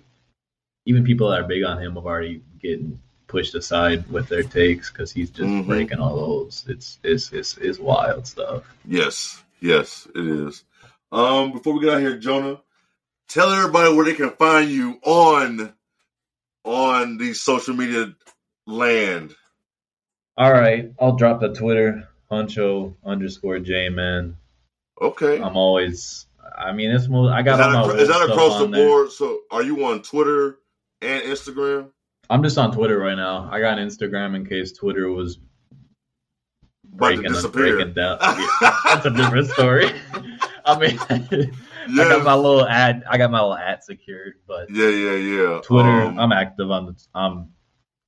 even 0.86 1.04
people 1.04 1.30
that 1.30 1.40
are 1.40 1.48
big 1.48 1.62
on 1.64 1.80
him 1.82 1.94
have 1.94 2.04
already 2.04 2.42
getting 2.60 3.00
pushed 3.26 3.54
aside 3.54 4.10
with 4.10 4.28
their 4.28 4.42
takes 4.42 4.90
because 4.90 5.12
he's 5.12 5.30
just 5.30 5.48
Mhm. 5.48 5.66
breaking 5.66 5.98
all 5.98 6.16
those. 6.16 6.64
It's 6.68 6.98
it's 7.02 7.32
it's 7.32 7.56
it's 7.58 7.78
wild 7.78 8.26
stuff. 8.26 8.64
Yes, 8.84 9.42
yes, 9.60 10.06
it 10.14 10.26
is. 10.26 10.64
Um, 11.12 11.52
before 11.52 11.74
we 11.74 11.80
get 11.84 11.94
out 11.94 12.00
here, 12.00 12.18
Jonah, 12.18 12.60
tell 13.28 13.50
everybody 13.52 13.94
where 13.94 14.04
they 14.04 14.14
can 14.14 14.30
find 14.30 14.70
you 14.70 14.98
on 15.04 15.72
on 16.64 17.16
the 17.18 17.32
social 17.32 17.74
media 17.74 18.14
land. 18.66 19.34
All 20.36 20.52
right, 20.52 20.92
I'll 20.98 21.16
drop 21.16 21.40
the 21.40 21.52
Twitter 21.52 22.08
Huncho 22.30 22.94
underscore 23.04 23.58
J 23.58 23.88
man. 23.88 24.36
Okay. 25.00 25.40
I'm 25.40 25.56
always. 25.56 26.26
I 26.58 26.72
mean, 26.72 26.90
it's 26.90 27.08
more. 27.08 27.30
I 27.32 27.42
got 27.42 27.60
all 27.60 27.88
my 27.88 27.94
is 27.94 28.08
that 28.08 28.28
across 28.30 28.58
the 28.58 28.64
on 28.64 28.70
there. 28.70 28.86
board? 28.86 29.10
So, 29.12 29.40
are 29.50 29.62
you 29.62 29.84
on 29.84 30.02
Twitter 30.02 30.58
and 31.00 31.22
Instagram? 31.24 31.90
I'm 32.28 32.42
just 32.42 32.58
on 32.58 32.72
Twitter 32.72 32.98
right 32.98 33.16
now. 33.16 33.48
I 33.50 33.60
got 33.60 33.78
Instagram 33.78 34.36
in 34.36 34.46
case 34.46 34.72
Twitter 34.72 35.10
was 35.10 35.38
breaking 36.84 37.32
breaking 37.52 37.94
down. 37.94 38.18
Yeah, 38.62 38.76
that's 38.84 39.06
a 39.06 39.10
different 39.10 39.48
story. 39.50 39.90
I 40.64 40.78
mean, 40.78 40.98
I 41.08 42.08
got 42.08 42.24
my 42.24 42.34
little 42.34 42.66
ad. 42.66 43.02
I 43.08 43.18
got 43.18 43.30
my 43.30 43.40
little 43.40 43.56
ad 43.56 43.82
secured, 43.82 44.34
but 44.46 44.70
yeah, 44.70 44.88
yeah, 44.88 45.14
yeah. 45.14 45.60
Twitter. 45.64 45.88
Um, 45.88 46.18
I'm 46.18 46.32
active 46.32 46.70
on 46.70 46.86
the. 46.86 47.18
Um, 47.18 47.48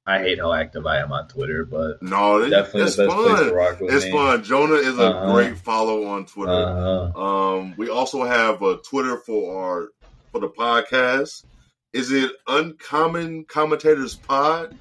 I 0.04 0.18
hate 0.18 0.38
how 0.40 0.52
active 0.52 0.84
I 0.86 0.98
am 0.98 1.12
on 1.12 1.28
Twitter, 1.28 1.64
but 1.64 2.02
no, 2.02 2.42
it- 2.42 2.50
definitely 2.50 2.82
it's 2.82 2.96
the 2.96 3.06
best 3.06 3.16
place 3.16 3.38
to 3.38 3.44
fun. 3.46 3.54
rock 3.54 3.80
with 3.80 3.94
It's 3.94 4.04
me. 4.06 4.10
fun. 4.12 4.42
Jonah 4.42 4.74
is 4.74 4.98
a 4.98 5.02
Uh-huh. 5.10 5.32
great 5.32 5.58
follow 5.58 6.06
on 6.06 6.26
Twitter. 6.26 6.50
Uh-huh. 6.52 7.20
Um, 7.56 7.74
we 7.76 7.88
also 7.88 8.24
have 8.24 8.62
a 8.62 8.78
Twitter 8.78 9.18
for 9.18 9.62
our 9.64 9.88
for 10.32 10.40
the 10.40 10.48
podcast. 10.48 11.44
Is 11.92 12.10
it 12.10 12.32
Uncommon 12.48 13.44
Commentators 13.44 14.16
Pod? 14.16 14.76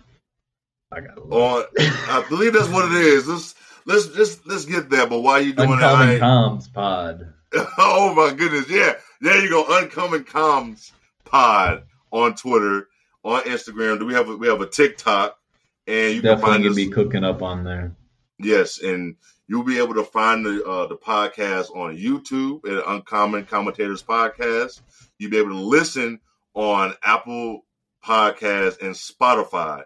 I 0.92 1.02
got 1.02 1.18
On 1.20 1.64
I 1.78 2.26
believe 2.28 2.54
that's 2.54 2.70
what 2.70 2.86
it 2.92 2.98
is. 2.98 3.28
Let's 3.28 3.56
let's 3.86 4.08
just 4.08 4.48
let's 4.48 4.66
get 4.66 4.90
there. 4.90 5.06
But 5.08 5.20
why 5.22 5.34
are 5.34 5.42
you 5.42 5.54
doing 5.54 5.72
Uncommon 5.74 6.08
that, 6.08 6.24
I, 6.24 6.26
Comms 6.26 6.74
Pod. 6.74 7.34
oh 7.78 8.14
my 8.16 8.34
goodness, 8.36 8.70
yeah, 8.70 8.94
there 9.22 9.40
you 9.44 9.50
go. 9.50 9.66
Uncommon 9.70 10.24
Comms 10.24 10.92
Pod 11.26 11.84
on 12.12 12.34
Twitter, 12.36 12.88
on 13.24 13.42
Instagram. 13.44 14.00
Do 14.00 14.06
we 14.06 14.14
have 14.14 14.30
a, 14.30 14.36
we 14.36 14.48
have 14.48 14.62
a 14.62 14.68
TikTok, 14.68 15.38
and 15.88 16.14
you 16.16 16.22
can 16.22 16.32
Definitely 16.38 16.52
find 16.52 16.64
gonna 16.64 16.72
us. 16.72 16.76
be 16.76 16.90
cooking 16.90 17.24
up 17.24 17.42
on 17.42 17.64
there. 17.64 17.96
Yes, 18.40 18.82
and 18.82 19.16
you'll 19.48 19.64
be 19.64 19.78
able 19.78 19.94
to 19.96 20.04
find 20.04 20.46
the 20.46 20.64
uh, 20.64 20.88
the 20.88 20.98
podcast 20.98 21.76
on 21.76 21.96
YouTube 21.98 22.66
at 22.68 22.84
Uncommon 22.90 23.46
Commentators 23.46 24.02
Podcast. 24.04 24.82
You'll 25.20 25.32
be 25.32 25.38
able 25.38 25.50
to 25.50 25.56
listen 25.60 26.20
on 26.54 26.94
Apple 27.04 27.66
Podcasts 28.04 28.82
and 28.82 28.96
Spotify. 28.96 29.84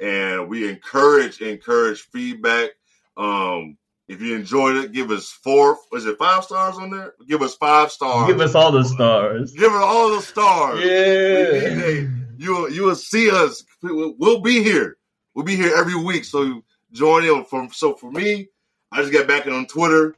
And 0.00 0.48
we 0.48 0.68
encourage 0.68 1.40
encourage 1.40 2.00
feedback. 2.02 2.70
Um, 3.16 3.76
if 4.06 4.22
you 4.22 4.34
enjoyed 4.36 4.76
it, 4.76 4.92
give 4.92 5.10
us 5.10 5.28
four. 5.28 5.76
Is 5.92 6.06
it 6.06 6.16
five 6.18 6.44
stars 6.44 6.78
on 6.78 6.88
there? 6.90 7.12
Give 7.28 7.42
us 7.42 7.56
five 7.56 7.90
stars. 7.92 8.26
Give 8.28 8.40
us 8.40 8.54
all 8.54 8.72
the 8.72 8.84
stars. 8.84 9.52
give 9.52 9.72
us 9.72 9.82
all 9.82 10.10
the 10.16 10.22
stars. 10.22 10.82
Yeah. 10.82 12.06
You 12.38 12.52
will 12.52 12.70
you 12.70 12.84
will 12.84 12.94
see 12.94 13.30
us. 13.30 13.64
We'll 13.82 14.40
be 14.40 14.62
here. 14.62 14.96
We'll 15.34 15.44
be 15.44 15.56
here 15.56 15.74
every 15.76 15.96
week. 15.96 16.24
So 16.24 16.62
join 16.92 17.24
in. 17.24 17.44
From 17.44 17.68
so 17.72 17.94
for 17.94 18.12
me, 18.12 18.46
I 18.92 19.00
just 19.00 19.12
got 19.12 19.26
back 19.26 19.46
in 19.46 19.52
on 19.52 19.66
Twitter. 19.66 20.14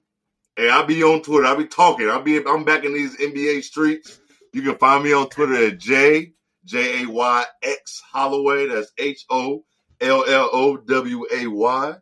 Hey, 0.55 0.69
I'll 0.69 0.85
be 0.85 1.03
on 1.03 1.23
Twitter. 1.23 1.47
I'll 1.47 1.57
be 1.57 1.67
talking. 1.67 2.11
I'll 2.11 2.21
be 2.21 2.37
I'm 2.37 2.65
back 2.65 2.85
in 2.85 2.93
these 2.93 3.17
NBA 3.17 3.65
streets. 3.65 4.21
You 4.53 4.61
can 4.61 4.77
find 4.77 5.03
me 5.03 5.15
on 5.15 5.31
Twitter 5.31 5.69
at 5.69 5.79
J 5.79 6.35
J 6.67 7.05
A 7.05 7.09
Y 7.09 7.45
X 7.63 8.03
Holloway. 8.13 8.67
That's 8.67 8.93
H 8.99 9.25
O 9.31 9.65
L 10.03 10.25
L 10.29 10.51
O 10.53 10.77
W 10.77 11.27
A 11.33 11.47
Y. 11.47 11.95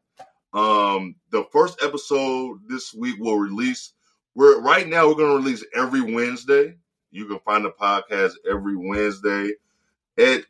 Um, 0.52 1.14
the 1.30 1.44
first 1.52 1.80
episode 1.80 2.58
this 2.68 2.92
week 2.92 3.20
will 3.20 3.38
release. 3.38 3.92
We're 4.34 4.60
right 4.62 4.88
now 4.88 5.06
we're 5.06 5.14
gonna 5.14 5.36
release 5.36 5.64
every 5.76 6.00
Wednesday. 6.00 6.76
You 7.12 7.26
can 7.26 7.38
find 7.44 7.64
the 7.64 7.70
podcast 7.70 8.32
every 8.50 8.74
Wednesday 8.74 9.52
at 10.18 10.42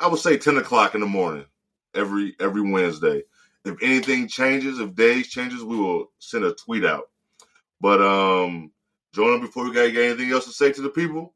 I 0.00 0.08
would 0.08 0.20
say 0.20 0.36
ten 0.38 0.58
o'clock 0.58 0.94
in 0.94 1.00
the 1.00 1.06
morning 1.06 1.46
every 1.94 2.36
every 2.40 2.62
Wednesday. 2.70 3.22
If 3.64 3.76
anything 3.82 4.28
changes, 4.28 4.78
if 4.78 4.94
days 4.94 5.28
changes, 5.28 5.62
we 5.64 5.76
will 5.76 6.12
send 6.20 6.44
a 6.44 6.54
tweet 6.54 6.84
out. 6.84 7.10
But 7.80 8.00
um, 8.00 8.72
Jonah, 9.14 9.40
before 9.40 9.64
we 9.64 9.72
got, 9.74 9.92
got 9.92 10.00
anything 10.00 10.30
else 10.30 10.46
to 10.46 10.52
say 10.52 10.72
to 10.72 10.82
the 10.82 10.90
people, 10.90 11.34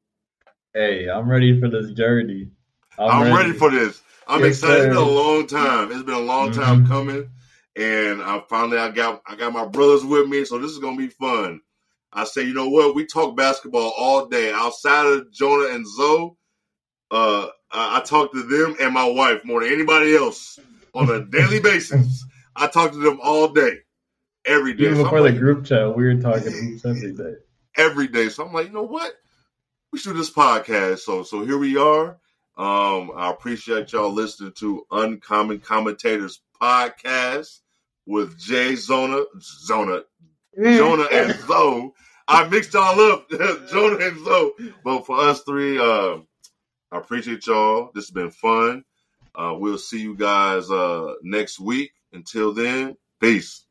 Hey, 0.74 1.08
I'm 1.08 1.28
ready 1.28 1.60
for 1.60 1.68
this 1.68 1.90
journey. 1.92 2.50
I'm, 2.98 3.22
ready. 3.22 3.52
for 3.52 3.70
this. 3.70 4.02
I'm 4.28 4.40
Yes, 4.40 4.50
excited. 4.50 4.78
It's 4.78 4.86
been 4.96 4.96
a 4.96 5.10
long 5.10 5.46
time. 5.46 5.90
It's 5.92 6.02
been 6.02 6.14
a 6.14 6.20
long 6.20 6.52
time 6.52 6.84
Mhm. 6.84 6.88
coming, 6.88 7.30
and 7.76 8.22
I 8.22 8.42
finally 8.48 8.78
I 8.78 8.90
got 8.90 9.22
I 9.26 9.36
got 9.36 9.52
my 9.52 9.66
brothers 9.66 10.04
with 10.04 10.28
me, 10.28 10.44
so 10.44 10.58
this 10.58 10.70
is 10.70 10.78
gonna 10.78 10.96
be 10.96 11.08
fun. 11.08 11.60
I 12.12 12.24
say, 12.24 12.42
you 12.42 12.54
know 12.54 12.68
what? 12.68 12.94
We 12.94 13.06
talk 13.06 13.36
basketball 13.36 13.92
all 13.96 14.26
day. 14.26 14.52
Outside 14.52 15.06
of 15.06 15.32
Jonah 15.32 15.74
and 15.74 15.86
Zoe, 15.86 16.32
uh, 17.10 17.48
I, 17.70 17.98
I 17.98 18.00
talk 18.04 18.32
to 18.32 18.42
them 18.42 18.76
and 18.80 18.94
my 18.94 19.08
wife 19.08 19.44
more 19.44 19.62
than 19.62 19.72
anybody 19.72 20.14
else 20.16 20.58
on 20.94 21.10
a 21.10 21.24
daily 21.24 21.60
basis. 21.60 22.24
I 22.56 22.66
talk 22.66 22.92
to 22.92 22.98
them 22.98 23.20
all 23.22 23.48
day, 23.48 23.78
every 24.44 24.74
day. 24.74 24.84
Even 24.84 24.96
So 24.96 25.00
I'm 25.00 25.04
before 25.04 25.18
the 25.22 25.30
like, 25.30 25.38
group 25.38 25.64
chat, 25.64 25.96
we 25.96 26.04
were 26.04 26.20
talking 26.20 26.80
every 26.84 27.12
day. 27.12 27.34
every 27.76 28.08
day. 28.08 28.28
So 28.28 28.46
I'm 28.46 28.52
like, 28.52 28.66
you 28.66 28.72
know 28.72 28.82
what? 28.82 29.12
We 29.92 29.98
should 29.98 30.12
do 30.12 30.18
this 30.18 30.30
podcast. 30.30 31.00
So 31.00 31.22
so 31.22 31.44
here 31.44 31.58
we 31.58 31.76
are. 31.76 32.18
Um, 32.56 33.12
I 33.16 33.30
appreciate 33.30 33.92
y'all 33.92 34.12
listening 34.12 34.52
to 34.58 34.84
Uncommon 34.90 35.60
Commentators 35.60 36.40
podcast 36.60 37.60
with 38.06 38.38
Jay 38.38 38.74
Zona, 38.74 39.22
Zona, 39.40 40.02
Jonah 40.62 41.06
and 41.10 41.34
Zoe. 41.46 41.90
I 42.28 42.48
mixed 42.48 42.74
y'all 42.74 43.00
up, 43.12 43.30
Jonah 43.70 44.04
and 44.04 44.24
Zoe. 44.24 44.52
But 44.84 45.06
for 45.06 45.18
us 45.20 45.40
three, 45.42 45.78
uh, 45.78 46.18
I 46.92 46.98
appreciate 46.98 47.46
y'all. 47.46 47.90
This 47.94 48.06
has 48.06 48.10
been 48.10 48.30
fun. 48.30 48.84
Uh, 49.34 49.54
we'll 49.56 49.78
see 49.78 50.00
you 50.00 50.16
guys 50.16 50.70
uh, 50.70 51.14
next 51.22 51.60
week. 51.60 51.92
Until 52.12 52.52
then, 52.52 52.96
peace. 53.20 53.64